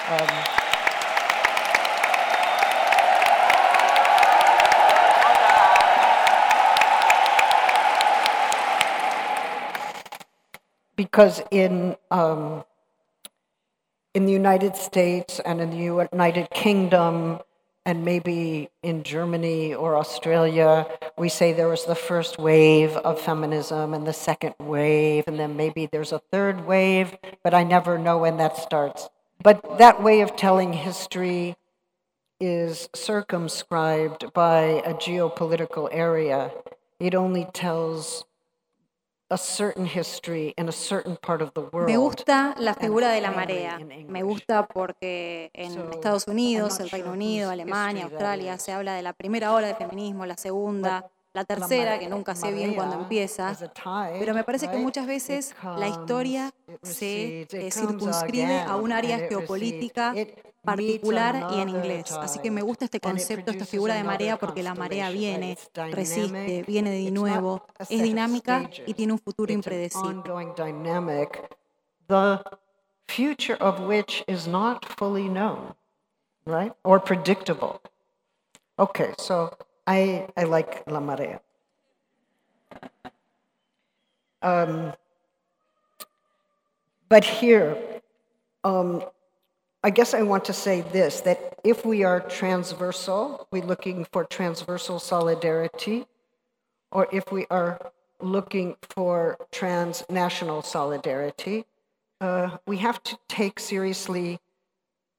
Um, 0.09 0.57
because 10.97 11.43
in 11.51 11.97
um, 12.11 12.65
in 14.15 14.25
the 14.25 14.33
United 14.33 14.77
States 14.77 15.41
and 15.41 15.61
in 15.61 15.69
the 15.69 15.77
United 15.77 16.49
Kingdom 16.49 17.41
and 17.87 18.05
maybe 18.05 18.69
in 18.83 19.05
Germany 19.05 19.73
or 19.73 19.97
Australia, 19.97 20.87
we 21.17 21.29
say 21.29 21.53
there 21.53 21.69
was 21.69 21.85
the 21.85 21.95
first 21.95 22.37
wave 22.37 22.97
of 22.97 23.21
feminism 23.21 23.95
and 23.95 24.05
the 24.05 24.13
second 24.13 24.57
wave, 24.59 25.25
and 25.29 25.39
then 25.39 25.57
maybe 25.57 25.87
there's 25.87 26.11
a 26.11 26.19
third 26.19 26.67
wave, 26.67 27.17
but 27.45 27.55
I 27.55 27.63
never 27.63 27.97
know 27.97 28.19
when 28.19 28.39
that 28.39 28.57
starts. 28.57 29.09
But 29.41 29.79
that 29.79 30.03
way 30.03 30.21
of 30.21 30.35
telling 30.37 30.73
history 30.73 31.57
is 32.41 32.89
circumscribed 32.93 34.33
by 34.35 34.83
a 34.85 34.93
geopolitical 34.93 35.89
area. 35.91 36.51
It 36.99 37.15
only 37.15 37.47
tells 37.55 38.26
Me 41.87 41.97
gusta 41.97 42.55
la 42.59 42.75
figura 42.75 43.11
de 43.11 43.21
la 43.21 43.33
marea. 43.33 43.79
Me 44.07 44.23
gusta 44.23 44.67
porque 44.67 45.51
en 45.53 45.73
Estados 45.91 46.29
Unidos, 46.29 46.79
el 46.81 46.91
Reino 46.91 47.13
Unido, 47.13 47.51
Alemania, 47.51 48.05
Australia 48.05 48.57
se 48.59 48.73
habla 48.73 48.95
de 48.95 49.03
la 49.03 49.13
primera 49.13 49.53
ola 49.53 49.67
de 49.67 49.75
feminismo, 49.75 50.27
la 50.27 50.37
segunda, 50.37 51.11
la 51.33 51.45
tercera, 51.45 51.99
que 51.99 52.09
nunca 52.09 52.35
sé 52.35 52.53
bien 52.53 52.75
cuándo 52.75 52.97
empieza, 52.97 53.55
pero 54.19 54.33
me 54.33 54.45
parece 54.45 54.71
que 54.71 54.79
muchas 54.79 55.07
veces 55.07 55.55
la 55.77 55.89
historia 55.89 56.53
se 56.83 57.47
circunscribe 57.73 58.61
a 58.61 58.77
un 58.77 58.93
área 58.93 59.19
geopolítica 59.29 60.15
particular 60.67 61.47
y 61.55 61.61
en 61.61 61.71
inglés. 61.71 62.13
Así 62.13 62.41
que 62.41 62.51
me 62.51 62.61
gusta 62.61 62.85
este 62.85 63.01
concepto, 63.01 63.51
esta 63.51 63.65
figura 63.65 63.95
de 63.95 64.05
marea, 64.05 64.37
porque 64.37 64.63
la 64.63 64.75
marea 64.75 65.09
viene, 65.09 65.57
resiste, 65.93 66.65
viene 66.67 66.91
de 66.91 67.11
nuevo, 67.11 67.63
es 67.89 68.03
dinámica 68.03 68.69
y 68.85 68.93
tiene 68.93 69.15
un 69.15 69.19
futuro 69.19 69.53
impredecible. 69.53 70.23
The 72.09 72.41
future 73.09 73.57
of 73.61 73.81
which 73.81 74.23
is 74.29 74.47
not 74.47 74.85
fully 74.85 75.29
known, 75.29 75.75
right? 76.45 76.73
Or 76.85 77.01
predictable. 77.01 77.81
Okay, 78.79 79.13
so 79.19 79.57
I, 79.87 80.27
I 80.37 80.45
like 80.45 80.85
La 80.87 81.01
Marea. 81.01 81.41
Um, 84.43 84.93
but 87.09 87.25
here, 87.25 87.77
um, 88.63 89.03
I 89.87 89.91
guess 89.91 90.15
I 90.15 90.23
want 90.23 90.45
to 90.47 90.53
say 90.53 90.81
this 90.81 91.21
that 91.21 91.61
if 91.63 91.87
we 91.87 92.03
are 92.03 92.19
transversal, 92.19 93.47
we're 93.53 93.63
looking 93.63 94.05
for 94.11 94.25
transversal 94.25 94.99
solidarity, 94.99 96.07
or 96.91 97.07
if 97.13 97.31
we 97.31 97.47
are 97.51 97.93
looking 98.21 98.75
for 98.83 99.39
transnational 99.53 100.63
solidarity, 100.63 101.67
uh, 102.21 102.57
we 102.67 102.79
have 102.79 103.01
to 103.05 103.17
take 103.29 103.61
seriously 103.61 104.41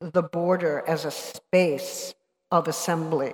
the 0.01 0.21
border 0.21 0.83
as 0.85 1.05
a 1.05 1.11
space 1.11 2.13
of 2.51 2.67
assembly, 2.67 3.31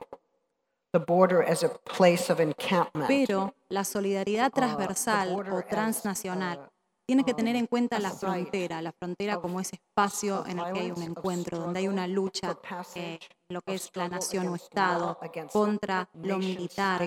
the 0.92 1.00
border 1.00 1.42
as 1.42 1.64
a 1.64 1.70
place 1.70 2.30
of 2.30 2.40
encampment. 2.40 3.08
Pero 3.08 3.56
la 3.70 3.84
solidaridad 3.84 4.52
uh, 4.54 4.60
transversal 4.60 5.34
o 5.34 5.64
transnacional 5.68 6.60
uh, 6.60 6.73
tiene 7.06 7.24
que 7.24 7.34
tener 7.34 7.56
en 7.56 7.68
cuenta 7.68 8.00
la 8.00 8.12
frontera, 8.12 8.82
la 8.82 8.92
frontera 8.92 9.38
como 9.38 9.60
ese 9.60 9.76
espacio 9.76 10.46
en 10.48 10.60
el 10.60 10.74
que 10.74 10.80
hay 10.80 10.92
un 10.92 11.04
encuentro, 11.04 11.58
donde 11.58 11.80
hay 11.80 11.88
una 11.88 12.08
lucha 12.08 12.58
eh, 12.96 13.20
lo 13.50 13.62
que 13.62 13.76
es 13.76 13.92
la 13.96 14.08
nación 14.08 14.48
o 14.48 14.56
Estado 14.56 15.20
contra 15.52 16.10
lo 16.22 16.38
militar. 16.38 17.02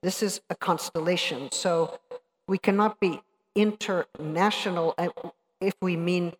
This 0.00 0.22
is 0.22 0.42
a 0.48 0.54
constellation, 0.54 1.50
so 1.50 1.98
we 2.46 2.56
cannot 2.56 3.00
be 3.00 3.20
international 3.56 4.94
uh, 4.96 5.08
if 5.60 5.74
we 5.82 5.96
mean 5.96 6.34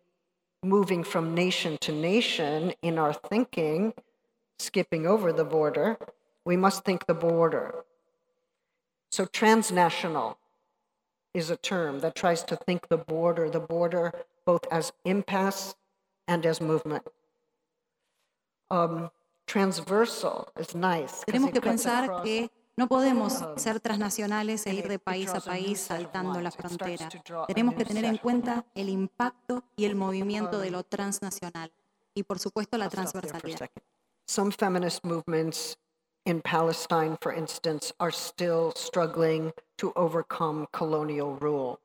moving 0.63 1.03
from 1.03 1.35
nation 1.35 1.77
to 1.79 1.91
nation 1.91 2.73
in 2.81 2.97
our 2.97 3.11
thinking, 3.13 3.93
skipping 4.59 5.05
over 5.05 5.33
the 5.33 5.43
border. 5.43 5.97
We 6.45 6.55
must 6.55 6.85
think 6.85 7.05
the 7.05 7.13
border. 7.13 7.83
So 9.11 9.25
transnational 9.25 10.37
is 11.33 11.49
a 11.49 11.57
term 11.57 11.99
that 12.01 12.15
tries 12.15 12.43
to 12.43 12.55
think 12.55 12.87
the 12.89 12.97
border, 12.97 13.49
the 13.49 13.59
border 13.59 14.13
both 14.45 14.65
as 14.71 14.91
impasse 15.05 15.75
and 16.27 16.45
as 16.45 16.59
movement. 16.59 17.03
Um, 18.71 19.09
transversal 19.47 20.49
is 20.59 20.75
nice. 20.75 21.23
Tenemos 21.25 21.51
que 21.51 21.61
pensar 21.61 22.23
que 22.23 22.49
no 22.77 22.87
podemos 22.87 23.41
um, 23.41 23.57
ser 23.57 23.79
transnacionales 23.79 24.65
e 24.65 24.73
ir 24.73 24.87
de 24.87 24.99
país 24.99 25.29
a 25.33 25.41
país 25.41 25.81
saltando 25.81 26.39
la 26.39 26.51
frontera. 26.51 27.09
Tenemos 27.47 27.75
que 27.75 27.85
tener 27.85 28.05
en 28.05 28.17
cuenta 28.17 28.65
el 28.73 28.89
impacto 28.89 29.63
y 29.75 29.85
el 29.85 29.95
movimiento 29.95 30.59
de 30.59 30.71
lo 30.71 30.83
transnacional 30.83 31.71
y 32.13 32.23
por 32.23 32.39
supuesto 32.39 32.77
la 32.77 32.89
transversalidad. 32.89 33.69
Some 34.27 34.51
feminist 34.51 35.03
movements 35.03 35.77
in 36.29 36.41
Palestine, 36.43 37.17
for 37.19 37.33
instance, 37.33 37.91
are 37.99 38.11
still 38.11 38.71
struggling 38.75 39.51
to 39.79 39.91
overcome 39.95 40.67
colonial 40.71 41.33
rule. 41.37 41.79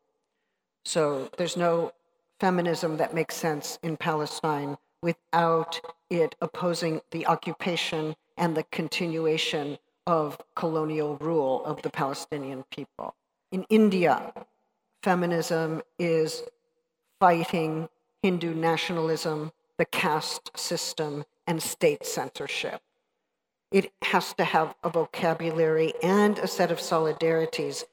So 0.84 1.30
there's 1.38 1.56
no 1.56 1.92
feminism 2.38 2.98
that 2.98 3.14
makes 3.14 3.36
sense 3.36 3.78
in 3.82 3.96
Palestine 3.96 4.76
without 5.02 5.80
it 6.10 6.34
opposing 6.42 7.00
the 7.10 7.26
occupation 7.26 8.16
and 8.36 8.54
the 8.54 8.64
continuation 8.64 9.78
of 10.06 10.36
colonial 10.54 11.16
rule 11.16 11.64
of 11.64 11.80
the 11.80 11.88
Palestinian 11.88 12.64
people. 12.70 13.14
In 13.50 13.64
India, 13.70 14.30
feminism 15.02 15.80
is 15.98 16.42
fighting 17.18 17.88
Hindu 18.22 18.52
nationalism, 18.52 19.52
the 19.78 19.86
caste 19.86 20.50
system, 20.54 21.24
and 21.46 21.62
state 21.62 22.04
censorship. 22.04 22.82
It 23.74 23.92
has 24.12 24.34
to 24.36 24.44
have 24.44 24.76
a 24.84 24.88
vocabulary 24.88 25.94
and 26.00 26.38
a 26.38 26.46
set 26.46 26.70
of 26.70 26.78
solidarities 26.78 27.84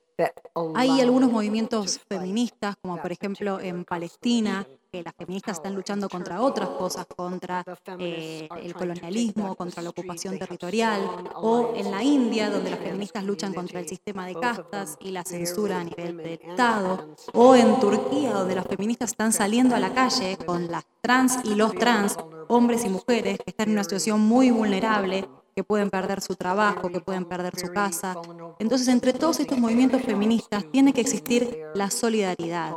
Hay 0.76 1.02
algunos 1.02 1.32
movimientos 1.32 2.00
feministas, 2.08 2.76
como 2.82 3.02
por 3.02 3.12
ejemplo 3.12 3.60
en 3.60 3.86
Palestina, 3.86 4.68
que 4.92 5.02
las 5.02 5.16
feministas 5.16 5.58
están 5.58 5.74
luchando 5.74 6.10
contra 6.10 6.42
otras 6.42 6.70
cosas, 6.70 7.08
contra 7.08 7.64
eh, 7.98 8.48
el 8.62 8.74
colonialismo, 8.74 9.56
contra 9.56 9.82
la 9.82 9.90
ocupación 9.90 10.38
territorial, 10.38 11.02
o 11.36 11.74
en 11.76 11.90
la 11.90 12.04
India, 12.04 12.50
donde 12.50 12.70
las 12.70 12.80
feministas 12.80 13.24
luchan 13.24 13.54
contra 13.54 13.80
el 13.80 13.88
sistema 13.88 14.28
de 14.28 14.36
castas 14.36 14.98
y 15.00 15.12
la 15.12 15.24
censura 15.24 15.80
a 15.80 15.84
nivel 15.84 16.18
del 16.18 16.40
Estado, 16.42 17.16
o 17.34 17.56
en 17.56 17.80
Turquía, 17.80 18.34
donde 18.34 18.56
las 18.56 18.68
feministas 18.68 19.12
están 19.12 19.32
saliendo 19.32 19.76
a 19.76 19.80
la 19.80 19.94
calle 19.94 20.38
con 20.46 20.70
las 20.70 20.86
trans 21.02 21.40
y 21.46 21.56
los 21.56 21.74
trans, 21.74 22.18
hombres 22.50 22.86
y 22.86 22.90
mujeres, 22.90 23.40
que 23.40 23.50
están 23.50 23.70
en 23.70 23.74
una 23.74 23.84
situación 23.84 24.20
muy 24.20 24.52
vulnerable 24.52 25.28
que 25.56 25.64
pueden 25.64 25.90
perder 25.90 26.22
su 26.22 26.36
trabajo, 26.36 26.90
que 26.90 27.00
pueden 27.00 27.26
perder 27.26 27.58
su 27.60 27.68
casa. 27.70 28.16
Entonces, 28.60 28.88
entre 28.88 29.14
todos 29.14 29.40
estos 29.40 29.58
movimientos 29.58 30.02
feministas 30.02 30.66
tiene 30.72 30.94
que 30.94 31.02
existir 31.02 31.66
la 31.74 31.90
solidaridad, 31.90 32.74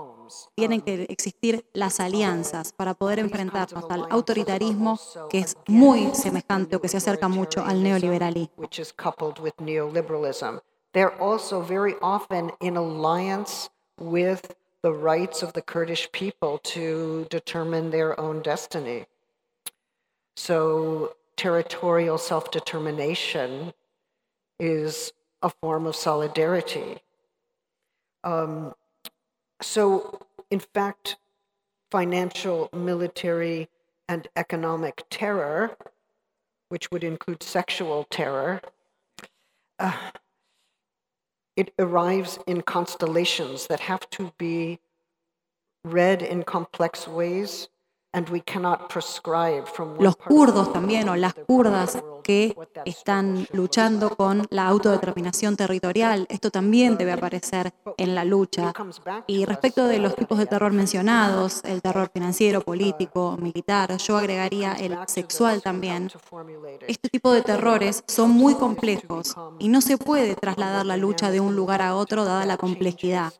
tienen 0.54 0.80
que 0.80 1.06
existir 1.08 1.64
las 1.72 2.00
alianzas 2.00 2.72
para 2.72 2.94
poder 2.94 3.18
enfrentarnos 3.18 3.84
al 3.90 4.06
autoritarismo 4.10 4.98
que 5.30 5.38
es 5.38 5.56
muy 5.66 6.14
semejante 6.14 6.76
o 6.76 6.80
que 6.80 6.88
se 6.88 6.96
acerca 6.96 7.28
mucho 7.28 7.64
al 7.64 7.82
neoliberalismo. 7.82 8.68
They're 10.92 11.20
also 11.20 11.60
very 11.60 11.96
often 12.00 12.52
in 12.60 12.76
alliance 12.76 13.68
with 13.98 14.54
the 14.82 14.92
rights 14.92 15.42
of 15.42 15.52
the 15.54 15.62
Kurdish 15.62 16.08
people 16.12 16.60
to 16.72 17.26
determine 17.30 17.90
their 17.90 18.18
own 18.20 18.42
destiny. 18.42 19.06
So 20.36 21.16
territorial 21.36 22.18
self 22.18 22.50
determination 22.50 23.72
is 24.58 25.12
a 25.42 25.50
form 25.50 25.86
of 25.86 25.96
solidarity. 25.96 26.98
Um, 28.22 28.74
so, 29.60 30.20
in 30.50 30.60
fact, 30.60 31.16
financial, 31.90 32.70
military, 32.72 33.68
and 34.08 34.28
economic 34.36 35.04
terror, 35.10 35.76
which 36.68 36.90
would 36.90 37.04
include 37.04 37.42
sexual 37.42 38.04
terror, 38.10 38.60
uh, 39.78 40.10
it 41.56 41.72
arrives 41.78 42.38
in 42.46 42.62
constellations 42.62 43.66
that 43.68 43.80
have 43.80 44.08
to 44.10 44.32
be 44.38 44.80
read 45.84 46.22
in 46.22 46.42
complex 46.42 47.06
ways 47.06 47.68
Los 49.98 50.16
kurdos 50.16 50.72
también, 50.72 51.08
o 51.08 51.16
las 51.16 51.34
kurdas 51.34 51.98
que 52.22 52.56
están 52.84 53.46
luchando 53.52 54.16
con 54.16 54.46
la 54.50 54.66
autodeterminación 54.68 55.56
territorial, 55.56 56.26
esto 56.28 56.50
también 56.50 56.96
debe 56.96 57.12
aparecer 57.12 57.72
en 57.96 58.14
la 58.14 58.24
lucha. 58.24 58.72
Y 59.26 59.44
respecto 59.44 59.86
de 59.86 59.98
los 59.98 60.14
tipos 60.14 60.38
de 60.38 60.46
terror 60.46 60.72
mencionados, 60.72 61.62
el 61.64 61.82
terror 61.82 62.10
financiero, 62.12 62.60
político, 62.60 63.36
militar, 63.40 63.96
yo 63.98 64.16
agregaría 64.16 64.74
el 64.74 64.96
sexual 65.06 65.60
también. 65.60 66.10
Este 66.86 67.08
tipo 67.08 67.32
de 67.32 67.42
terrores 67.42 68.04
son 68.06 68.30
muy 68.30 68.54
complejos 68.54 69.34
y 69.58 69.68
no 69.68 69.80
se 69.80 69.98
puede 69.98 70.34
trasladar 70.36 70.86
la 70.86 70.96
lucha 70.96 71.30
de 71.30 71.40
un 71.40 71.56
lugar 71.56 71.82
a 71.82 71.96
otro 71.96 72.24
dada 72.24 72.46
la 72.46 72.56
complejidad. 72.56 73.32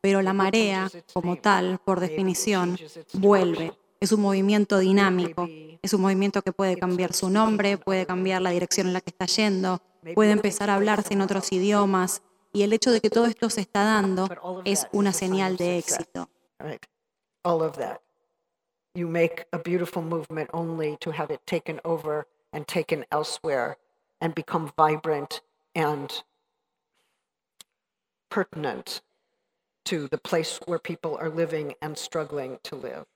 Pero 0.00 0.22
la 0.22 0.32
marea, 0.32 0.88
como 1.12 1.36
tal, 1.36 1.78
por 1.84 2.00
definición, 2.00 2.78
vuelve 3.12 3.74
es 4.00 4.12
un 4.12 4.22
movimiento 4.22 4.78
dinámico, 4.78 5.46
es 5.82 5.92
un 5.92 6.00
movimiento 6.00 6.40
que 6.42 6.52
puede 6.52 6.76
cambiar 6.76 7.12
su 7.12 7.28
nombre, 7.28 7.76
puede 7.76 8.06
cambiar 8.06 8.40
la 8.40 8.50
dirección 8.50 8.86
en 8.86 8.94
la 8.94 9.02
que 9.02 9.10
está 9.10 9.26
yendo, 9.26 9.82
puede 10.14 10.32
empezar 10.32 10.70
a 10.70 10.76
hablarse 10.76 11.12
en 11.12 11.20
otros 11.20 11.52
idiomas 11.52 12.22
y 12.52 12.62
el 12.62 12.72
hecho 12.72 12.90
de 12.90 13.00
que 13.00 13.10
todo 13.10 13.26
esto 13.26 13.50
se 13.50 13.60
está 13.60 13.84
dando 13.84 14.28
es 14.64 14.88
una 14.92 15.12
señal 15.12 15.56
de 15.56 15.78
éxito. 15.78 16.28
All 17.42 17.62
of 17.62 17.76
that. 17.76 18.00
You 18.94 19.06
make 19.06 19.46
a 19.52 19.58
beautiful 19.58 20.02
movement 20.02 20.50
only 20.52 20.96
to 21.00 21.12
have 21.12 21.32
it 21.32 21.40
taken 21.46 21.80
over 21.84 22.26
and 22.52 22.66
taken 22.66 23.06
elsewhere 23.12 23.76
and 24.20 24.34
become 24.34 24.72
vibrant 24.76 25.42
and 25.74 26.24
pertinent 28.28 29.02
to 29.84 30.08
the 30.08 30.18
place 30.18 30.58
where 30.66 30.78
people 30.78 31.16
are 31.18 31.30
living 31.30 31.74
and 31.80 31.96
struggling 31.96 32.58
to 32.64 32.76
live. 32.76 33.06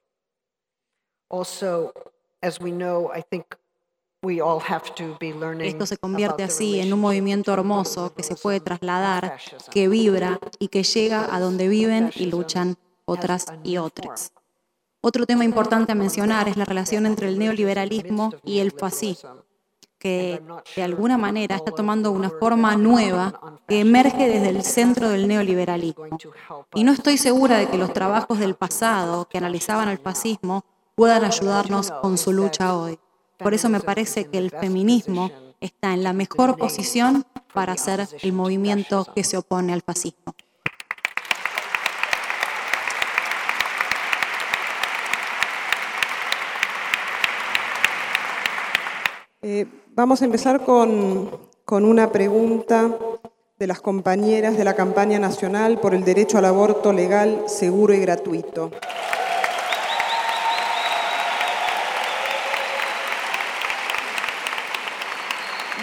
Esto 5.61 5.87
se 5.87 5.99
convierte 5.99 6.43
así 6.43 6.81
en 6.81 6.93
un 6.93 7.01
movimiento 7.01 7.53
hermoso 7.53 8.14
que 8.14 8.22
se 8.22 8.37
puede 8.37 8.61
trasladar, 8.61 9.39
que 9.70 9.89
vibra 9.89 10.39
y 10.59 10.68
que 10.68 10.83
llega 10.83 11.35
a 11.35 11.41
donde 11.41 11.68
viven 11.68 12.11
y 12.14 12.27
luchan 12.27 12.77
otras 13.05 13.47
y 13.62 13.77
otras. 13.77 14.33
Otro 15.03 15.27
tema 15.27 15.45
importante 15.45 15.93
a 15.93 15.95
mencionar 15.95 16.49
es 16.49 16.57
la 16.57 16.64
relación 16.64 17.05
entre 17.05 17.29
el 17.29 17.39
neoliberalismo 17.39 18.33
y 18.43 18.61
el 18.61 18.72
fascismo, 18.72 19.45
que 19.99 20.43
de 20.75 20.83
alguna 20.83 21.18
manera 21.18 21.57
está 21.57 21.72
tomando 21.72 22.11
una 22.11 22.31
forma 22.31 22.75
nueva 22.77 23.61
que 23.68 23.81
emerge 23.81 24.29
desde 24.29 24.49
el 24.49 24.62
centro 24.62 25.11
del 25.11 25.29
neoliberalismo. 25.29 26.16
Y 26.75 26.85
no 26.85 26.93
estoy 26.93 27.18
segura 27.18 27.59
de 27.59 27.68
que 27.68 27.77
los 27.77 27.93
trabajos 27.93 28.39
del 28.39 28.55
pasado 28.55 29.29
que 29.29 29.37
analizaban 29.37 29.91
el 29.91 29.99
fascismo 29.99 30.64
puedan 30.95 31.24
ayudarnos 31.24 31.90
con 31.90 32.18
su 32.18 32.32
lucha 32.32 32.76
hoy. 32.76 32.99
Por 33.38 33.55
eso 33.55 33.68
me 33.68 33.80
parece 33.80 34.26
que 34.26 34.38
el 34.38 34.51
feminismo 34.51 35.30
está 35.61 35.92
en 35.92 36.03
la 36.03 36.12
mejor 36.12 36.57
posición 36.57 37.24
para 37.53 37.72
hacer 37.72 38.07
el 38.22 38.32
movimiento 38.32 39.07
que 39.14 39.24
se 39.24 39.36
opone 39.36 39.72
al 39.72 39.82
fascismo. 39.82 40.34
Eh, 49.42 49.66
vamos 49.95 50.22
a 50.22 50.24
empezar 50.24 50.64
con, 50.64 51.30
con 51.66 51.84
una 51.84 52.11
pregunta 52.11 52.97
de 53.59 53.66
las 53.66 53.80
compañeras 53.80 54.57
de 54.57 54.64
la 54.64 54.74
campaña 54.74 55.18
nacional 55.18 55.78
por 55.78 55.95
el 55.95 56.03
derecho 56.03 56.38
al 56.38 56.47
aborto 56.47 56.92
legal, 56.92 57.45
seguro 57.47 57.92
y 57.92 58.01
gratuito. 58.01 58.70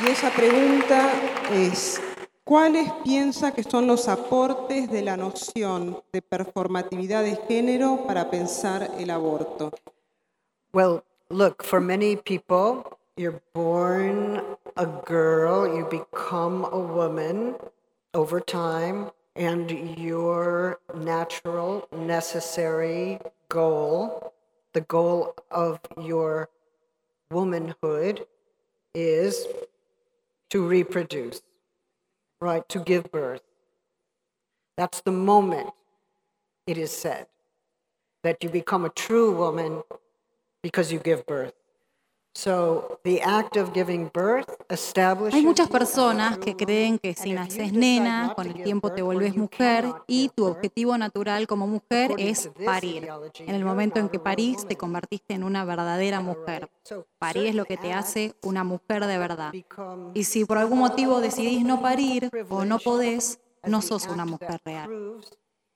Y 0.04 0.08
esa 0.08 0.32
pregunta 0.32 1.12
es, 1.54 2.02
¿cuáles 2.44 2.92
piensa 3.04 3.54
que 3.54 3.62
son 3.62 3.86
los 3.86 4.08
aportes 4.08 4.90
de 4.90 5.04
la 5.04 5.16
noción 5.16 6.02
de 6.12 6.24
performatividad 6.24 7.24
de 7.24 7.36
género 7.48 8.08
para 8.08 8.32
pensar 8.32 8.90
el 8.98 9.12
aborto? 9.12 9.72
Well, 10.74 11.04
look, 11.30 11.64
for 11.64 11.80
many 11.80 12.16
people, 12.16 12.98
you're 13.16 13.44
born 13.54 14.42
a 14.76 14.88
girl, 15.06 15.68
you 15.68 15.86
become 15.86 16.66
a 16.66 16.80
woman 16.80 17.58
over 18.16 18.42
time, 18.42 19.12
and 19.36 19.70
your 20.00 20.80
natural, 20.96 21.88
necessary 21.92 23.20
goal, 23.50 24.34
the 24.74 24.82
goal 24.82 25.36
of 25.52 25.80
your 26.00 26.50
womanhood, 27.30 28.26
is 28.96 29.46
to 30.52 30.68
reproduce, 30.68 31.42
right? 32.42 32.68
To 32.70 32.80
give 32.80 33.12
birth. 33.12 33.42
That's 34.78 35.02
the 35.02 35.12
moment, 35.12 35.72
it 36.68 36.78
is 36.78 36.92
said, 36.92 37.28
that 38.24 38.44
you 38.44 38.50
become 38.50 38.86
a 38.86 38.90
true 38.90 39.36
woman 39.36 39.84
because 40.64 40.92
you 40.92 41.00
give 41.00 41.26
birth. 41.26 41.54
Hay 45.32 45.46
muchas 45.46 45.70
personas 45.70 46.38
que 46.38 46.56
creen 46.56 46.98
que 46.98 47.14
si 47.14 47.34
naces 47.34 47.74
nena, 47.74 48.34
con 48.36 48.48
el 48.48 48.64
tiempo 48.64 48.92
te 48.94 49.02
vuelves 49.02 49.36
mujer 49.36 49.86
y 50.08 50.30
tu 50.30 50.46
objetivo 50.46 50.98
natural 50.98 51.46
como 51.46 51.68
mujer 51.68 52.12
es 52.18 52.50
parir. 52.66 53.10
En 53.40 53.54
el 53.54 53.66
momento 53.66 54.00
en 54.00 54.08
que 54.08 54.18
parís, 54.18 54.66
te 54.66 54.78
convertiste 54.78 55.34
en 55.34 55.44
una 55.44 55.66
verdadera 55.66 56.22
mujer. 56.22 56.70
Parir 57.20 57.48
es 57.48 57.56
lo 57.56 57.66
que 57.66 57.78
te 57.78 57.94
hace 57.94 58.34
una 58.42 58.64
mujer 58.64 59.06
de 59.06 59.18
verdad. 59.18 59.54
Y 60.14 60.24
si 60.24 60.46
por 60.46 60.58
algún 60.58 60.80
motivo 60.80 61.20
decidís 61.20 61.66
no 61.66 61.82
parir 61.82 62.30
o 62.50 62.64
no 62.64 62.80
podés, 62.80 63.40
no 63.64 63.82
sos 63.82 64.08
una 64.08 64.26
mujer 64.26 64.62
real. 64.64 64.90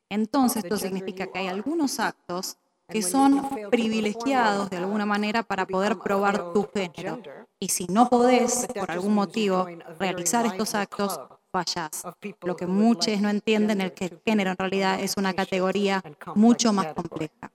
Entonces 0.09 0.63
esto 0.63 0.77
significa 0.77 1.27
que 1.27 1.39
hay 1.39 1.47
algunos 1.47 1.99
actos 1.99 2.57
que 2.87 3.01
son 3.01 3.41
privilegiados 3.71 4.69
de 4.69 4.77
alguna 4.77 5.05
manera 5.05 5.43
para 5.43 5.65
poder 5.65 5.97
probar 5.97 6.53
tu 6.53 6.67
género. 6.73 7.21
Y 7.59 7.69
si 7.69 7.87
no 7.87 8.09
podés, 8.09 8.67
por 8.79 8.91
algún 8.91 9.13
motivo, 9.13 9.67
realizar 9.99 10.45
estos 10.45 10.75
actos, 10.75 11.19
fallás. 11.51 12.03
Lo 12.41 12.55
que 12.55 12.67
muchos 12.67 13.19
no 13.21 13.29
entienden 13.29 13.81
es 13.81 13.91
que 13.93 14.05
el 14.05 14.21
género 14.25 14.51
en 14.51 14.57
realidad 14.57 14.99
es 14.99 15.15
una 15.17 15.33
categoría 15.33 16.03
mucho 16.35 16.73
más 16.73 16.93
compleja. 16.93 17.51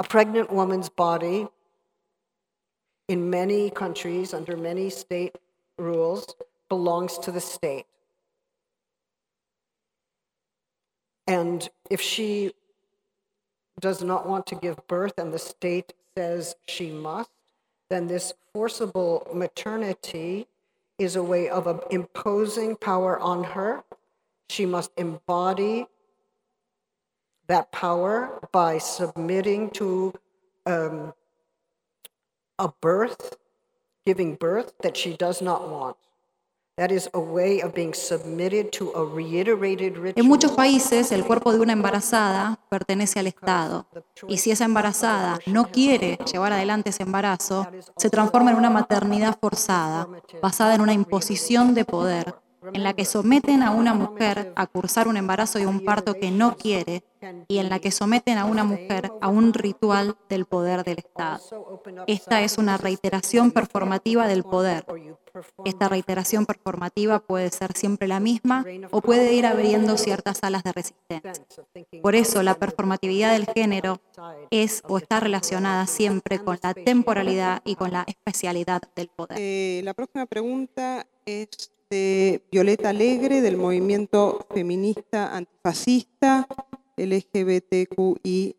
A 0.00 0.04
pregnant 0.04 0.48
woman's 0.50 0.88
body 0.88 1.48
in 3.08 3.28
many 3.28 3.68
countries 3.70 4.32
under 4.32 4.56
many 4.56 4.86
state 4.90 5.32
rules 5.76 6.36
belongs 6.68 7.18
to 7.18 7.32
the 7.32 7.40
state. 7.40 7.86
And 11.26 11.68
if 11.90 12.00
she 12.00 12.54
does 13.80 14.02
not 14.02 14.28
want 14.28 14.46
to 14.48 14.54
give 14.54 14.76
birth 14.86 15.14
and 15.18 15.32
the 15.32 15.38
state 15.38 15.92
says 16.16 16.56
she 16.66 16.90
must, 16.90 17.30
then 17.90 18.06
this 18.06 18.32
forcible 18.52 19.26
maternity 19.32 20.46
is 20.98 21.16
a 21.16 21.22
way 21.22 21.48
of 21.48 21.84
imposing 21.90 22.76
power 22.76 23.18
on 23.18 23.44
her. 23.44 23.84
She 24.50 24.66
must 24.66 24.90
embody 24.96 25.86
that 27.46 27.70
power 27.72 28.40
by 28.52 28.78
submitting 28.78 29.70
to 29.70 30.12
um, 30.66 31.14
a 32.58 32.68
birth, 32.80 33.36
giving 34.04 34.34
birth 34.34 34.74
that 34.82 34.96
she 34.96 35.16
does 35.16 35.40
not 35.40 35.68
want. 35.68 35.96
En 40.14 40.26
muchos 40.26 40.52
países 40.52 41.10
el 41.10 41.24
cuerpo 41.24 41.52
de 41.52 41.58
una 41.58 41.72
embarazada 41.72 42.60
pertenece 42.68 43.18
al 43.18 43.26
Estado. 43.26 43.88
Y 44.28 44.38
si 44.38 44.52
esa 44.52 44.64
embarazada 44.64 45.40
no 45.46 45.72
quiere 45.72 46.18
llevar 46.32 46.52
adelante 46.52 46.90
ese 46.90 47.02
embarazo, 47.02 47.66
se 47.96 48.10
transforma 48.10 48.52
en 48.52 48.58
una 48.58 48.70
maternidad 48.70 49.36
forzada, 49.40 50.08
basada 50.40 50.76
en 50.76 50.80
una 50.80 50.92
imposición 50.92 51.74
de 51.74 51.84
poder 51.84 52.36
en 52.72 52.82
la 52.82 52.92
que 52.92 53.04
someten 53.04 53.62
a 53.62 53.70
una 53.70 53.94
mujer 53.94 54.52
a 54.56 54.66
cursar 54.66 55.08
un 55.08 55.16
embarazo 55.16 55.58
y 55.58 55.66
un 55.66 55.84
parto 55.84 56.14
que 56.14 56.30
no 56.30 56.56
quiere 56.56 57.04
y 57.48 57.58
en 57.58 57.68
la 57.68 57.78
que 57.78 57.90
someten 57.90 58.38
a 58.38 58.44
una 58.44 58.64
mujer 58.64 59.12
a 59.20 59.28
un 59.28 59.52
ritual 59.52 60.16
del 60.28 60.44
poder 60.44 60.84
del 60.84 60.98
Estado. 60.98 61.40
Esta 62.06 62.42
es 62.42 62.58
una 62.58 62.76
reiteración 62.76 63.50
performativa 63.50 64.26
del 64.26 64.44
poder. 64.44 64.84
Esta 65.64 65.88
reiteración 65.88 66.46
performativa 66.46 67.20
puede 67.20 67.50
ser 67.50 67.72
siempre 67.76 68.08
la 68.08 68.20
misma 68.20 68.64
o 68.90 69.00
puede 69.00 69.34
ir 69.34 69.46
abriendo 69.46 69.96
ciertas 69.96 70.42
alas 70.42 70.62
de 70.64 70.72
resistencia. 70.72 71.32
Por 72.02 72.14
eso 72.14 72.42
la 72.42 72.54
performatividad 72.54 73.32
del 73.32 73.46
género 73.46 74.00
es 74.50 74.82
o 74.88 74.98
está 74.98 75.20
relacionada 75.20 75.86
siempre 75.86 76.38
con 76.38 76.58
la 76.62 76.74
temporalidad 76.74 77.62
y 77.64 77.76
con 77.76 77.92
la 77.92 78.04
especialidad 78.06 78.82
del 78.94 79.08
poder. 79.08 79.38
Eh, 79.40 79.80
la 79.84 79.94
próxima 79.94 80.26
pregunta 80.26 81.06
es 81.24 81.72
de 81.90 82.42
Violeta 82.52 82.90
Alegre 82.90 83.40
del 83.40 83.56
movimiento 83.56 84.46
feminista 84.52 85.34
antifascista 85.34 86.46
LGBTQI 86.96 88.56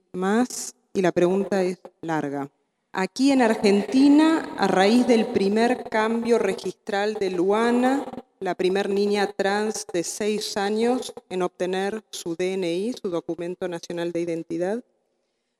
y 0.93 1.01
la 1.01 1.11
pregunta 1.11 1.61
es 1.61 1.79
larga. 2.01 2.49
Aquí 2.91 3.31
en 3.31 3.43
Argentina, 3.43 4.49
a 4.57 4.67
raíz 4.67 5.05
del 5.05 5.27
primer 5.27 5.83
cambio 5.83 6.39
registral 6.39 7.13
de 7.15 7.29
Luana, 7.29 8.03
la 8.39 8.55
primer 8.55 8.89
niña 8.89 9.27
trans 9.27 9.85
de 9.93 10.03
seis 10.03 10.57
años 10.57 11.13
en 11.29 11.43
obtener 11.43 12.03
su 12.09 12.35
DNI, 12.35 12.93
su 12.99 13.09
documento 13.09 13.67
nacional 13.67 14.11
de 14.11 14.21
identidad, 14.21 14.83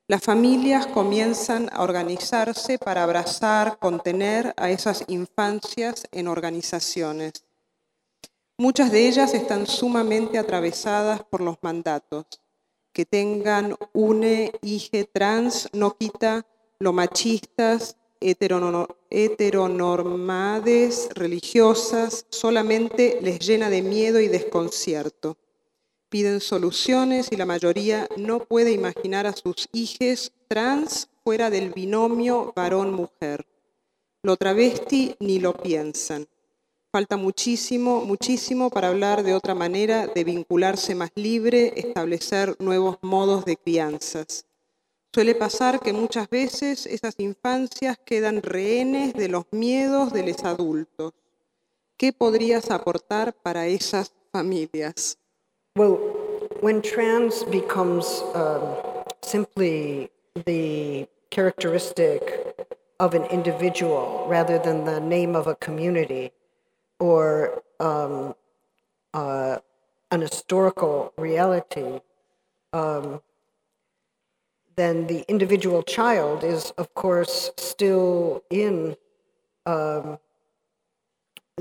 las 0.08 0.22
familias 0.22 0.88
comienzan 0.88 1.70
a 1.72 1.84
organizarse 1.84 2.78
para 2.78 3.04
abrazar, 3.04 3.78
contener 3.78 4.52
a 4.56 4.70
esas 4.70 5.04
infancias 5.06 6.08
en 6.10 6.26
organizaciones. 6.26 7.44
Muchas 8.60 8.92
de 8.92 9.08
ellas 9.08 9.32
están 9.32 9.66
sumamente 9.66 10.36
atravesadas 10.36 11.24
por 11.24 11.40
los 11.40 11.56
mandatos. 11.62 12.26
Que 12.92 13.06
tengan 13.06 13.74
une, 13.94 14.52
hije 14.60 15.04
trans 15.04 15.70
no 15.72 15.96
quita 15.96 16.44
lo 16.78 16.92
machistas, 16.92 17.96
heteronormades, 18.20 21.08
religiosas, 21.14 22.26
solamente 22.28 23.18
les 23.22 23.38
llena 23.38 23.70
de 23.70 23.80
miedo 23.80 24.20
y 24.20 24.28
desconcierto. 24.28 25.38
Piden 26.10 26.42
soluciones 26.42 27.28
y 27.30 27.36
la 27.36 27.46
mayoría 27.46 28.06
no 28.18 28.40
puede 28.40 28.72
imaginar 28.72 29.26
a 29.26 29.32
sus 29.32 29.70
hijes 29.72 30.32
trans 30.48 31.08
fuera 31.24 31.48
del 31.48 31.70
binomio 31.70 32.52
varón-mujer. 32.54 33.46
Lo 34.22 34.36
travesti 34.36 35.16
ni 35.18 35.38
lo 35.38 35.54
piensan. 35.54 36.28
Falta 36.92 37.16
muchísimo, 37.16 38.00
muchísimo 38.04 38.68
para 38.68 38.88
hablar 38.88 39.22
de 39.22 39.32
otra 39.32 39.54
manera 39.54 40.08
de 40.08 40.24
vincularse 40.24 40.96
más 40.96 41.10
libre, 41.14 41.72
establecer 41.76 42.56
nuevos 42.58 42.98
modos 43.00 43.44
de 43.44 43.56
crianzas. 43.56 44.44
Suele 45.14 45.36
pasar 45.36 45.78
que 45.78 45.92
muchas 45.92 46.28
veces 46.28 46.86
esas 46.86 47.14
infancias 47.18 47.96
quedan 48.04 48.42
rehenes 48.42 49.14
de 49.14 49.28
los 49.28 49.44
miedos 49.52 50.12
de 50.12 50.26
los 50.26 50.42
adultos. 50.42 51.12
¿Qué 51.96 52.12
podrías 52.12 52.72
aportar 52.72 53.34
para 53.34 53.68
esas 53.68 54.12
familias? 54.32 55.16
Well, 55.76 55.96
when 56.60 56.82
trans 56.82 57.44
becomes 57.44 58.24
um, 58.34 58.74
the 60.44 61.08
characteristic 61.30 62.66
of 62.98 63.14
an 63.14 63.26
individual 63.26 64.26
rather 64.28 64.58
than 64.58 64.84
the 64.84 65.00
name 65.00 65.36
of 65.36 65.46
a 65.46 65.54
community, 65.54 66.32
or 67.00 67.62
um, 67.80 68.34
uh, 69.14 69.58
an 70.10 70.20
historical 70.20 71.12
reality, 71.16 72.00
um, 72.72 73.20
then 74.76 75.06
the 75.08 75.24
individual 75.28 75.82
child 75.82 76.44
is, 76.44 76.72
of 76.78 76.94
course, 76.94 77.50
still 77.56 78.44
in 78.50 78.96
um, 79.66 80.18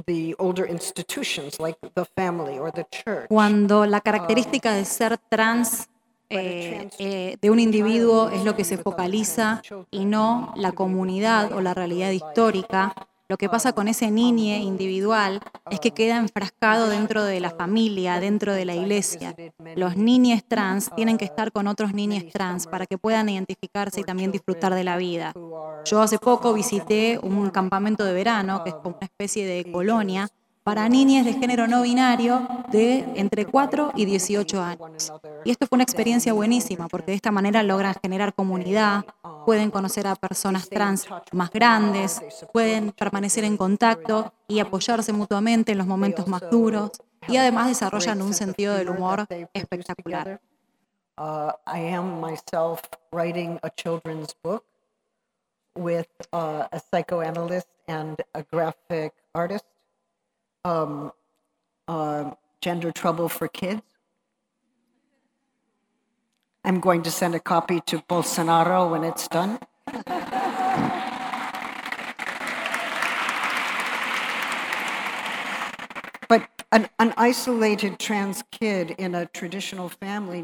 the 0.05 0.35
older 0.39 0.65
institutions 0.65 1.59
like 1.59 1.77
the 1.95 2.05
family 2.05 2.57
or 2.57 2.71
the 2.71 2.85
church. 2.91 3.27
Cuando 3.27 3.85
la 3.85 4.01
característica 4.01 4.73
de 4.73 4.85
ser 4.85 5.17
trans 5.29 5.89
eh, 6.29 6.89
eh, 6.99 7.37
de 7.41 7.49
un 7.49 7.59
individuo 7.59 8.29
es 8.29 8.45
lo 8.45 8.55
que 8.55 8.63
se 8.63 8.77
focaliza 8.77 9.61
y 9.89 10.05
no 10.05 10.53
la 10.55 10.71
comunidad 10.71 11.51
o 11.53 11.61
la 11.61 11.73
realidad 11.73 12.11
histórica, 12.11 12.93
Lo 13.29 13.37
que 13.37 13.47
pasa 13.47 13.73
con 13.73 13.87
ese 13.87 14.09
niño 14.09 14.55
individual 14.55 15.39
es 15.69 15.79
que 15.79 15.91
queda 15.91 16.17
enfrascado 16.17 16.89
dentro 16.89 17.23
de 17.23 17.39
la 17.39 17.51
familia, 17.51 18.19
dentro 18.19 18.53
de 18.53 18.65
la 18.65 18.73
iglesia. 18.73 19.35
Los 19.75 19.97
niños 19.97 20.41
trans 20.47 20.89
tienen 20.95 21.19
que 21.19 21.25
estar 21.25 21.51
con 21.51 21.67
otros 21.67 21.93
niños 21.93 22.23
trans 22.33 22.65
para 22.65 22.87
que 22.87 22.97
puedan 22.97 23.29
identificarse 23.29 24.01
y 24.01 24.03
también 24.03 24.31
disfrutar 24.31 24.73
de 24.73 24.83
la 24.83 24.97
vida. 24.97 25.33
Yo 25.85 26.01
hace 26.01 26.17
poco 26.17 26.53
visité 26.53 27.19
un 27.21 27.51
campamento 27.51 28.03
de 28.03 28.13
verano, 28.13 28.63
que 28.63 28.71
es 28.71 28.75
como 28.77 28.97
una 28.97 29.05
especie 29.05 29.45
de 29.45 29.71
colonia, 29.71 30.27
para 30.63 30.89
niñas 30.89 31.25
de 31.25 31.33
género 31.33 31.67
no 31.67 31.81
binario 31.81 32.47
de 32.71 32.99
entre 33.15 33.45
4 33.45 33.93
y 33.95 34.05
18 34.05 34.61
años. 34.61 35.11
Y 35.45 35.51
esto 35.51 35.65
fue 35.67 35.77
una 35.77 35.83
experiencia 35.83 36.33
buenísima 36.33 36.87
porque 36.87 37.11
de 37.11 37.15
esta 37.15 37.31
manera 37.31 37.63
logran 37.63 37.95
generar 38.01 38.33
comunidad, 38.33 39.05
pueden 39.45 39.71
conocer 39.71 40.07
a 40.07 40.15
personas 40.15 40.69
trans 40.69 41.07
más 41.31 41.49
grandes, 41.49 42.21
pueden 42.53 42.91
permanecer 42.91 43.43
en 43.43 43.57
contacto 43.57 44.33
y 44.47 44.59
apoyarse 44.59 45.13
mutuamente 45.13 45.71
en 45.71 45.77
los 45.77 45.87
momentos 45.87 46.27
más 46.27 46.49
duros 46.49 46.91
y 47.27 47.37
además 47.37 47.67
desarrollan 47.67 48.21
un 48.21 48.33
sentido 48.33 48.75
del 48.75 48.89
humor 48.89 49.25
espectacular. 49.53 50.39
Uh, 51.17 51.51
I 51.67 51.79
am 51.93 52.23
uh, 56.31 56.63
a 56.71 56.79
psychoanalyst 56.79 57.67
and 57.87 58.21
a 58.33 58.43
graphic 58.43 59.13
artist. 59.33 59.65
Um, 60.65 61.11
uh, 61.87 62.31
Gender 62.61 62.91
Trouble 62.91 63.29
for 63.29 63.47
Kids. 63.47 63.81
I'm 66.63 66.79
going 66.79 67.03
to 67.03 67.11
send 67.11 67.35
a 67.35 67.39
copy 67.39 67.79
to 67.87 67.99
Bolsonaro 67.99 68.91
when 68.91 69.03
it's 69.03 69.27
done. 69.27 69.59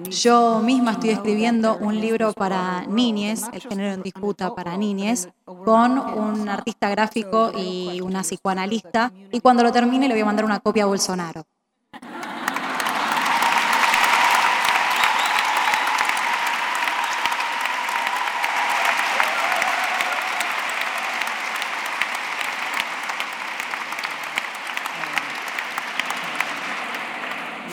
Yo 0.10 0.60
misma 0.62 0.92
estoy 0.94 1.10
escribiendo 1.12 1.78
un 1.78 2.02
libro 2.02 2.34
para 2.34 2.88
niñes, 2.88 3.44
el 3.54 3.62
género 3.62 3.94
en 3.94 4.02
disputa 4.02 4.56
para 4.56 4.76
niñes, 4.78 5.30
con 5.46 6.00
un 6.00 6.50
artista 6.50 6.90
gráfico 6.90 7.52
y 7.56 8.02
una 8.02 8.22
psicoanalista, 8.22 9.14
y 9.32 9.40
cuando 9.42 9.62
lo 9.62 9.72
termine 9.72 10.08
le 10.08 10.16
voy 10.16 10.22
a 10.22 10.26
mandar 10.26 10.46
una 10.46 10.60
copia 10.60 10.86
a 10.86 10.88
Bolsonaro. 10.88 11.46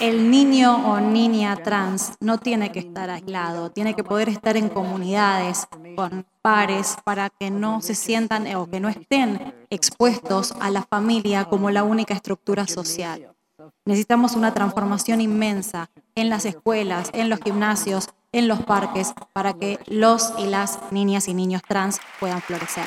El 0.02 0.32
niño 0.32 0.90
o 0.90 0.98
niña 0.98 1.54
trans 1.62 2.14
no 2.18 2.38
tiene 2.38 2.72
que 2.72 2.80
estar 2.80 3.08
aislado, 3.08 3.70
tiene 3.70 3.94
que 3.94 4.02
poder 4.02 4.28
estar 4.28 4.56
en 4.56 4.68
comunidades 4.68 5.68
con 5.94 6.26
pares 6.42 6.96
para 7.04 7.30
que 7.30 7.52
no 7.52 7.80
se 7.80 7.94
sientan 7.94 8.52
o 8.56 8.68
que 8.68 8.80
no 8.80 8.88
estén 8.88 9.54
expuestos 9.70 10.54
a 10.58 10.70
la 10.70 10.82
familia 10.82 11.44
como 11.44 11.70
la 11.70 11.84
única 11.84 12.14
estructura 12.14 12.66
social. 12.66 13.32
Necesitamos 13.84 14.34
una 14.34 14.52
transformación 14.52 15.20
inmensa 15.20 15.88
en 16.16 16.30
las 16.30 16.46
escuelas, 16.46 17.10
en 17.12 17.30
los 17.30 17.38
gimnasios, 17.38 18.08
en 18.32 18.48
los 18.48 18.60
parques, 18.64 19.14
para 19.32 19.52
que 19.52 19.78
los 19.86 20.32
y 20.36 20.46
las 20.46 20.80
niñas 20.90 21.28
y 21.28 21.34
niños 21.34 21.62
trans 21.68 22.00
puedan 22.18 22.42
florecer. 22.42 22.86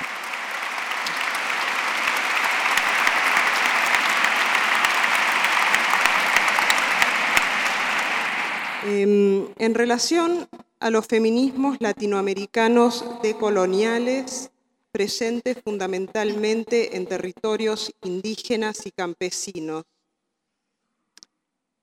Em, 8.88 9.48
en 9.58 9.74
relación 9.74 10.48
a 10.80 10.92
los 10.92 11.08
feminismos 11.08 11.78
latinoamericanos 11.80 13.04
decoloniales 13.24 14.52
presentes 14.92 15.58
fundamentalmente 15.64 16.96
en 16.96 17.08
territorios 17.08 17.92
indígenas 18.04 18.86
y 18.86 18.92
campesinos, 18.92 19.86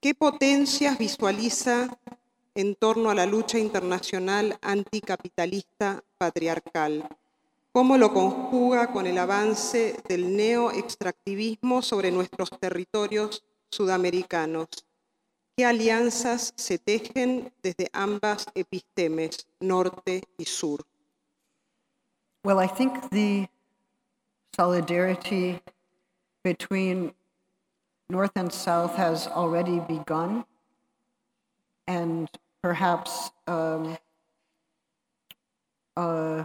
¿qué 0.01 0.15
potencias 0.15 0.97
visualiza 0.97 1.89
en 2.55 2.77
torno 2.77 3.11
a 3.11 3.17
la 3.17 3.27
lucha 3.27 3.59
internacional 3.59 4.57
anticapitalista 4.63 6.05
patriarcal? 6.19 7.09
¿Cómo 7.73 7.99
lo 7.99 8.15
conjuga 8.15 8.93
con 8.93 9.09
el 9.09 9.19
avance 9.19 9.97
del 10.09 10.37
neoextractivismo 10.37 11.83
sobre 11.83 12.13
nuestros 12.13 12.49
territorios 12.61 13.43
sudamericanos? 13.71 14.69
¿Qué 15.57 15.67
alianzas 15.67 16.55
se 16.57 16.79
tejen 16.79 17.53
desde 17.63 17.91
ambas 17.93 18.47
epistemes, 18.55 19.47
norte 19.61 20.23
y 20.39 20.45
sur? 20.45 20.81
Well, 22.43 22.59
I 22.59 22.67
think 22.67 23.11
the 23.11 23.49
solidarity 24.57 25.61
between 26.43 27.13
North 28.09 28.33
and 28.35 28.51
South 28.51 28.97
has 28.97 29.27
already 29.29 29.79
begun, 29.81 30.45
and 31.87 32.29
perhaps 32.63 33.31
um, 33.47 33.99
uh, 35.97 36.45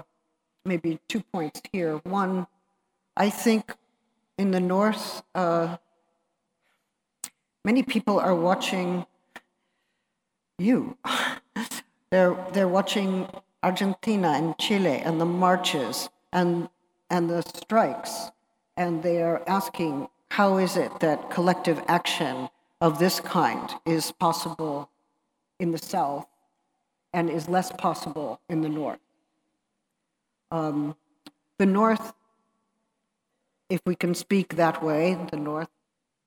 maybe 0.65 0.99
two 1.07 1.21
points 1.31 1.61
here. 1.71 1.97
One, 2.03 2.45
I 3.15 3.29
think 3.29 3.73
in 4.37 4.51
the 4.51 4.59
North, 4.59 5.23
uh, 5.33 5.77
many 7.68 7.84
people 7.84 8.18
are 8.18 8.34
watching 8.34 9.05
you. 10.57 10.97
they're, 12.11 12.34
they're 12.53 12.74
watching 12.80 13.28
Argentina 13.61 14.30
and 14.39 14.57
Chile 14.57 15.01
and 15.03 15.20
the 15.20 15.26
marches 15.26 16.07
and, 16.32 16.70
and 17.09 17.30
the 17.30 17.41
strikes, 17.41 18.32
and 18.78 19.03
they 19.03 19.22
are 19.22 19.43
asking 19.47 20.07
how 20.30 20.55
is 20.55 20.78
it 20.78 21.01
that 21.01 21.30
collective 21.30 21.82
action 21.89 22.47
of 22.80 22.99
this 22.99 23.20
kind 23.20 23.70
is 23.86 24.13
possible 24.13 24.89
in 25.59 25.72
the 25.72 25.78
South 25.78 26.28
and 27.13 27.30
is 27.30 27.49
less 27.49 27.70
possible 27.74 28.39
in 28.47 28.61
the 28.61 28.70
North? 28.70 29.03
Um, 30.51 30.95
the 31.57 31.65
North, 31.65 32.13
if 33.70 33.82
we 33.86 33.95
can 33.95 34.15
speak 34.15 34.55
that 34.55 34.82
way, 34.82 35.18
the 35.32 35.36
North 35.36 35.68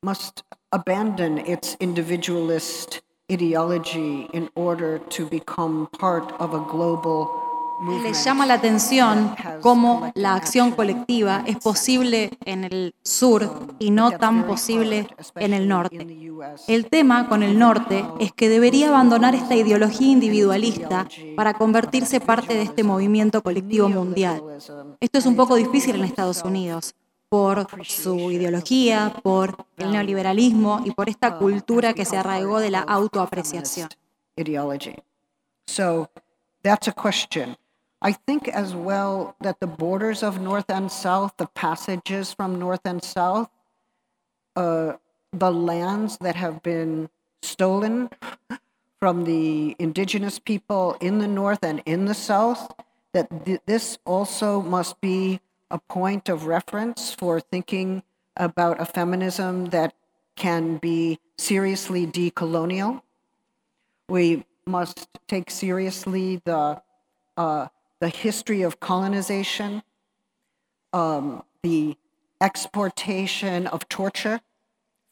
must 0.03 0.45
abandon 0.73 1.37
its 1.37 1.77
individualist 1.79 3.03
ideology 3.29 4.31
in 4.33 4.49
order 4.55 4.99
to 4.99 5.27
become 5.27 5.89
part 5.99 6.33
of 6.41 6.55
a 6.55 6.65
global 6.73 7.29
le 8.03 8.13
llama 8.13 8.45
la 8.45 8.55
atención 8.55 9.35
cómo 9.63 10.13
la 10.15 10.35
acción 10.35 10.73
colectiva 10.73 11.43
es 11.47 11.57
posible 11.57 12.31
en 12.45 12.65
el 12.65 12.95
sur 13.03 13.69
y 13.79 13.91
no 13.91 14.11
tan 14.13 14.47
posible 14.47 15.07
en 15.37 15.55
el 15.55 15.67
norte. 15.67 16.07
El 16.69 16.87
tema 16.91 17.27
con 17.29 17.43
el 17.43 17.59
norte 17.59 18.05
es 18.19 18.33
que 18.33 18.51
debería 18.51 18.89
abandonar 18.89 19.35
esta 19.35 19.57
ideología 19.57 20.09
individualista 20.09 21.07
para 21.37 21.55
convertirse 21.55 22.21
parte 22.21 22.53
de 22.55 22.63
este 22.63 22.85
movimiento 22.85 23.43
colectivo 23.43 23.89
mundial. 23.89 24.43
Esto 25.01 25.19
es 25.19 25.25
un 25.25 25.37
poco 25.37 25.57
difícil 25.57 25.95
en 25.95 26.05
Estados 26.05 26.43
Unidos 26.45 26.95
por 27.31 27.67
su 27.87 28.33
ideología, 28.33 29.15
por 29.23 29.65
el 29.79 29.93
neoliberalismo 29.93 30.83
y 30.85 30.91
por 30.91 31.09
esta 31.09 31.39
cultura 31.39 31.95
que 31.95 32.05
se 32.05 32.17
arraigó 32.17 32.59
de 32.59 32.71
la 32.71 32.81
autoapreciación. 32.81 33.89
So 35.67 36.09
that's 36.63 36.89
a 36.89 36.93
question. 36.93 37.57
I 38.03 38.13
think 38.13 38.49
as 38.49 38.75
well 38.75 39.37
that 39.41 39.61
the 39.61 39.69
borders 39.69 40.25
of 40.25 40.41
North 40.41 40.69
and 40.69 40.91
South, 40.91 41.37
the 41.37 41.47
passages 41.47 42.35
from 42.35 42.59
North 42.59 42.81
and 42.85 43.03
South, 43.03 43.49
uh, 44.57 44.95
the 45.33 45.53
lands 45.53 46.19
that 46.19 46.35
have 46.35 46.63
been 46.63 47.11
stolen 47.43 48.11
from 48.99 49.25
the 49.25 49.77
indigenous 49.79 50.41
people 50.41 50.97
in 51.01 51.19
the 51.19 51.29
North 51.29 51.63
and 51.63 51.81
in 51.87 52.07
the 52.07 52.15
South, 52.15 52.73
that 53.13 53.45
th- 53.45 53.61
this 53.67 53.99
also 54.05 54.61
must 54.63 55.01
be 55.01 55.41
a 55.71 55.79
point 55.79 56.29
of 56.29 56.47
reference 56.47 57.15
for 57.15 57.41
thinking 57.41 58.03
about 58.37 58.81
a 58.81 58.85
feminism 58.85 59.67
that 59.67 59.95
can 60.37 60.79
be 60.79 61.19
seriously 61.39 62.07
decolonial. 62.07 63.03
We 64.09 64.45
must 64.67 65.09
take 65.29 65.51
seriously 65.51 66.41
the, 66.45 66.83
uh, 67.37 67.69
the 68.01 68.09
history 68.09 68.63
of 68.63 68.81
colonization, 68.81 69.83
um, 70.93 71.45
the 71.63 71.97
exportation 72.41 73.67
of 73.67 73.89
torture 73.89 74.41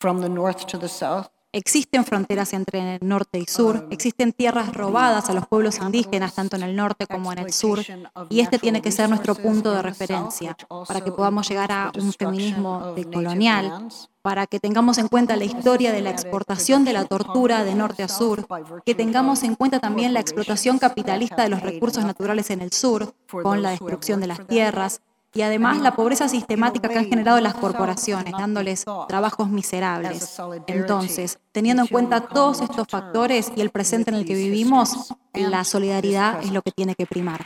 from 0.01 0.21
the 0.21 0.29
north 0.29 0.67
to 0.69 0.79
the 0.79 0.89
south. 0.89 1.31
Existen 1.51 2.05
fronteras 2.05 2.53
entre 2.53 2.99
norte 3.01 3.39
y 3.39 3.47
sur, 3.47 3.89
existen 3.91 4.35
tierras 4.35 4.75
robadas 4.75 5.31
a 5.31 5.33
los 5.33 5.47
pueblos 5.47 5.79
indígenas, 5.79 6.35
tanto 6.35 6.57
en 6.57 6.63
el 6.63 6.77
norte 6.77 7.07
como 7.07 7.33
en 7.33 7.39
el 7.39 7.55
sur, 7.55 7.81
y 8.29 8.41
este 8.41 8.59
tiene 8.59 8.83
que 8.83 8.93
ser 8.93 9.09
nuestro 9.09 9.35
punto 9.35 9.73
de 9.73 9.81
referencia 9.81 10.55
para 10.87 11.01
que 11.01 11.11
podamos 11.11 11.49
llegar 11.49 11.73
a 11.73 11.91
un 11.99 12.13
feminismo 12.13 12.93
decolonial, 12.93 13.89
para 14.21 14.47
que 14.47 14.61
tengamos 14.61 14.99
en 14.99 15.09
cuenta 15.09 15.37
la 15.37 15.47
historia 15.47 15.91
de 15.91 16.03
la 16.03 16.11
exportación 16.11 16.85
de 16.85 16.93
la 16.93 17.07
tortura 17.07 17.65
de 17.65 17.75
norte 17.75 18.03
a 18.03 18.09
sur, 18.09 18.47
que 18.85 18.95
tengamos 18.95 19.43
en 19.43 19.55
cuenta 19.55 19.81
también 19.81 20.13
la 20.13 20.21
explotación 20.21 20.79
capitalista 20.79 21.45
de 21.45 21.49
los 21.49 21.63
recursos 21.63 22.05
naturales 22.05 22.51
en 22.51 22.61
el 22.61 22.73
sur, 22.75 23.15
con 23.31 23.63
la 23.63 23.71
destrucción 23.71 24.21
de 24.21 24.27
las 24.27 24.47
tierras, 24.47 25.01
y 25.35 25.43
además 25.43 25.79
la 25.81 25.95
pobreza 25.95 26.29
sistemática 26.29 26.89
que 26.89 26.99
han 26.99 27.07
generado 27.07 27.41
las 27.41 27.55
corporaciones, 27.55 28.33
dándoles 28.33 28.85
trabajos 29.09 29.49
miserables. 29.51 30.41
Entonces, 30.67 31.39
teniendo 31.53 31.83
en 31.83 31.89
cuenta 31.89 32.21
todos 32.21 32.61
estos 32.61 32.87
factores 32.89 33.53
y 33.55 33.61
el 33.61 33.71
presente 33.71 34.11
en 34.11 34.17
el 34.17 34.25
que 34.25 34.35
vivimos, 34.35 35.15
la 35.35 35.65
solidaridad 35.65 36.43
es 36.43 36.53
lo 36.53 36.63
que 36.63 36.73
tiene 36.73 36.95
que 36.95 37.07
primar. 37.07 37.45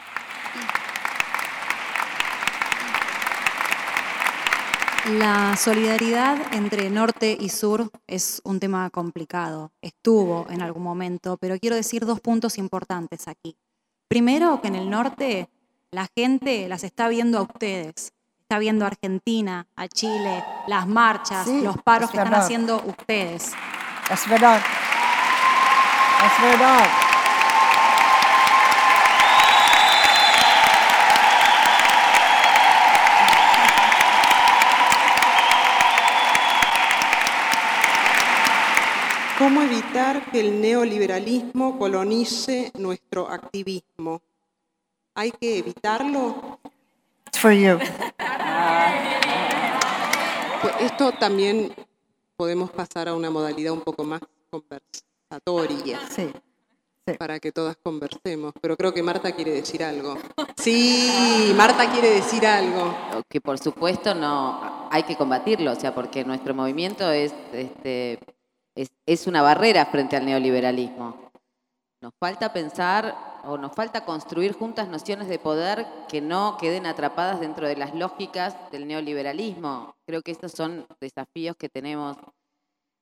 La 5.18 5.56
solidaridad 5.56 6.54
entre 6.54 6.88
norte 6.88 7.36
y 7.38 7.48
sur 7.48 7.90
es 8.06 8.40
un 8.44 8.60
tema 8.60 8.88
complicado. 8.90 9.72
Estuvo 9.82 10.46
en 10.48 10.62
algún 10.62 10.84
momento, 10.84 11.36
pero 11.38 11.58
quiero 11.58 11.74
decir 11.74 12.06
dos 12.06 12.20
puntos 12.20 12.56
importantes 12.56 13.26
aquí. 13.26 13.56
Primero, 14.06 14.60
que 14.60 14.68
en 14.68 14.76
el 14.76 14.88
norte 14.88 15.48
la 15.92 16.08
gente 16.16 16.68
las 16.68 16.84
está 16.84 17.08
viendo 17.08 17.38
a 17.38 17.42
ustedes, 17.42 18.14
está 18.40 18.58
viendo 18.58 18.86
a 18.86 18.88
Argentina, 18.88 19.66
a 19.76 19.88
Chile, 19.88 20.42
las 20.66 20.88
marchas, 20.88 21.46
los 21.46 21.76
paros 21.82 22.10
que 22.10 22.16
están 22.16 22.32
haciendo 22.32 22.82
ustedes. 22.86 23.52
Es 24.10 24.28
verdad. 24.28 24.58
Es 26.24 26.42
verdad. 26.42 26.88
¿Cómo 39.38 39.60
evitar 39.60 40.30
que 40.30 40.40
el 40.40 40.60
neoliberalismo 40.62 41.78
colonice 41.78 42.72
nuestro 42.78 43.28
activismo? 43.28 44.22
¿Hay 45.14 45.30
que 45.30 45.58
evitarlo? 45.58 46.58
It's 47.26 47.38
for 47.38 47.52
you. 47.52 47.78
Pues 50.62 50.74
esto 50.80 51.12
también 51.12 51.74
podemos 52.36 52.70
pasar 52.70 53.08
a 53.08 53.14
una 53.14 53.30
modalidad 53.30 53.72
un 53.72 53.82
poco 53.82 54.04
más 54.04 54.20
conversatoria. 54.48 56.00
Sí. 56.08 56.32
Para 57.18 57.40
que 57.40 57.52
todas 57.52 57.76
conversemos. 57.82 58.54
Pero 58.62 58.76
creo 58.76 58.94
que 58.94 59.02
Marta 59.02 59.32
quiere 59.32 59.50
decir 59.50 59.82
algo. 59.84 60.16
Sí, 60.56 61.52
Marta 61.56 61.90
quiere 61.90 62.10
decir 62.10 62.46
algo. 62.46 62.94
Que 63.28 63.40
por 63.40 63.58
supuesto 63.58 64.14
no 64.14 64.88
hay 64.90 65.02
que 65.02 65.16
combatirlo, 65.16 65.72
o 65.72 65.74
sea, 65.74 65.94
porque 65.94 66.24
nuestro 66.24 66.54
movimiento 66.54 67.10
es, 67.10 67.34
este, 67.52 68.18
es, 68.74 68.90
es 69.04 69.26
una 69.26 69.42
barrera 69.42 69.84
frente 69.86 70.16
al 70.16 70.24
neoliberalismo. 70.24 71.30
Nos 72.00 72.14
falta 72.18 72.52
pensar 72.52 73.31
o 73.44 73.58
nos 73.58 73.72
falta 73.72 74.04
construir 74.04 74.52
juntas 74.52 74.88
nociones 74.88 75.28
de 75.28 75.38
poder 75.38 75.86
que 76.08 76.20
no 76.20 76.56
queden 76.58 76.86
atrapadas 76.86 77.40
dentro 77.40 77.66
de 77.66 77.76
las 77.76 77.94
lógicas 77.94 78.56
del 78.70 78.86
neoliberalismo. 78.86 79.94
Creo 80.06 80.22
que 80.22 80.32
estos 80.32 80.52
son 80.52 80.86
desafíos 81.00 81.56
que 81.56 81.68
tenemos 81.68 82.16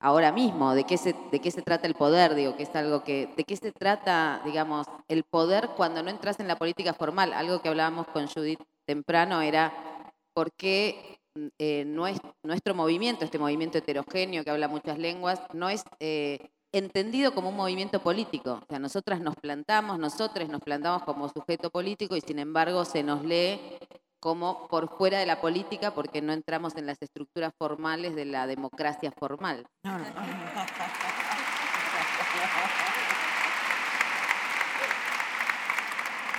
ahora 0.01 0.33
mismo, 0.33 0.75
de 0.75 0.85
qué 0.85 0.97
se, 0.97 1.15
de 1.31 1.41
qué 1.41 1.51
se 1.51 1.63
trata 1.63 1.87
el 1.87 1.95
poder, 1.95 2.35
digo, 2.35 2.57
que 2.57 2.63
es 2.63 2.75
algo 2.75 3.05
que, 3.05 3.33
de 3.37 3.45
qué 3.45 3.57
se 3.57 3.71
trata, 3.71 4.41
digamos, 4.45 4.87
el 5.09 5.25
poder 5.25 5.71
cuando 5.77 6.03
no 6.03 6.11
entras 6.11 6.41
en 6.41 6.49
la 6.49 6.57
política 6.57 6.95
formal. 6.95 7.33
Algo 7.35 7.61
que 7.61 7.69
hablábamos 7.69 8.07
con 8.09 8.27
Judith 8.27 8.63
temprano 8.87 9.43
era 9.43 9.73
por 10.33 10.53
qué 10.53 11.21
eh, 11.59 11.85
nuestro 11.85 12.75
movimiento, 12.75 13.25
este 13.25 13.39
movimiento 13.39 13.79
heterogéneo 13.79 14.43
que 14.43 14.51
habla 14.51 14.69
muchas 14.69 14.99
lenguas, 14.99 15.41
no 15.53 15.69
es 15.69 15.85
eh, 16.01 16.51
entendido 16.73 17.35
como 17.35 17.49
un 17.51 17.57
movimiento 17.57 18.01
político. 18.01 18.61
O 18.63 18.67
sea, 18.69 18.79
nosotras 18.79 19.21
nos 19.21 19.37
plantamos, 19.37 19.99
nosotros 19.99 20.49
nos 20.49 20.61
plantamos 20.61 21.03
como 21.03 21.29
sujeto 21.29 21.71
político 21.71 22.17
y 22.17 22.21
sin 22.21 22.39
embargo 22.39 22.85
se 22.85 23.03
nos 23.03 23.25
lee 23.25 23.61
como 24.21 24.69
por 24.69 24.97
fuera 24.97 25.19
de 25.19 25.27
la 25.27 25.41
política 25.41 25.95
porque 25.95 26.21
no 26.21 26.33
entramos 26.33 26.77
en 26.77 26.87
las 26.87 27.01
estructuras 27.01 27.53
formales 27.59 28.15
de 28.15 28.27
la 28.27 28.47
democracia 28.47 29.11
formal. 29.19 29.67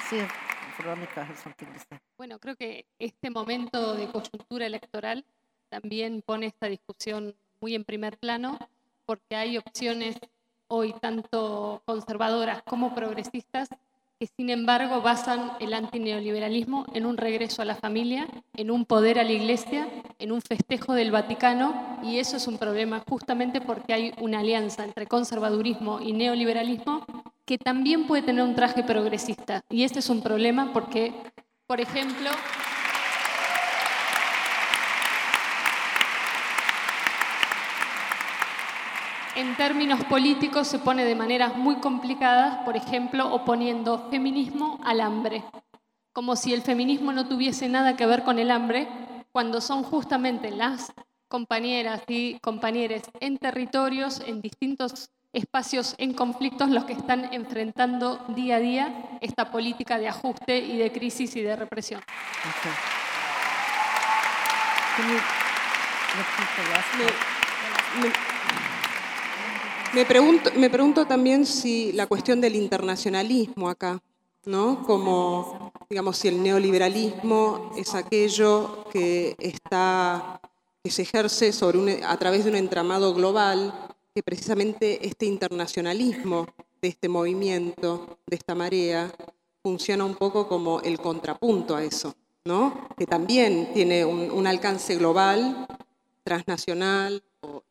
Sí, 0.09 0.17
Verónica, 0.77 1.27
Bueno, 2.17 2.39
creo 2.39 2.55
que 2.55 2.85
este 2.99 3.29
momento 3.29 3.95
de 3.95 4.07
coyuntura 4.11 4.65
electoral 4.65 5.25
también 5.69 6.21
pone 6.21 6.47
esta 6.47 6.67
discusión 6.67 7.35
muy 7.61 7.75
en 7.75 7.85
primer 7.85 8.17
plano 8.17 8.59
porque 9.05 9.35
hay 9.35 9.57
opciones 9.57 10.17
hoy 10.67 10.93
tanto 11.01 11.81
conservadoras 11.85 12.63
como 12.63 12.95
progresistas 12.95 13.69
que 14.21 14.27
sin 14.37 14.51
embargo 14.51 15.01
basan 15.01 15.53
el 15.59 15.73
antineoliberalismo 15.73 16.85
en 16.93 17.07
un 17.07 17.17
regreso 17.17 17.63
a 17.63 17.65
la 17.65 17.73
familia, 17.73 18.27
en 18.55 18.69
un 18.69 18.85
poder 18.85 19.17
a 19.17 19.23
la 19.23 19.31
iglesia, 19.31 19.87
en 20.19 20.31
un 20.31 20.43
festejo 20.43 20.93
del 20.93 21.09
Vaticano, 21.09 21.97
y 22.03 22.19
eso 22.19 22.37
es 22.37 22.45
un 22.47 22.59
problema 22.59 23.03
justamente 23.09 23.61
porque 23.61 23.93
hay 23.93 24.13
una 24.21 24.41
alianza 24.41 24.83
entre 24.83 25.07
conservadurismo 25.07 26.01
y 26.01 26.13
neoliberalismo 26.13 27.03
que 27.45 27.57
también 27.57 28.05
puede 28.05 28.21
tener 28.21 28.43
un 28.43 28.53
traje 28.53 28.83
progresista. 28.83 29.63
Y 29.71 29.83
este 29.83 29.97
es 29.97 30.09
un 30.11 30.21
problema 30.21 30.71
porque, 30.71 31.13
por 31.65 31.81
ejemplo, 31.81 32.29
en 39.41 39.57
términos 39.57 40.03
políticos 40.05 40.67
se 40.67 40.77
pone 40.77 41.03
de 41.03 41.15
maneras 41.15 41.57
muy 41.57 41.77
complicadas, 41.77 42.63
por 42.63 42.77
ejemplo, 42.77 43.33
oponiendo 43.33 44.07
feminismo 44.11 44.79
al 44.83 45.01
hambre, 45.01 45.43
como 46.13 46.35
si 46.35 46.53
el 46.53 46.61
feminismo 46.61 47.11
no 47.11 47.27
tuviese 47.27 47.67
nada 47.67 47.97
que 47.97 48.05
ver 48.05 48.23
con 48.23 48.37
el 48.37 48.51
hambre, 48.51 48.87
cuando 49.31 49.59
son 49.59 49.81
justamente 49.81 50.51
las 50.51 50.93
compañeras 51.27 52.03
y 52.07 52.37
compañeros 52.39 53.01
en 53.19 53.37
territorios, 53.37 54.21
en 54.27 54.41
distintos 54.41 55.09
espacios 55.33 55.95
en 55.97 56.13
conflictos, 56.13 56.69
los 56.69 56.85
que 56.85 56.93
están 56.93 57.33
enfrentando 57.33 58.23
día 58.35 58.57
a 58.57 58.59
día 58.59 59.17
esta 59.21 59.49
política 59.49 59.97
de 59.97 60.09
ajuste 60.09 60.59
y 60.59 60.77
de 60.77 60.91
crisis 60.91 61.35
y 61.35 61.41
de 61.41 61.55
represión. 61.55 62.01
Me 69.93 70.05
pregunto, 70.05 70.51
me 70.55 70.69
pregunto 70.69 71.05
también 71.05 71.45
si 71.45 71.91
la 71.91 72.07
cuestión 72.07 72.39
del 72.39 72.55
internacionalismo 72.55 73.67
acá, 73.67 74.01
¿no? 74.45 74.83
Como, 74.83 75.73
digamos, 75.89 76.15
si 76.15 76.29
el 76.29 76.41
neoliberalismo 76.41 77.71
es 77.75 77.93
aquello 77.93 78.85
que 78.91 79.35
está 79.37 80.39
que 80.81 80.91
se 80.91 81.01
ejerce 81.01 81.51
sobre 81.51 82.03
a 82.05 82.17
través 82.17 82.45
de 82.45 82.51
un 82.51 82.55
entramado 82.55 83.13
global, 83.13 83.89
que 84.15 84.23
precisamente 84.23 85.05
este 85.05 85.25
internacionalismo 85.25 86.47
de 86.81 86.87
este 86.87 87.09
movimiento, 87.09 88.17
de 88.25 88.37
esta 88.37 88.55
marea, 88.55 89.11
funciona 89.61 90.05
un 90.05 90.15
poco 90.15 90.47
como 90.47 90.79
el 90.81 90.99
contrapunto 90.99 91.75
a 91.75 91.83
eso, 91.83 92.15
¿no? 92.45 92.87
Que 92.97 93.05
también 93.05 93.73
tiene 93.73 94.05
un, 94.05 94.31
un 94.31 94.47
alcance 94.47 94.95
global, 94.95 95.67
transnacional, 96.23 97.21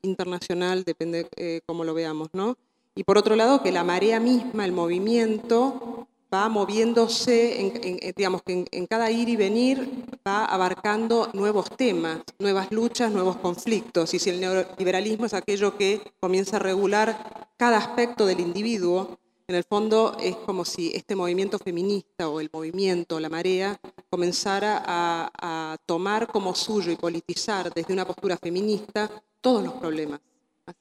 internacional, 0.03 0.85
depende 0.85 1.29
eh, 1.37 1.61
cómo 1.67 1.85
lo 1.85 1.95
veamos, 1.95 2.29
¿no? 2.33 2.57
Y 2.95 3.05
por 3.05 3.19
otro 3.19 3.37
lado, 3.37 3.63
que 3.63 3.73
la 3.73 3.85
marea 3.85 4.21
misma, 4.21 4.65
el 4.65 4.73
movimiento, 4.73 6.07
va 6.33 6.49
moviéndose, 6.49 7.61
en, 7.61 8.15
digamos 8.17 8.43
que 8.43 8.67
en, 8.71 8.87
cada 8.87 9.11
ir 9.11 9.29
y 9.29 9.37
venir 9.37 10.07
va 10.27 10.45
abarcando 10.45 11.29
nuevos 11.33 11.71
temas, 11.77 12.21
nuevas 12.39 12.71
luchas, 12.71 13.11
nuevos 13.11 13.37
conflictos. 13.37 14.15
Y 14.15 14.19
si 14.19 14.31
el 14.31 14.41
neoliberalismo 14.41 15.27
es 15.27 15.35
aquello 15.35 15.77
que 15.77 16.01
comienza 16.21 16.57
a 16.57 16.61
regular 16.61 17.51
cada 17.57 17.79
aspecto 17.79 18.27
del 18.27 18.41
individuo, 18.41 19.19
en 19.51 19.57
el 19.57 19.65
fondo 19.65 20.17
es 20.21 20.37
como 20.37 20.65
si 20.65 20.93
este 20.95 21.17
movimiento 21.17 21.59
feminista 21.59 22.29
o 22.29 22.39
el 22.39 22.49
movimiento, 22.53 23.19
la 23.19 23.29
marea, 23.29 23.81
comenzara 24.09 24.81
a 24.87 25.77
tomar 25.87 26.29
como 26.29 26.55
suyo 26.55 26.93
y 26.93 26.97
politizar 26.97 27.75
desde 27.75 27.93
una 27.93 28.05
postura 28.05 28.37
feminista 28.37 29.11
todos 29.41 29.65
los 29.65 29.73
problemas. 29.75 30.21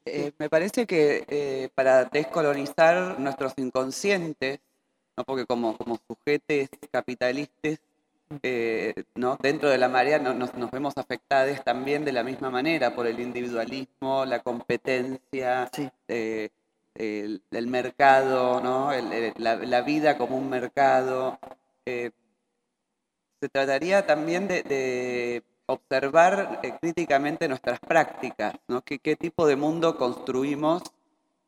Eh, 0.06 0.34
me 0.38 0.50
parece 0.50 0.86
que 0.86 1.26
eh, 1.28 1.70
para 1.74 2.06
descolonizar 2.06 3.20
nuestros 3.20 3.54
inconscientes, 3.58 4.60
¿no? 5.18 5.24
porque 5.24 5.48
como, 5.48 5.76
como 5.76 6.00
sujetes 6.08 6.70
capitalistas 6.92 7.80
eh, 8.44 8.94
¿no? 9.16 9.36
dentro 9.42 9.70
de 9.70 9.80
la 9.80 9.90
marea 9.90 10.20
nos, 10.20 10.52
vemos 10.72 10.94
afectados 10.98 11.64
también 11.64 12.06
de 12.06 12.12
la 12.12 12.24
misma 12.24 12.52
manera 12.52 12.94
por 12.94 13.08
el 13.08 13.20
individualismo, 13.20 14.24
la 14.26 14.44
competencia, 14.44 15.72
eh, 16.08 16.50
el, 17.00 17.68
mercado, 17.68 18.62
¿no? 18.62 18.92
la, 19.38 19.82
vida 19.82 20.18
como 20.18 20.38
un 20.38 20.50
mercado. 20.50 21.40
Eh, 21.86 22.12
se 23.42 23.50
trataría 23.50 24.06
también 24.06 24.48
de, 24.48 25.44
observar 25.66 26.62
críticamente 26.82 27.48
nuestras 27.48 27.80
prácticas, 27.80 28.56
¿no? 28.68 28.82
¿Qué, 28.82 29.00
¿Qué 29.00 29.16
tipo 29.16 29.46
de 29.48 29.56
mundo 29.56 29.98
construimos 29.98 30.82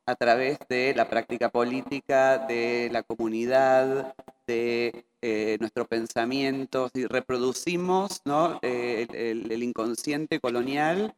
a 0.06 0.16
través 0.16 0.60
de 0.70 0.94
la 0.96 1.10
práctica 1.10 1.50
política, 1.50 2.38
de 2.38 2.90
la 2.92 3.04
comunidad, 3.04 4.14
de 4.48 5.06
eh, 5.22 5.58
nuestro 5.60 5.86
pensamiento, 5.86 6.90
si 6.94 7.06
reproducimos 7.06 8.22
¿no? 8.26 8.60
Eh, 8.64 9.08
el, 9.14 9.64
inconsciente 9.64 10.40
colonial 10.40 11.14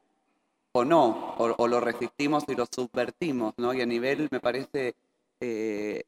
o 0.74 0.84
no, 0.84 1.36
o, 1.38 1.68
lo 1.68 1.80
resistimos 1.80 2.44
y 2.48 2.56
lo 2.56 2.66
subvertimos, 2.66 3.54
¿no? 3.58 3.74
Y 3.74 3.82
a 3.82 3.86
nivel, 3.86 4.28
me 4.32 4.40
parece, 4.40 4.96
eh, 5.40 6.04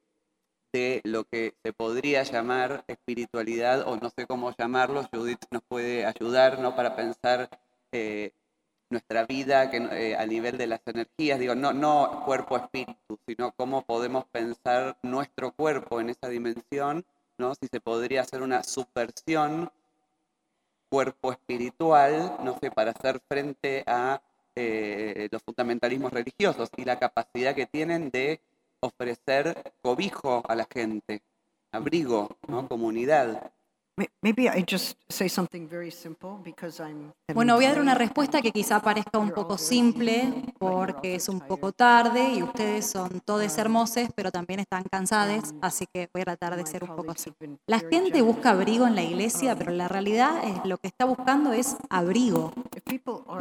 de 0.73 1.01
lo 1.05 1.23
que 1.23 1.53
se 1.63 1.71
podría 1.71 2.23
llamar 2.23 2.83
espiritualidad, 2.87 3.87
o 3.87 3.95
no 3.95 4.09
sé 4.09 4.27
cómo 4.27 4.53
llamarlo, 4.57 5.07
Judith 5.13 5.45
nos 5.51 5.63
puede 5.63 6.05
ayudar, 6.05 6.59
¿no? 6.59 6.75
Para 6.75 6.95
pensar 6.95 7.49
nuestra 8.89 9.25
vida 9.25 9.71
que, 9.71 10.15
a 10.17 10.25
nivel 10.25 10.57
de 10.57 10.67
las 10.67 10.81
energías, 10.85 11.39
digo, 11.39 11.55
no, 11.55 11.71
no 11.71 12.23
cuerpo-espíritu, 12.25 13.17
sino 13.25 13.51
cómo 13.53 13.83
podemos 13.83 14.25
pensar 14.25 14.97
nuestro 15.01 15.53
cuerpo 15.53 16.01
en 16.01 16.09
esa 16.09 16.27
dimensión 16.27 17.05
si 17.59 17.67
se 17.67 17.81
podría 17.81 18.21
hacer 18.21 18.41
una 18.41 18.63
subversión 18.63 19.69
cuerpo 20.89 21.31
espiritual, 21.33 22.37
no 22.43 22.57
sé, 22.59 22.71
para 22.71 22.91
hacer 22.91 23.21
frente 23.27 23.83
a 23.85 24.21
eh, 24.55 25.27
los 25.31 25.41
fundamentalismos 25.43 26.11
religiosos 26.13 26.69
y 26.77 26.85
la 26.85 26.97
capacidad 26.97 27.53
que 27.53 27.65
tienen 27.65 28.09
de 28.09 28.39
ofrecer 28.79 29.73
cobijo 29.81 30.43
a 30.47 30.55
la 30.55 30.65
gente, 30.71 31.21
abrigo, 31.71 32.29
¿no? 32.47 32.67
comunidad. 32.67 33.51
Bueno, 37.33 37.55
voy 37.55 37.63
a 37.63 37.69
dar 37.69 37.79
una 37.79 37.95
respuesta 37.95 38.41
que 38.41 38.51
quizá 38.51 38.81
parezca 38.81 39.19
un 39.19 39.31
poco 39.31 39.57
simple 39.57 40.33
porque 40.59 41.15
es 41.15 41.29
un 41.29 41.39
poco 41.39 41.71
tarde 41.71 42.33
y 42.33 42.43
ustedes 42.43 42.87
son 42.87 43.21
todos 43.21 43.57
hermosos, 43.57 44.09
pero 44.13 44.31
también 44.31 44.59
están 44.59 44.83
cansados, 44.83 45.51
um, 45.51 45.59
así 45.61 45.85
que 45.93 46.09
voy 46.13 46.23
a 46.23 46.25
tratar 46.25 46.57
de 46.57 46.65
ser 46.65 46.83
un 46.83 46.93
poco 46.93 47.11
así. 47.11 47.31
La 47.67 47.79
gente 47.79 48.21
busca 48.21 48.49
abrigo 48.49 48.85
en 48.85 48.95
la 48.95 49.03
iglesia, 49.03 49.55
pero 49.55 49.71
la 49.71 49.87
realidad 49.87 50.43
es 50.43 50.65
lo 50.65 50.77
que 50.77 50.89
está 50.89 51.05
buscando 51.05 51.53
es 51.53 51.77
abrigo, 51.89 52.51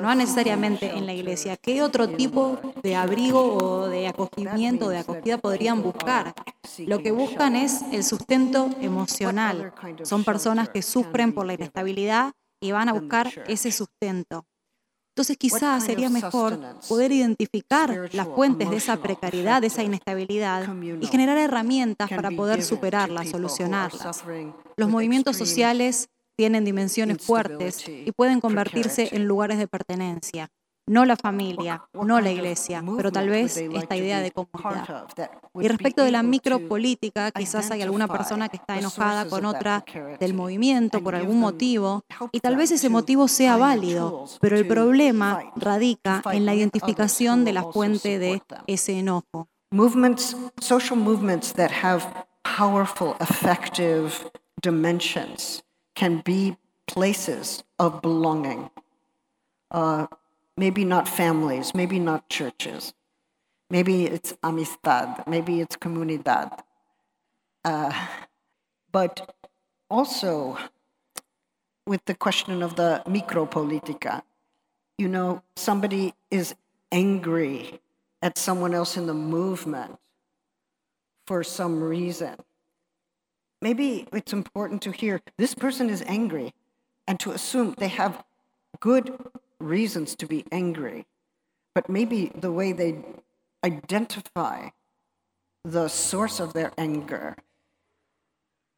no 0.01 0.15
necesariamente 0.15 0.91
en 0.91 1.07
la 1.07 1.13
iglesia. 1.13 1.57
¿Qué 1.57 1.83
otro 1.83 2.09
tipo 2.09 2.59
de 2.83 2.97
abrigo 2.97 3.57
o 3.57 3.89
de 3.89 4.09
acogimiento 4.09 4.87
o 4.87 4.89
de 4.89 4.99
acogida 4.99 5.39
podrían 5.39 5.83
buscar? 5.83 6.35
Lo 6.79 7.01
que 7.01 7.13
buscan 7.13 7.57
es 7.57 7.83
el 7.93 8.05
sustento 8.05 8.71
emocional. 8.81 9.73
Son 10.03 10.25
personas 10.25 10.45
personas 10.45 10.69
que 10.69 10.83
sufren 10.83 11.33
por 11.33 11.47
la 11.47 11.55
inestabilidad 11.55 12.33
y 12.61 12.73
van 12.73 12.91
a 12.91 12.93
buscar 12.93 13.33
ese 13.47 13.73
sustento. 13.73 14.45
Entonces 15.13 15.39
quizás 15.39 15.85
sería 15.85 16.11
mejor 16.11 16.59
poder 16.89 17.13
identificar 17.13 18.11
las 18.13 18.27
fuentes 18.27 18.69
de 18.69 18.77
esa 18.77 18.97
precariedad, 18.97 19.63
de 19.63 19.69
esa 19.69 19.83
inestabilidad 19.83 20.69
y 21.01 21.07
generar 21.07 21.39
herramientas 21.39 22.11
para 22.11 22.31
poder 22.33 22.63
superarlas, 22.63 23.31
solucionarlas. 23.31 24.25
Los 24.77 24.91
movimientos 24.91 25.37
sociales 25.37 26.11
tienen 26.37 26.65
dimensiones 26.65 27.19
fuertes 27.23 27.89
y 27.89 28.11
pueden 28.13 28.41
convertirse 28.41 29.11
en 29.13 29.27
lugares 29.27 29.59
de 29.59 29.69
pertenencia 29.69 30.51
no 30.87 31.05
la 31.05 31.17
familia, 31.17 31.83
no 31.95 32.21
la 32.21 32.31
iglesia, 32.31 32.85
pero 32.97 33.11
tal 33.11 33.29
vez 33.29 33.57
esta 33.57 33.97
idea 33.97 34.21
de 34.21 34.31
comunidad. 34.31 35.07
Y 35.55 35.69
respecto 35.69 36.05
de 36.05 36.11
la 36.11 36.23
micropolítica, 36.23 37.31
quizás 37.31 37.71
hay 37.71 37.83
alguna 37.83 38.07
persona 38.07 38.49
que 38.49 38.59
está 38.59 38.79
enojada 38.79 39.29
con 39.29 39.47
otra 39.47 39.85
del 40.21 40.35
movimiento 40.35 41.03
por 41.03 41.15
algún 41.15 41.41
motivo, 41.41 42.03
y 42.33 42.41
tal 42.41 42.57
vez 42.57 42.71
ese 42.71 42.89
motivo 42.89 43.29
sea 43.29 43.57
válido, 43.57 44.27
pero 44.41 44.57
el 44.57 44.67
problema 44.67 45.53
radica 45.57 46.23
en 46.33 46.45
la 46.45 46.55
identificación 46.55 47.45
de 47.45 47.53
la 47.53 47.65
fuente 47.65 48.19
de 48.19 48.43
ese 48.67 48.99
enojo. 48.99 49.49
Movements, 49.71 50.37
social 50.61 50.99
movements 50.99 51.53
that 51.55 51.71
have 51.83 52.05
powerful, 52.43 53.17
effective 53.21 54.13
dimensions 54.63 55.65
can 55.95 56.21
be 56.21 56.57
places 56.87 57.65
of 57.79 58.03
belonging. 58.03 58.71
Uh, 59.71 60.07
maybe 60.57 60.85
not 60.85 61.09
families, 61.09 61.75
maybe 61.75 61.99
not 61.99 62.29
churches. 62.29 62.95
Maybe 63.71 64.05
it's 64.07 64.37
amistad, 64.43 65.25
maybe 65.27 65.61
it's 65.61 65.77
comunidad. 65.77 66.61
Uh, 67.65 67.93
but 68.93 69.35
also 69.91 70.59
with 71.87 72.05
the 72.05 72.15
question 72.15 72.63
of 72.63 72.77
the 72.77 73.03
micropolitica, 73.07 74.23
you 74.99 75.09
know, 75.09 75.43
somebody 75.57 76.15
is 76.31 76.55
angry 76.93 77.81
at 78.23 78.39
someone 78.39 78.75
else 78.75 78.97
in 78.97 79.07
the 79.07 79.15
movement 79.15 79.99
for 81.27 81.43
some 81.43 81.83
reason. 81.83 82.37
Maybe 83.65 84.07
it's 84.13 84.35
important 84.35 84.83
to 84.83 84.93
hear 84.93 85.23
this 85.39 85.55
person 85.55 85.89
is 85.89 86.03
angry 86.07 86.53
and 87.09 87.19
to 87.21 87.31
assume 87.31 87.75
they 87.79 87.89
have 87.89 88.23
good 88.79 89.19
reasons 89.59 90.15
to 90.17 90.27
be 90.27 90.45
angry, 90.53 91.07
but 91.75 91.89
maybe 91.89 92.31
the 92.35 92.53
way 92.53 92.73
they 92.73 93.03
identify 93.65 94.69
the 95.65 95.89
source 95.89 96.41
of 96.41 96.53
their 96.53 96.73
anger 96.77 97.37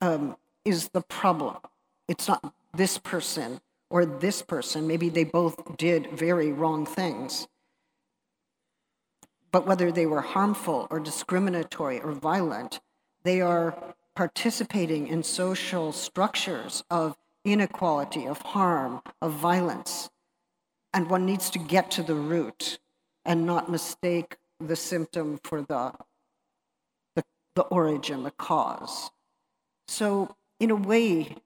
um, 0.01 0.37
is 0.65 0.91
the 0.91 1.01
problem. 1.01 1.57
It's 2.07 2.29
not 2.29 2.55
this 2.73 2.97
person 2.97 3.61
or 3.91 4.07
this 4.07 4.41
person. 4.41 4.87
Maybe 4.87 5.09
they 5.09 5.25
both 5.25 5.77
did 5.77 6.13
very 6.13 6.53
wrong 6.53 6.87
things. 6.87 7.49
But 9.51 9.67
whether 9.67 9.91
they 9.91 10.07
were 10.07 10.21
harmful 10.21 10.87
or 10.91 11.01
discriminatory 11.01 11.99
or 11.99 12.13
violent, 12.13 12.79
they 13.25 13.41
are 13.41 13.97
participating 14.17 15.07
in 15.07 15.23
social 15.23 15.93
structures 15.93 16.83
of 16.91 17.17
inequality, 17.45 18.27
of 18.27 18.43
harm, 18.43 19.01
of 19.23 19.33
violence. 19.33 20.11
And 20.93 21.09
one 21.09 21.27
needs 21.27 21.51
to 21.51 21.59
get 21.59 21.91
to 21.93 22.03
the 22.03 22.15
root 22.15 22.79
and 23.25 23.47
not 23.47 23.71
mistake 23.71 24.37
the 24.59 24.75
symptom 24.75 25.39
for 25.45 25.61
the, 25.61 25.93
the, 27.15 27.25
the 27.55 27.63
origin, 27.65 28.23
the 28.23 28.31
cause. 28.31 29.11
So, 29.87 30.35
in 30.59 30.71
a 30.71 30.75
way, 30.75 31.37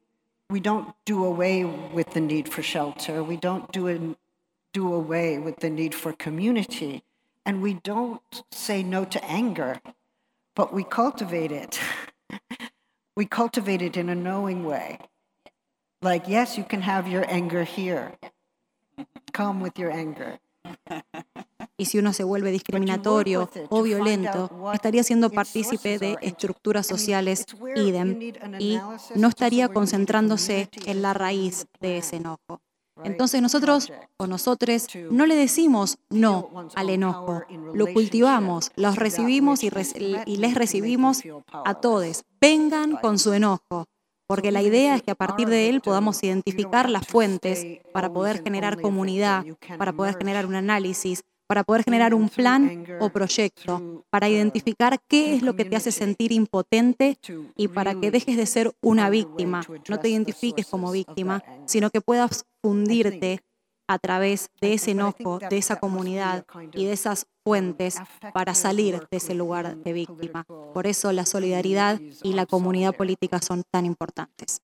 we 0.49 0.61
don't 0.61 0.95
do 1.05 1.25
away 1.25 1.65
with 1.65 2.11
the 2.11 2.21
need 2.21 2.49
for 2.49 2.63
shelter. 2.63 3.25
We 3.25 3.37
don't 3.37 3.71
do, 3.73 3.89
a, 3.89 4.17
do 4.73 4.95
away 4.95 5.39
with 5.39 5.57
the 5.57 5.71
need 5.71 5.95
for 5.95 6.13
community. 6.13 7.03
And 7.45 7.61
we 7.61 7.75
don't 7.75 8.43
say 8.53 8.83
no 8.85 9.05
to 9.07 9.25
anger, 9.25 9.81
but 10.55 10.73
we 10.73 10.85
cultivate 10.85 11.51
it. 11.51 11.81
we 13.17 13.27
cultivate 13.27 13.83
it 13.83 13.97
in 13.97 14.09
a 14.09 14.15
knowing 14.15 14.65
way. 14.65 14.99
Like, 16.03 16.29
yes, 16.29 16.57
you 16.57 16.65
can 16.65 16.83
have 16.83 17.09
your 17.09 17.25
anger 17.29 17.65
here. 17.65 18.13
Come 19.33 19.61
with 19.61 19.79
your 19.79 19.91
anger. 19.91 20.41
Y 21.77 21.87
si 21.87 21.99
uno 21.99 22.13
se 22.13 22.25
vuelve 22.25 22.51
discriminatorio 22.51 23.49
o 23.71 23.83
violento, 23.83 24.51
estaría 24.75 25.03
siendo 25.03 25.31
partícipe 25.31 25.99
de 25.99 26.17
estructuras 26.21 26.87
sociales 26.87 27.47
idem 27.75 28.21
y 28.59 28.79
no 29.15 29.29
estaría 29.29 29.69
concentrándose 29.69 30.69
en 30.85 31.03
la 31.03 31.15
raíz 31.15 31.67
de 31.81 31.99
ese 31.99 32.17
enojo. 32.17 32.61
Entonces 33.05 33.43
nosotros 33.43 33.93
o 34.17 34.27
nosotros 34.27 34.87
no 35.11 35.27
le 35.27 35.37
decimos 35.37 35.99
no 36.09 36.69
al 36.75 36.91
enojo, 36.91 37.43
lo 37.75 37.93
cultivamos, 37.93 38.73
los 38.77 38.97
recibimos 38.97 39.63
y, 39.63 39.71
y 40.27 40.37
les 40.37 40.55
recibimos 40.55 41.23
a 41.53 41.75
todos. 41.75 42.25
Vengan 42.41 42.97
con 42.97 43.19
su 43.19 43.33
enojo, 43.33 43.87
porque 44.27 44.53
la 44.53 44.63
idea 44.63 44.95
es 44.95 45.03
que 45.03 45.11
a 45.11 45.17
partir 45.17 45.49
de 45.49 45.69
él 45.69 45.81
podamos 45.81 46.23
identificar 46.23 46.89
las 46.89 47.07
fuentes 47.07 47.67
para 47.93 48.13
poder 48.13 48.43
generar 48.43 48.81
comunidad, 48.81 49.45
para 49.77 49.93
poder 49.93 50.17
generar 50.17 50.47
un 50.47 50.55
análisis, 50.55 51.25
para 51.51 51.65
poder 51.65 51.83
generar 51.83 52.15
un 52.15 52.29
plan 52.29 52.87
o 53.01 53.09
proyecto, 53.09 54.05
para 54.09 54.29
identificar 54.29 55.01
qué 55.09 55.35
es 55.35 55.43
lo 55.43 55.57
que 55.57 55.65
te 55.65 55.75
hace 55.75 55.91
sentir 55.91 56.31
impotente 56.31 57.19
y 57.57 57.67
para 57.67 57.97
que 57.97 58.13
dejes 58.13 58.37
de 58.37 58.47
ser 58.47 58.73
una 58.81 59.11
víctima, 59.11 59.67
no 59.89 59.99
te 59.99 60.11
identifiques 60.11 60.69
como 60.69 60.93
víctima, 60.93 61.43
sino 61.67 61.91
que 61.91 62.01
puedas 62.01 62.45
fundirte 62.63 63.41
a 63.89 63.99
través 63.99 64.49
de 64.61 64.75
ese 64.75 64.93
enojo, 64.93 65.41
de 65.41 65.59
esa 65.59 65.75
comunidad 65.81 66.45
y 66.73 66.85
de 66.85 66.93
esas 66.93 67.27
fuentes 67.43 67.97
para 68.33 68.55
salir 68.55 69.09
de 69.11 69.17
ese 69.17 69.35
lugar 69.35 69.77
de 69.77 69.93
víctima. 69.93 70.45
Por 70.45 70.87
eso 70.87 71.11
la 71.11 71.27
solidaridad 71.27 72.01
y 72.23 72.35
la 72.35 72.47
comunidad 72.47 72.95
política 72.95 73.43
son 73.43 73.65
tan 73.73 73.87
importantes. 73.87 74.63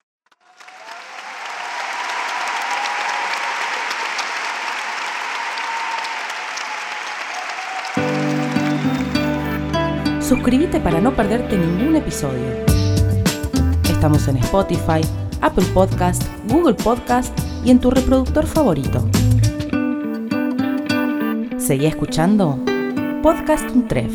Suscríbete 10.28 10.80
para 10.80 11.00
no 11.00 11.16
perderte 11.16 11.56
ningún 11.56 11.96
episodio. 11.96 12.66
Estamos 13.88 14.28
en 14.28 14.38
Spotify, 14.38 15.02
Apple 15.42 15.66
Podcast, 15.72 16.24
Google 16.50 16.74
Podcast 16.74 17.32
y 17.64 17.70
en 17.70 17.80
tu 17.80 17.92
reproductor 17.92 18.48
favorito. 18.48 19.08
Seguí 21.60 21.86
escuchando 21.86 22.58
Podcast 23.22 23.70
Untref. 23.70 24.12